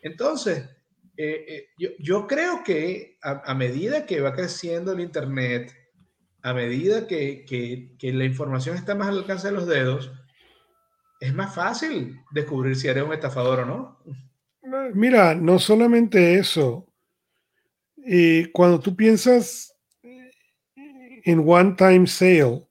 Entonces, 0.00 0.64
eh, 1.16 1.44
eh, 1.48 1.94
yo, 1.98 2.26
creo 2.26 2.62
que 2.64 3.18
a, 3.22 3.54
medida 3.54 4.06
que 4.06 4.20
va 4.20 4.32
creciendo 4.32 4.92
el 4.92 5.00
Internet, 5.00 5.72
a 6.42 6.54
medida 6.54 7.06
que, 7.06 7.96
la 8.00 8.24
información 8.24 8.76
está 8.76 8.94
más 8.94 9.08
al 9.08 9.18
alcance 9.18 9.48
de 9.48 9.54
los 9.54 9.66
dedos, 9.66 10.10
es 11.20 11.34
más 11.34 11.54
fácil 11.54 12.18
descubrir 12.32 12.76
si 12.76 12.88
eres 12.88 13.04
un 13.04 13.12
estafador 13.12 13.60
o 13.60 13.66
no. 13.66 13.98
Mira, 14.94 15.34
no 15.34 15.58
solamente 15.58 16.38
eso. 16.38 16.86
y 17.96 18.46
cuando 18.46 18.80
tú 18.80 18.96
piensas 18.96 19.76
en 21.24 21.44
one 21.46 21.74
time 21.76 22.06
sale, 22.06 22.66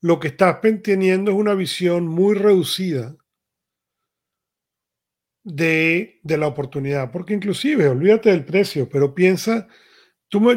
lo 0.00 0.18
que 0.18 0.28
estás 0.28 0.60
teniendo 0.82 1.30
es 1.30 1.36
una 1.36 1.54
visión 1.54 2.06
muy 2.06 2.34
reducida 2.34 3.16
de, 5.44 6.20
de 6.22 6.38
la 6.38 6.46
oportunidad. 6.46 7.10
Porque 7.10 7.34
inclusive, 7.34 7.88
olvídate 7.88 8.30
del 8.30 8.44
precio, 8.44 8.88
pero 8.88 9.14
piensa 9.14 9.68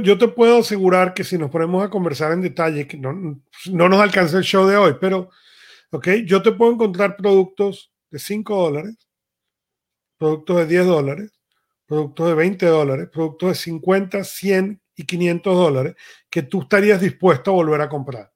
yo 0.02 0.18
te 0.18 0.28
puedo 0.30 0.60
asegurar 0.60 1.14
que 1.14 1.24
si 1.24 1.38
nos 1.38 1.52
ponemos 1.52 1.84
a 1.84 1.90
conversar 1.90 2.32
en 2.32 2.42
detalle, 2.42 2.88
que 2.88 2.98
no, 2.98 3.14
no 3.14 3.90
nos 3.90 4.00
alcanza 4.00 4.38
el 4.38 4.44
show 4.44 4.66
de 4.66 4.78
hoy, 4.78 4.96
pero, 5.02 5.30
ok, 5.92 6.08
yo 6.26 6.42
te 6.42 6.54
puedo 6.54 6.72
encontrar 6.72 7.18
productos 7.18 7.92
de 8.10 8.20
5 8.20 8.56
dólares, 8.56 8.96
productos 10.18 10.58
de 10.58 10.66
10 10.68 10.86
dólares, 10.86 11.32
productos 11.86 12.28
de 12.30 12.36
20 12.36 12.66
dólares, 12.68 13.10
productos 13.12 13.50
de 13.50 13.56
50, 13.56 14.24
100 14.24 14.82
y 14.96 15.06
500 15.06 15.56
dólares 15.56 15.96
que 16.30 16.44
tú 16.44 16.62
estarías 16.62 17.02
dispuesto 17.02 17.52
a 17.52 17.56
volver 17.56 17.82
a 17.82 17.90
comprar. 17.90 18.32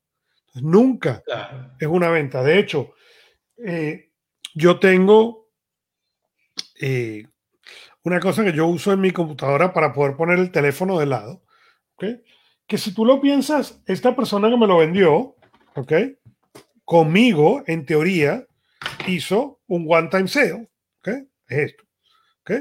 nunca 0.55 1.23
es 1.79 1.87
una 1.87 2.09
venta. 2.09 2.43
De 2.43 2.59
hecho, 2.59 2.95
eh, 3.65 4.11
yo 4.55 4.77
tengo 4.77 5.48
eh, 6.79 7.25
una 8.03 8.19
cosa 8.19 8.43
que 8.43 8.53
yo 8.53 8.67
uso 8.67 8.91
en 8.93 9.01
mi 9.01 9.11
computadora 9.11 9.73
para 9.73 9.93
poder 9.93 10.15
poner 10.15 10.39
el 10.39 10.51
teléfono 10.51 10.99
de 10.99 11.05
lado, 11.05 11.43
Que 11.97 12.77
si 12.77 12.93
tú 12.93 13.03
lo 13.03 13.19
piensas, 13.19 13.81
esta 13.85 14.15
persona 14.15 14.49
que 14.49 14.57
me 14.57 14.67
lo 14.67 14.77
vendió, 14.77 15.35
¿ok? 15.75 15.93
Conmigo, 16.85 17.63
en 17.65 17.85
teoría, 17.85 18.45
hizo 19.07 19.59
un 19.67 19.85
one-time 19.87 20.27
sale, 20.27 20.69
¿ok? 20.99 21.07
Es 21.47 21.57
esto, 21.57 21.83
¿ok? 22.41 22.51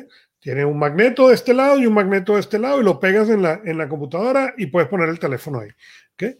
Tiene 0.40 0.64
un 0.64 0.78
magneto 0.78 1.28
de 1.28 1.34
este 1.34 1.52
lado 1.52 1.78
y 1.78 1.86
un 1.86 1.94
magneto 1.94 2.34
de 2.34 2.40
este 2.40 2.58
lado 2.58 2.80
y 2.80 2.84
lo 2.84 2.98
pegas 2.98 3.28
en 3.28 3.42
la, 3.42 3.60
en 3.64 3.76
la 3.76 3.88
computadora 3.88 4.54
y 4.56 4.66
puedes 4.66 4.88
poner 4.88 5.08
el 5.08 5.18
teléfono 5.18 5.60
ahí, 5.60 5.70
¿ok? 6.14 6.36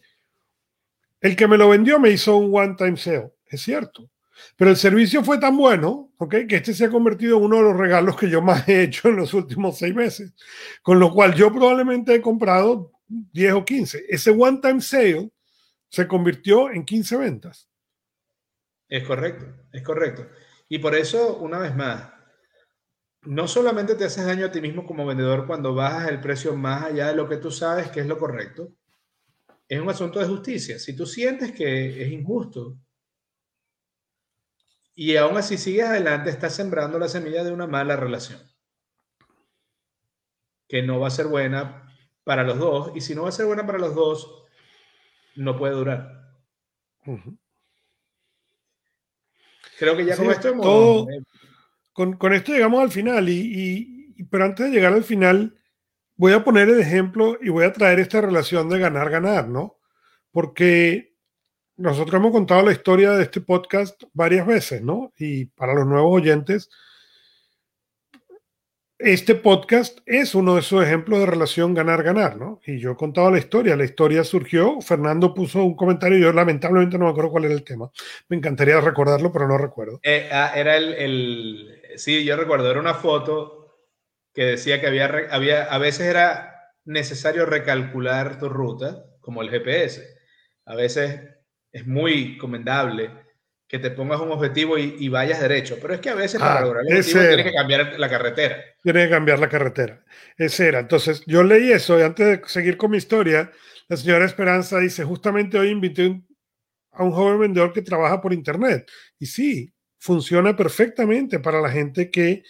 El 1.21 1.35
que 1.35 1.47
me 1.47 1.57
lo 1.57 1.69
vendió 1.69 1.99
me 1.99 2.09
hizo 2.09 2.37
un 2.37 2.55
one-time 2.55 2.97
sale, 2.97 3.31
es 3.45 3.61
cierto. 3.61 4.09
Pero 4.55 4.71
el 4.71 4.77
servicio 4.77 5.23
fue 5.23 5.39
tan 5.39 5.55
bueno, 5.57 6.11
¿ok? 6.17 6.35
Que 6.47 6.57
este 6.57 6.73
se 6.73 6.85
ha 6.85 6.89
convertido 6.89 7.37
en 7.37 7.43
uno 7.43 7.57
de 7.57 7.63
los 7.63 7.77
regalos 7.77 8.17
que 8.17 8.29
yo 8.29 8.41
más 8.41 8.67
he 8.67 8.83
hecho 8.83 9.09
en 9.09 9.17
los 9.17 9.33
últimos 9.33 9.77
seis 9.77 9.95
meses. 9.95 10.33
Con 10.81 10.99
lo 10.99 11.11
cual 11.13 11.33
yo 11.33 11.51
probablemente 11.51 12.15
he 12.15 12.21
comprado 12.21 12.91
10 13.07 13.53
o 13.53 13.65
15. 13.65 14.05
Ese 14.09 14.31
one 14.31 14.59
time 14.61 14.81
sale 14.81 15.31
se 15.89 16.07
convirtió 16.07 16.69
en 16.69 16.85
15 16.85 17.17
ventas. 17.17 17.69
Es 18.87 19.03
correcto, 19.03 19.45
es 19.71 19.83
correcto. 19.83 20.27
Y 20.67 20.79
por 20.79 20.95
eso, 20.95 21.37
una 21.37 21.59
vez 21.59 21.75
más, 21.75 22.11
no 23.23 23.47
solamente 23.47 23.95
te 23.95 24.05
haces 24.05 24.25
daño 24.25 24.45
a 24.45 24.51
ti 24.51 24.61
mismo 24.61 24.85
como 24.85 25.05
vendedor 25.05 25.45
cuando 25.45 25.73
bajas 25.73 26.09
el 26.09 26.21
precio 26.21 26.55
más 26.55 26.83
allá 26.85 27.07
de 27.07 27.15
lo 27.15 27.27
que 27.27 27.37
tú 27.37 27.51
sabes 27.51 27.89
que 27.89 27.99
es 28.01 28.07
lo 28.07 28.17
correcto, 28.17 28.73
es 29.67 29.79
un 29.79 29.89
asunto 29.89 30.19
de 30.19 30.27
justicia. 30.27 30.79
Si 30.79 30.95
tú 30.95 31.05
sientes 31.05 31.51
que 31.51 32.03
es 32.03 32.11
injusto 32.11 32.77
y 34.99 35.15
aún 35.15 35.37
así 35.37 35.57
sigues 35.57 35.85
adelante, 35.85 36.29
estás 36.29 36.53
sembrando 36.53 36.99
la 36.99 37.07
semilla 37.07 37.45
de 37.45 37.53
una 37.53 37.67
mala 37.67 37.95
relación. 37.95 38.41
Que 40.67 40.81
no 40.81 40.99
va 40.99 41.07
a 41.07 41.11
ser 41.11 41.27
buena 41.27 41.89
para 42.25 42.43
los 42.43 42.59
dos. 42.59 42.91
Y 42.95 42.99
si 42.99 43.15
no 43.15 43.23
va 43.23 43.29
a 43.29 43.31
ser 43.31 43.45
buena 43.45 43.65
para 43.65 43.79
los 43.79 43.95
dos, 43.95 44.43
no 45.37 45.57
puede 45.57 45.73
durar. 45.73 46.35
Creo 49.77 49.95
que 49.95 50.03
ya 50.03 50.17
con 50.17 50.31
esto 50.31 50.49
hemos... 50.49 51.07
con, 51.93 52.33
esto 52.33 52.51
llegamos 52.51 52.81
al 52.81 52.91
final. 52.91 53.29
Y, 53.29 54.15
y, 54.17 54.23
pero 54.25 54.43
antes 54.43 54.65
de 54.65 54.73
llegar 54.73 54.91
al 54.91 55.05
final, 55.05 55.57
voy 56.17 56.33
a 56.33 56.43
poner 56.43 56.67
el 56.67 56.81
ejemplo 56.81 57.37
y 57.41 57.47
voy 57.47 57.63
a 57.63 57.71
traer 57.71 58.01
esta 58.01 58.19
relación 58.19 58.67
de 58.67 58.79
ganar-ganar, 58.79 59.47
¿no? 59.47 59.79
porque 60.31 61.08
nosotros 61.79 62.19
hemos 62.19 62.31
contado 62.31 62.65
la 62.65 62.73
historia 62.73 63.11
de 63.11 63.23
este 63.23 63.39
podcast 63.39 64.03
varias 64.13 64.45
veces, 64.45 64.81
¿no? 64.81 65.13
Y 65.17 65.45
para 65.45 65.73
los 65.73 65.87
nuevos 65.87 66.13
oyentes, 66.13 66.69
este 68.97 69.33
podcast 69.33 69.99
es 70.05 70.35
uno 70.35 70.55
de 70.55 70.59
esos 70.59 70.83
ejemplos 70.83 71.19
de 71.19 71.25
relación 71.25 71.73
ganar-ganar, 71.73 72.35
¿no? 72.35 72.59
Y 72.65 72.79
yo 72.79 72.91
he 72.91 72.95
contado 72.97 73.31
la 73.31 73.37
historia. 73.37 73.77
La 73.77 73.85
historia 73.85 74.25
surgió, 74.25 74.81
Fernando 74.81 75.33
puso 75.33 75.63
un 75.63 75.77
comentario, 75.77 76.17
yo 76.17 76.33
lamentablemente 76.33 76.97
no 76.97 77.05
me 77.05 77.11
acuerdo 77.11 77.31
cuál 77.31 77.45
era 77.45 77.53
el 77.53 77.63
tema. 77.63 77.89
Me 78.27 78.35
encantaría 78.35 78.81
recordarlo, 78.81 79.31
pero 79.31 79.47
no 79.47 79.57
recuerdo. 79.57 80.01
Eh, 80.03 80.27
ah, 80.33 80.51
era 80.53 80.75
el, 80.75 80.93
el, 80.95 81.81
sí, 81.95 82.25
yo 82.25 82.35
recuerdo, 82.35 82.69
era 82.69 82.81
una 82.81 82.95
foto 82.95 83.87
que 84.33 84.43
decía 84.43 84.81
que 84.81 84.87
había, 84.87 85.09
había, 85.31 85.63
a 85.63 85.77
veces 85.77 86.07
era 86.07 86.73
necesario 86.83 87.45
recalcular 87.45 88.37
tu 88.37 88.49
ruta, 88.49 89.05
como 89.21 89.41
el 89.41 89.49
GPS. 89.49 90.05
A 90.65 90.75
veces 90.75 91.38
es 91.71 91.85
muy 91.85 92.33
recomendable 92.33 93.11
que 93.67 93.77
te 93.77 93.91
pongas 93.91 94.19
un 94.19 94.31
objetivo 94.31 94.79
y, 94.79 95.07
vayas 95.09 95.39
derecho. 95.39 95.77
Pero 95.79 95.93
es 95.93 95.99
que 95.99 96.09
a 96.09 96.15
veces 96.15 96.39
para 96.39 96.57
ah, 96.57 96.61
lograr 96.61 96.83
el 96.87 96.97
objetivo 96.97 97.21
tienes 97.21 97.45
que 97.45 97.53
cambiar 97.53 97.99
la 97.99 98.09
carretera. 98.09 98.57
Tienes 98.81 99.05
que 99.05 99.09
cambiar 99.11 99.39
la 99.39 99.47
carretera. 99.47 100.03
Ese 100.35 100.67
era. 100.67 100.79
Entonces, 100.79 101.23
yo 101.27 101.43
leí 101.43 101.71
eso 101.71 101.99
y 101.99 102.01
antes 102.01 102.25
de 102.25 102.41
seguir 102.47 102.77
con 102.77 102.89
mi 102.89 102.97
historia, 102.97 103.51
la 103.87 103.95
señora 103.95 104.25
Esperanza 104.25 104.79
dice, 104.79 105.03
justamente 105.03 105.59
hoy 105.59 105.69
invité 105.69 106.19
a 106.91 107.03
un 107.03 107.11
joven 107.11 107.39
vendedor 107.39 107.71
que 107.71 107.83
trabaja 107.83 108.19
por 108.19 108.33
Internet. 108.33 108.89
Y 109.19 109.27
sí, 109.27 109.71
funciona 109.99 110.55
perfectamente 110.55 111.39
para 111.39 111.61
la 111.61 111.69
gente 111.69 112.09
que, 112.09 112.41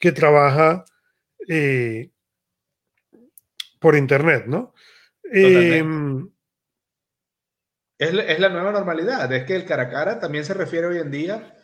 que 0.00 0.10
trabaja 0.10 0.84
eh, 1.48 2.10
por 3.78 3.94
Internet, 3.94 4.46
¿no? 4.46 4.74
Es, 7.98 8.38
la 8.38 8.48
nueva 8.48 8.72
normalidad. 8.72 9.32
Es 9.32 9.44
que 9.44 9.56
el 9.56 9.64
cara 9.64 9.84
a 9.84 9.90
cara 9.90 10.18
también 10.18 10.44
se 10.44 10.54
refiere 10.54 10.86
hoy 10.86 10.98
en 10.98 11.10
día 11.10 11.54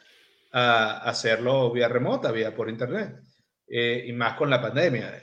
a 0.52 0.98
hacerlo 1.08 1.70
vía 1.70 1.88
remota, 1.88 2.32
vía 2.32 2.54
por 2.54 2.68
internet. 2.68 3.20
Eh, 3.68 4.04
y 4.06 4.12
más 4.12 4.36
con 4.36 4.50
la 4.50 4.60
pandemia. 4.60 5.20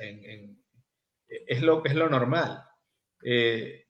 es, 1.27 1.61
lo, 1.61 1.83
es 1.83 1.95
lo 1.95 2.09
normal. 2.09 2.63
Eh, 3.23 3.85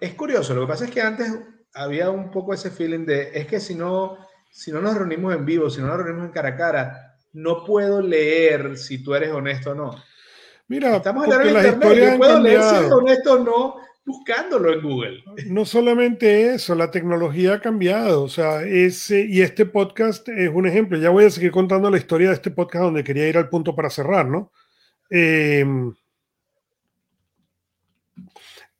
es 0.00 0.14
curioso. 0.14 0.54
Lo 0.54 0.62
que 0.62 0.66
pasa 0.66 0.84
es 0.86 0.90
que 0.90 1.00
antes 1.00 1.32
había 1.74 2.10
un 2.10 2.30
poco 2.30 2.54
ese 2.54 2.70
feeling 2.70 3.06
de, 3.06 3.30
es 3.34 3.46
que 3.46 3.60
si 3.60 3.74
no, 3.74 4.18
si 4.50 4.72
no 4.72 4.80
nos 4.80 4.96
reunimos 4.96 5.34
en 5.34 5.44
vivo, 5.44 5.70
si 5.70 5.80
no 5.80 5.88
nos 5.88 5.98
reunimos 5.98 6.26
en 6.26 6.32
cara 6.32 6.50
a 6.50 6.56
cara, 6.56 7.18
no 7.32 7.64
puedo 7.64 8.00
leer 8.00 8.76
si 8.76 9.02
tú 9.02 9.14
eres 9.14 9.30
honesto 9.30 9.70
o 9.70 9.74
no. 9.74 9.94
Mira, 10.68 10.96
estamos 10.96 11.24
en 11.24 11.30
la 11.30 11.68
internet, 11.68 12.12
yo 12.12 12.18
puedo 12.18 12.40
leer 12.40 12.62
si 12.62 12.74
eres 12.74 12.90
honesto 12.90 13.32
o 13.34 13.38
no 13.38 13.86
buscándolo 14.06 14.72
en 14.72 14.82
Google. 14.82 15.24
No 15.46 15.64
solamente 15.64 16.54
eso, 16.54 16.76
la 16.76 16.92
tecnología 16.92 17.54
ha 17.54 17.60
cambiado, 17.60 18.22
o 18.22 18.28
sea, 18.28 18.62
ese, 18.62 19.26
y 19.28 19.42
este 19.42 19.66
podcast 19.66 20.28
es 20.28 20.48
un 20.48 20.66
ejemplo. 20.66 20.96
Ya 20.96 21.10
voy 21.10 21.24
a 21.24 21.30
seguir 21.30 21.50
contando 21.50 21.90
la 21.90 21.98
historia 21.98 22.28
de 22.28 22.34
este 22.34 22.52
podcast 22.52 22.84
donde 22.84 23.02
quería 23.02 23.28
ir 23.28 23.36
al 23.36 23.48
punto 23.48 23.74
para 23.74 23.90
cerrar, 23.90 24.28
¿no? 24.28 24.52
Em, 25.10 25.92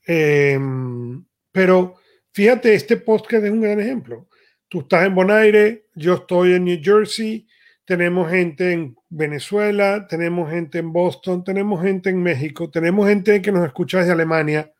em, 0.06 1.24
pero 1.50 1.96
fíjate, 2.32 2.74
este 2.74 2.96
podcast 2.96 3.44
es 3.44 3.50
un 3.50 3.60
gran 3.60 3.80
ejemplo. 3.80 4.28
Tú 4.68 4.80
estás 4.80 5.06
en 5.06 5.14
Bonaire, 5.14 5.86
yo 5.94 6.14
estoy 6.14 6.54
en 6.54 6.64
New 6.64 6.78
Jersey, 6.80 7.48
tenemos 7.84 8.30
gente 8.30 8.72
en 8.72 8.96
Venezuela, 9.08 10.06
tenemos 10.08 10.50
gente 10.50 10.78
en 10.78 10.92
Boston, 10.92 11.42
tenemos 11.42 11.82
gente 11.82 12.10
en 12.10 12.22
México, 12.22 12.70
tenemos 12.70 13.08
gente 13.08 13.42
que 13.42 13.52
nos 13.52 13.66
escucha 13.66 13.98
desde 13.98 14.12
Alemania 14.12 14.72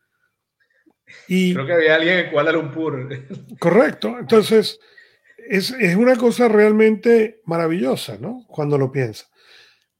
y, 1.27 1.53
Creo 1.53 1.65
que 1.65 1.73
había 1.73 1.95
alguien 1.95 2.19
en 2.19 2.31
Kuala 2.31 2.51
Lumpur. 2.51 3.09
Correcto. 3.59 4.17
Entonces, 4.19 4.79
es, 5.37 5.71
es, 5.71 5.95
una 5.95 6.15
cosa 6.15 6.47
realmente 6.47 7.41
maravillosa, 7.45 8.17
¿no? 8.19 8.45
Cuando 8.47 8.77
lo 8.77 8.91
piensa. 8.91 9.27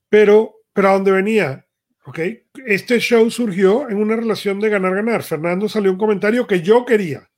Pero, 0.09 0.61
pero 0.73 0.89
¿a 0.89 0.93
dónde 0.93 1.11
venía? 1.11 1.65
¿Ok? 2.05 2.19
Este 2.65 2.99
show 2.99 3.29
surgió 3.29 3.89
en 3.89 3.97
una 3.97 4.15
relación 4.15 4.59
de 4.59 4.69
ganar-ganar. 4.69 5.23
Fernando 5.23 5.67
salió 5.67 5.91
un 5.91 5.97
comentario 5.97 6.47
que 6.47 6.61
yo 6.61 6.85
quería. 6.85 7.29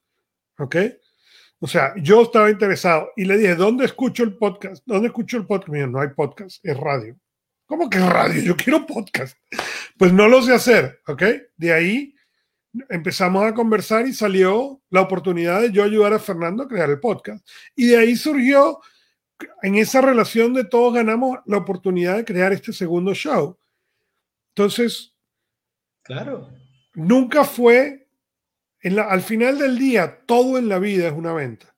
¿Ok? 0.57 0.76
O 1.59 1.67
sea, 1.67 1.93
yo 1.97 2.22
estaba 2.22 2.49
interesado 2.49 3.11
y 3.15 3.26
le 3.26 3.38
dije, 3.38 3.55
¿dónde 3.55 3.86
escucho 3.86 4.24
el 4.24 4.38
podcast? 4.38 4.84
¿Dónde 4.86 5.07
escucho 5.07 5.38
el 5.38 5.45
podcast? 5.45 5.70
Mira, 5.70 5.88
no 5.88 5.99
hay 5.99 6.09
podcast, 6.09 6.63
es 6.63 6.78
radio. 6.78 7.17
¿Cómo 7.65 7.89
que 7.89 7.97
es 7.97 8.05
radio? 8.05 8.41
Yo 8.41 8.55
quiero 8.55 8.86
podcast. 8.86 9.38
Pues 9.97 10.13
no 10.13 10.28
lo 10.28 10.41
sé 10.41 10.53
hacer, 10.53 11.01
¿ok? 11.07 11.24
De 11.57 11.74
ahí 11.74 12.15
empezamos 12.89 13.43
a 13.43 13.53
conversar 13.53 14.07
y 14.07 14.13
salió 14.13 14.82
la 14.89 15.01
oportunidad 15.01 15.61
de 15.61 15.72
yo 15.72 15.84
ayudar 15.84 16.13
a 16.13 16.20
Fernando 16.20 16.63
a 16.63 16.67
crear 16.67 16.89
el 16.89 16.99
podcast. 16.99 17.47
Y 17.76 17.88
de 17.88 17.97
ahí 17.97 18.15
surgió, 18.15 18.80
en 19.61 19.76
esa 19.76 20.01
relación 20.01 20.53
de 20.53 20.65
todos 20.65 20.93
ganamos 20.93 21.39
la 21.45 21.57
oportunidad 21.57 22.17
de 22.17 22.26
crear 22.26 22.53
este 22.53 22.74
segundo 22.74 23.13
show. 23.13 23.57
Entonces, 24.55 25.15
claro. 26.03 26.49
Nunca 26.95 27.45
fue, 27.45 28.09
en 28.82 28.95
la, 28.95 29.03
al 29.03 29.22
final 29.22 29.57
del 29.57 29.78
día, 29.78 30.26
todo 30.26 30.57
en 30.57 30.67
la 30.67 30.80
vida 30.80 31.07
es 31.07 31.13
una 31.13 31.34
venta. 31.34 31.76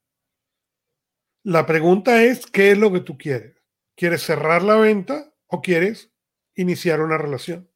La 1.44 1.66
pregunta 1.66 2.24
es, 2.24 2.46
¿qué 2.46 2.72
es 2.72 2.78
lo 2.78 2.92
que 2.92 3.02
tú 3.02 3.18
quieres? 3.18 3.56
¿Quieres 3.96 4.24
cerrar 4.24 4.64
la 4.64 4.76
venta 4.76 5.34
o 5.48 5.62
quieres 5.62 6.12
iniciar 6.56 7.02
una 7.02 7.18
relación? 7.18 7.71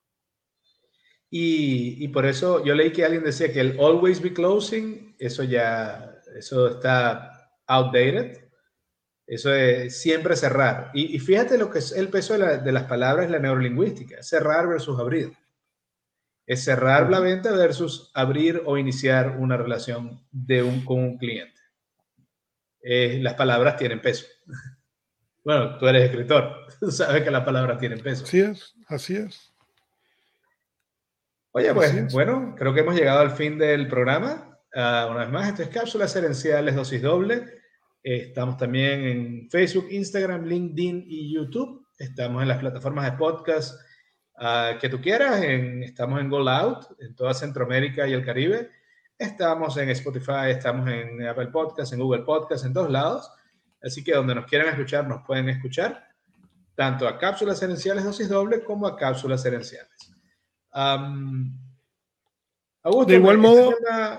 Y, 1.38 2.08
por 2.08 2.26
eso 2.26 2.64
yo 2.64 2.74
leí 2.76 2.94
que 2.94 3.04
alguien 3.04 3.26
decía 3.26 3.52
que 3.52 3.60
el 3.60 3.78
always 3.78 4.22
be 4.22 4.32
closing, 4.32 5.14
eso 5.20 5.44
ya, 5.44 6.18
eso 6.34 6.70
está 6.70 7.52
outdated. 7.68 8.46
Eso 9.28 9.54
es 9.54 10.00
siempre 10.00 10.38
cerrar. 10.38 10.92
Y, 10.94 11.20
fíjate 11.20 11.58
lo 11.58 11.70
que 11.70 11.80
es 11.80 11.92
el 11.92 12.08
peso 12.08 12.38
de, 12.38 12.72
las 12.72 12.84
palabras, 12.84 13.30
la 13.30 13.40
neurolingüística, 13.40 14.24
cerrar 14.24 14.70
versus 14.70 14.98
abrir. 14.98 15.34
Es 16.48 16.64
cerrar 16.64 17.10
la 17.10 17.20
venta 17.20 17.52
versus 17.52 18.12
abrir 18.14 18.62
o 18.66 18.78
iniciar 18.78 19.36
una 19.38 19.58
relación 19.58 20.26
de 20.32 20.64
un, 20.64 20.86
con 20.86 21.00
un 21.00 21.18
cliente. 21.18 21.60
Eh, 22.82 23.20
las 23.22 23.34
palabras 23.34 23.76
tienen 23.76 24.02
peso. 24.02 24.26
Bueno, 25.44 25.78
tú 25.78 25.86
eres 25.88 26.06
escritor, 26.06 26.66
tú 26.80 26.90
sabes 26.90 27.22
que 27.22 27.30
las 27.30 27.46
palabras 27.46 27.78
tienen 27.78 28.00
peso. 28.00 28.24
Así 28.24 28.40
es, 28.40 28.74
así 28.88 29.16
es. 29.16 29.55
Oye, 31.58 31.74
pues 31.74 32.12
bueno, 32.12 32.54
creo 32.58 32.74
que 32.74 32.82
hemos 32.82 32.96
llegado 32.96 33.22
al 33.22 33.32
fin 33.32 33.58
del 33.58 33.88
programa. 33.88 34.60
Ah, 34.76 35.08
una 35.10 35.22
vez 35.22 35.30
más, 35.30 35.48
esto 35.48 35.64
es 35.64 35.70
Cápsulas 35.70 36.14
Herenciales 36.14 36.76
Dosis 36.76 37.02
Doble. 37.02 37.46
estamos 38.04 38.58
también 38.58 39.06
en 39.06 39.50
Facebook, 39.50 39.88
Instagram, 39.90 40.44
LinkedIn 40.44 41.06
y 41.08 41.34
YouTube. 41.34 41.88
Estamos 41.98 42.42
en 42.42 42.50
las 42.50 42.58
plataformas 42.58 43.06
de 43.06 43.18
podcast 43.18 43.80
ah, 44.38 44.74
que 44.82 44.90
tú 44.90 45.00
quieras. 45.00 45.42
estamos 45.46 46.20
en 46.20 46.30
Go 46.30 46.46
Out, 46.46 46.88
en 47.00 47.16
toda 47.16 47.34
Centroamérica 47.34 48.06
y 48.06 48.12
el 48.12 48.26
Caribe. 48.26 48.72
Estamos 49.18 49.78
en 49.78 49.90
Spotify, 49.92 50.50
estamos 50.50 50.90
en 50.90 51.26
Apple 51.26 51.48
Podcast, 51.48 51.94
en 51.94 52.02
Google 52.02 52.24
Podcast, 52.24 52.66
en 52.66 52.74
todos 52.74 52.92
lados. 52.92 53.32
Así 53.82 54.04
que 54.04 54.14
donde 54.14 54.36
nos 54.36 54.46
quieran 54.46 54.68
escuchar, 54.68 55.08
nos 55.08 55.26
pueden 55.26 55.48
escuchar. 55.48 56.06
Tanto 56.76 57.08
a 57.08 57.18
Cápsulas 57.18 57.64
Herenciales 57.64 58.04
Dosis 58.04 58.28
Doble 58.28 58.62
como 58.62 58.88
a 58.88 58.98
Cápsulas 58.98 59.46
Herenciales 59.46 60.15
de 63.06 63.16
igual 63.16 63.38
este 63.38 63.48
modo, 63.48 63.74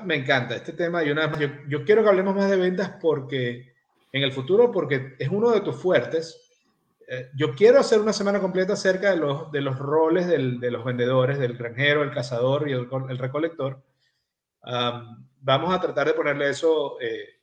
me 0.04 0.16
encanta 0.16 0.56
este 0.56 0.72
tema 0.72 1.04
y 1.04 1.10
una 1.10 1.26
vez 1.26 1.50
yo, 1.68 1.84
quiero 1.84 2.02
que 2.02 2.08
hablemos 2.08 2.34
más 2.34 2.50
de 2.50 2.56
ventas 2.56 2.92
porque 3.00 3.74
en 4.12 4.22
el 4.22 4.32
futuro, 4.32 4.72
porque 4.72 5.14
es 5.18 5.28
uno 5.28 5.50
de 5.50 5.60
tus 5.60 5.76
fuertes. 5.76 6.42
Eh, 7.06 7.30
yo 7.36 7.54
quiero 7.54 7.78
hacer 7.78 8.00
una 8.00 8.12
semana 8.12 8.40
completa 8.40 8.72
acerca 8.72 9.10
de 9.10 9.18
los, 9.18 9.52
de 9.52 9.60
los 9.60 9.78
roles 9.78 10.26
de 10.26 10.70
los 10.70 10.84
vendedores, 10.84 11.38
del 11.38 11.56
granjero, 11.56 12.02
el 12.02 12.10
cazador 12.10 12.68
y 12.68 12.72
el, 12.72 12.88
recolector. 13.18 13.82
vamos 14.62 15.74
a 15.74 15.80
tratar 15.80 16.08
de 16.08 16.14
ponerle 16.14 16.48
eso 16.50 16.98
eh, 17.00 17.36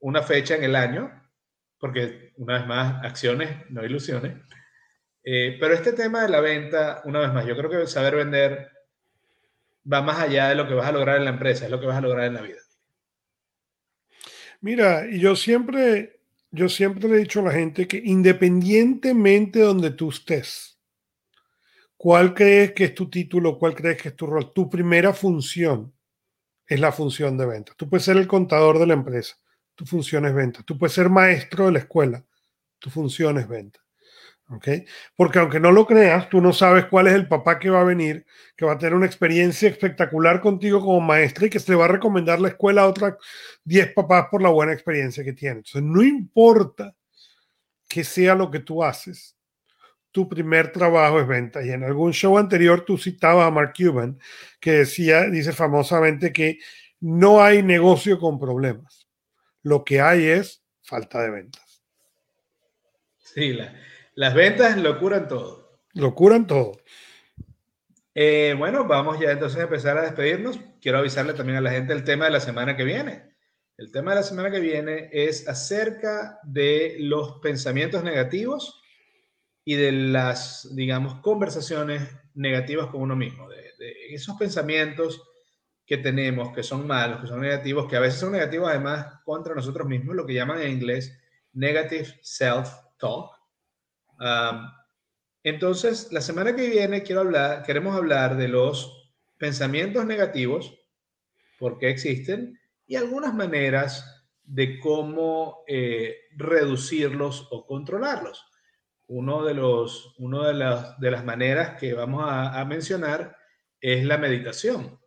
una 0.00 0.22
fecha 0.22 0.54
en 0.54 0.64
el 0.64 0.76
año, 0.76 1.10
porque 1.78 2.32
una 2.36 2.58
vez 2.58 2.66
más, 2.66 3.04
acciones, 3.04 3.68
no 3.70 3.84
ilusiones. 3.84 4.34
Eh, 5.24 5.56
pero 5.58 5.74
este 5.74 5.94
tema 5.94 6.22
de 6.22 6.28
la 6.28 6.40
venta, 6.40 7.00
una 7.06 7.20
vez 7.20 7.32
más, 7.32 7.46
yo 7.46 7.56
creo 7.56 7.70
que 7.70 7.86
saber 7.86 8.16
vender 8.16 8.70
va 9.90 10.02
más 10.02 10.20
allá 10.20 10.48
de 10.48 10.54
lo 10.54 10.68
que 10.68 10.74
vas 10.74 10.86
a 10.86 10.92
lograr 10.92 11.16
en 11.16 11.24
la 11.24 11.30
empresa, 11.30 11.64
es 11.64 11.70
lo 11.70 11.80
que 11.80 11.86
vas 11.86 11.96
a 11.96 12.02
lograr 12.02 12.26
en 12.26 12.34
la 12.34 12.42
vida. 12.42 12.58
Mira, 14.60 15.06
y 15.10 15.20
yo 15.20 15.36
siempre, 15.36 16.20
yo 16.50 16.68
siempre 16.68 17.08
le 17.08 17.16
he 17.16 17.20
dicho 17.20 17.40
a 17.40 17.44
la 17.44 17.52
gente 17.52 17.86
que 17.86 18.00
independientemente 18.04 19.58
de 19.58 19.64
donde 19.64 19.90
tú 19.90 20.10
estés, 20.10 20.78
cuál 21.96 22.34
crees 22.34 22.72
que 22.72 22.84
es 22.84 22.94
tu 22.94 23.08
título, 23.08 23.58
cuál 23.58 23.74
crees 23.74 24.00
que 24.00 24.08
es 24.08 24.16
tu 24.16 24.26
rol, 24.26 24.52
tu 24.52 24.68
primera 24.70 25.12
función 25.12 25.92
es 26.66 26.80
la 26.80 26.92
función 26.92 27.36
de 27.36 27.46
venta. 27.46 27.72
Tú 27.76 27.88
puedes 27.88 28.04
ser 28.04 28.16
el 28.16 28.26
contador 28.26 28.78
de 28.78 28.86
la 28.86 28.94
empresa, 28.94 29.36
tu 29.74 29.84
función 29.84 30.24
es 30.26 30.34
venta. 30.34 30.62
Tú 30.62 30.78
puedes 30.78 30.94
ser 30.94 31.10
maestro 31.10 31.66
de 31.66 31.72
la 31.72 31.78
escuela, 31.80 32.24
tu 32.78 32.88
función 32.88 33.38
es 33.38 33.46
venta. 33.46 33.83
¿Ok? 34.48 34.68
Porque 35.16 35.38
aunque 35.38 35.60
no 35.60 35.72
lo 35.72 35.86
creas, 35.86 36.28
tú 36.28 36.40
no 36.40 36.52
sabes 36.52 36.86
cuál 36.86 37.06
es 37.06 37.14
el 37.14 37.28
papá 37.28 37.58
que 37.58 37.70
va 37.70 37.80
a 37.80 37.84
venir, 37.84 38.26
que 38.56 38.64
va 38.64 38.72
a 38.72 38.78
tener 38.78 38.94
una 38.94 39.06
experiencia 39.06 39.68
espectacular 39.68 40.40
contigo 40.40 40.80
como 40.80 41.00
maestra 41.00 41.46
y 41.46 41.50
que 41.50 41.60
se 41.60 41.72
le 41.72 41.78
va 41.78 41.86
a 41.86 41.88
recomendar 41.88 42.40
la 42.40 42.48
escuela 42.48 42.82
a 42.82 42.88
otras 42.88 43.14
10 43.64 43.92
papás 43.94 44.26
por 44.30 44.42
la 44.42 44.50
buena 44.50 44.72
experiencia 44.72 45.24
que 45.24 45.32
tiene. 45.32 45.56
Entonces, 45.56 45.82
no 45.82 46.02
importa 46.02 46.94
que 47.88 48.04
sea 48.04 48.34
lo 48.34 48.50
que 48.50 48.60
tú 48.60 48.82
haces, 48.82 49.36
tu 50.10 50.28
primer 50.28 50.70
trabajo 50.70 51.20
es 51.20 51.26
venta. 51.26 51.64
Y 51.64 51.70
en 51.70 51.82
algún 51.82 52.12
show 52.12 52.38
anterior 52.38 52.84
tú 52.84 52.96
citabas 52.98 53.46
a 53.46 53.50
Mark 53.50 53.72
Cuban, 53.76 54.18
que 54.60 54.72
decía, 54.72 55.28
dice 55.28 55.52
famosamente 55.52 56.32
que 56.32 56.58
no 57.00 57.42
hay 57.42 57.62
negocio 57.62 58.18
con 58.18 58.38
problemas. 58.38 59.08
Lo 59.62 59.84
que 59.84 60.00
hay 60.00 60.26
es 60.26 60.62
falta 60.82 61.20
de 61.22 61.30
ventas. 61.30 61.82
Sí, 63.18 63.54
la, 63.54 63.74
las 64.14 64.34
ventas 64.34 64.76
lo 64.76 64.98
curan 64.98 65.28
todo. 65.28 65.80
Lo 65.92 66.14
curan 66.14 66.46
todo. 66.46 66.72
Eh, 68.14 68.54
bueno, 68.56 68.86
vamos 68.86 69.18
ya 69.18 69.32
entonces 69.32 69.58
a 69.58 69.64
empezar 69.64 69.98
a 69.98 70.02
despedirnos. 70.02 70.60
Quiero 70.80 70.98
avisarle 70.98 71.34
también 71.34 71.58
a 71.58 71.60
la 71.60 71.70
gente 71.70 71.92
el 71.92 72.04
tema 72.04 72.26
de 72.26 72.30
la 72.30 72.40
semana 72.40 72.76
que 72.76 72.84
viene. 72.84 73.34
El 73.76 73.90
tema 73.90 74.12
de 74.12 74.16
la 74.16 74.22
semana 74.22 74.52
que 74.52 74.60
viene 74.60 75.10
es 75.12 75.48
acerca 75.48 76.38
de 76.44 76.96
los 77.00 77.40
pensamientos 77.40 78.04
negativos 78.04 78.80
y 79.64 79.74
de 79.74 79.90
las, 79.90 80.68
digamos, 80.76 81.16
conversaciones 81.16 82.08
negativas 82.34 82.88
con 82.88 83.02
uno 83.02 83.16
mismo, 83.16 83.48
de, 83.48 83.64
esos 84.10 84.36
pensamientos 84.36 85.22
que 85.84 85.96
tenemos, 85.98 86.54
que 86.54 86.62
son 86.62 86.86
malos, 86.86 87.20
que 87.20 87.26
son 87.26 87.40
negativos, 87.40 87.88
que 87.88 87.96
a 87.96 88.00
veces 88.00 88.20
son 88.20 88.32
negativos 88.32 88.68
además 88.68 89.20
contra 89.24 89.54
nosotros 89.54 89.88
mismos, 89.88 90.14
lo 90.14 90.24
que 90.24 90.34
llaman 90.34 90.60
en 90.62 90.70
inglés 90.70 91.18
negative 91.52 92.06
self-talk 92.22 93.33
entonces, 95.42 96.12
la 96.12 96.20
semana 96.20 96.56
que 96.56 96.68
viene 96.68 97.02
quiero 97.02 97.20
hablar, 97.20 97.62
queremos 97.64 97.96
hablar 97.96 98.36
de 98.36 98.48
los 98.48 99.12
pensamientos 99.38 100.06
negativos, 100.06 100.74
por 101.58 101.78
qué 101.78 101.90
existen, 101.90 102.58
y 102.86 102.96
algunas 102.96 103.34
maneras 103.34 104.24
de 104.42 104.78
cómo 104.78 105.64
eh, 105.66 106.16
reducirlos 106.36 107.48
o 107.50 107.66
controlarlos. 107.66 108.44
Uno 109.06 109.44
de 109.44 109.54
los, 109.54 110.14
uno 110.18 110.44
de 110.44 110.54
las, 110.54 110.98
de 110.98 111.10
las 111.10 111.24
maneras 111.24 111.78
que 111.78 111.94
vamos 111.94 112.24
a, 112.26 112.64
mencionar 112.64 113.36
es 113.80 114.04
la 114.04 114.18
meditación. 114.18 114.98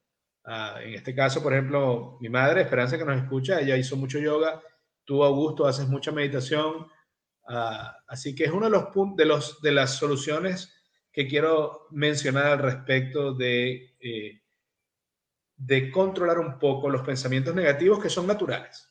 Ah, 0.44 0.80
en 0.84 0.94
este 0.94 1.16
caso, 1.16 1.42
por 1.42 1.54
ejemplo, 1.54 2.18
mi 2.22 2.30
madre, 2.30 2.62
Esperanza, 2.62 2.98
que 2.98 3.06
nos 3.06 3.22
escucha, 3.22 3.60
ella 3.60 3.76
hizo 3.76 3.96
mucho 3.96 4.20
yoga, 4.20 4.62
tú, 5.04 5.24
Augusto, 5.24 5.66
haces 5.66 5.88
mucha 5.88 6.12
meditación, 6.12 6.88
Ah, 7.48 7.98
así 8.08 8.36
que 8.36 8.46
es 8.46 8.52
uno 8.52 8.66
de 8.66 9.26
los 9.26 9.56
de, 9.62 9.70
de 9.70 9.72
las 9.72 9.96
soluciones 9.96 10.74
que 11.12 11.28
quiero 11.28 11.88
mencionar 11.92 12.46
al 12.46 12.60
respecto 12.60 13.34
de, 13.34 13.96
eh, 14.00 14.42
de 15.56 15.90
controlar 15.90 16.38
un 16.38 16.60
poco 16.60 16.90
los 16.90 17.02
pensamientos 17.02 17.56
negativos 17.56 18.02
que 18.02 18.10
son 18.10 18.28
naturales. 18.28 18.88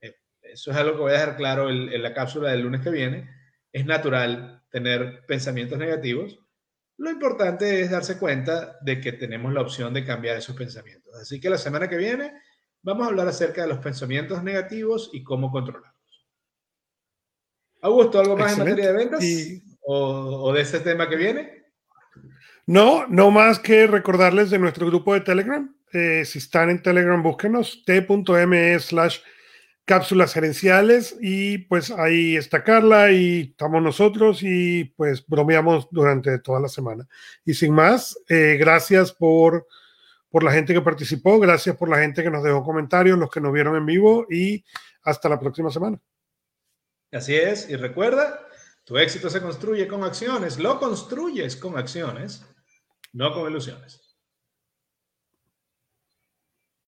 Eh, 0.00 0.16
eso 0.42 0.72
es 0.72 0.76
algo 0.76 0.94
que 0.94 1.02
voy 1.02 1.10
a 1.10 1.20
dejar 1.20 1.36
claro 1.36 1.70
en, 1.70 2.02
la 2.02 2.12
cápsula 2.12 2.50
del 2.50 2.62
lunes 2.62 2.80
que 2.80 2.90
viene. 2.90 3.30
Es 3.72 3.86
natural 3.86 4.64
tener 4.70 5.24
pensamientos 5.26 5.78
negativos. 5.78 6.40
Lo 6.96 7.10
importante 7.10 7.80
es 7.80 7.90
darse 7.90 8.18
cuenta 8.18 8.76
de 8.80 9.00
que 9.00 9.12
tenemos 9.12 9.52
la 9.52 9.60
opción 9.60 9.94
de 9.94 10.04
cambiar 10.04 10.36
esos 10.36 10.56
pensamientos. 10.56 11.14
Así 11.14 11.40
que 11.40 11.50
la 11.50 11.58
semana 11.58 11.88
que 11.88 11.96
viene 11.96 12.32
vamos 12.82 13.06
a 13.06 13.10
hablar 13.10 13.28
acerca 13.28 13.62
de 13.62 13.68
los 13.68 13.78
pensamientos 13.78 14.42
negativos 14.42 15.10
y 15.12 15.22
cómo 15.22 15.52
controlarlos. 15.52 15.99
Augusto, 17.82 18.20
¿algo 18.20 18.36
más 18.36 18.52
en 18.52 18.58
materia 18.58 18.88
de 18.88 18.92
ventas? 18.92 19.24
¿O, 19.82 20.52
de 20.52 20.60
ese 20.60 20.80
tema 20.80 21.08
que 21.08 21.16
viene? 21.16 21.64
No, 22.66 23.06
no 23.08 23.30
más 23.30 23.58
que 23.58 23.86
recordarles 23.86 24.50
de 24.50 24.58
nuestro 24.58 24.86
grupo 24.86 25.14
de 25.14 25.20
Telegram. 25.22 25.74
Eh, 25.92 26.24
si 26.24 26.38
están 26.38 26.70
en 26.70 26.82
Telegram, 26.82 27.22
búsquenos 27.22 27.82
t.me 27.84 28.78
slash 28.78 29.18
cápsulas 29.84 30.34
gerenciales 30.34 31.16
y 31.20 31.58
pues 31.58 31.90
ahí 31.90 32.36
está 32.36 32.62
Carla 32.62 33.10
y 33.10 33.50
estamos 33.50 33.82
nosotros 33.82 34.40
y 34.42 34.84
pues 34.96 35.26
bromeamos 35.26 35.88
durante 35.90 36.38
toda 36.38 36.60
la 36.60 36.68
semana. 36.68 37.08
Y 37.44 37.54
sin 37.54 37.72
más, 37.72 38.16
eh, 38.28 38.56
gracias 38.60 39.12
por, 39.12 39.66
por 40.30 40.44
la 40.44 40.52
gente 40.52 40.72
que 40.72 40.80
participó, 40.80 41.40
gracias 41.40 41.76
por 41.76 41.88
la 41.88 41.98
gente 41.98 42.22
que 42.22 42.30
nos 42.30 42.44
dejó 42.44 42.62
comentarios, 42.62 43.18
los 43.18 43.30
que 43.30 43.40
nos 43.40 43.52
vieron 43.52 43.74
en 43.74 43.86
vivo 43.86 44.26
y 44.30 44.64
hasta 45.02 45.28
la 45.28 45.40
próxima 45.40 45.72
semana. 45.72 45.98
Así 47.12 47.34
es, 47.34 47.68
y 47.68 47.76
recuerda, 47.76 48.46
tu 48.84 48.96
éxito 48.96 49.28
se 49.28 49.42
construye 49.42 49.88
con 49.88 50.04
acciones, 50.04 50.58
lo 50.58 50.78
construyes 50.78 51.56
con 51.56 51.76
acciones, 51.76 52.44
no 53.12 53.32
con 53.32 53.50
ilusiones. 53.50 53.99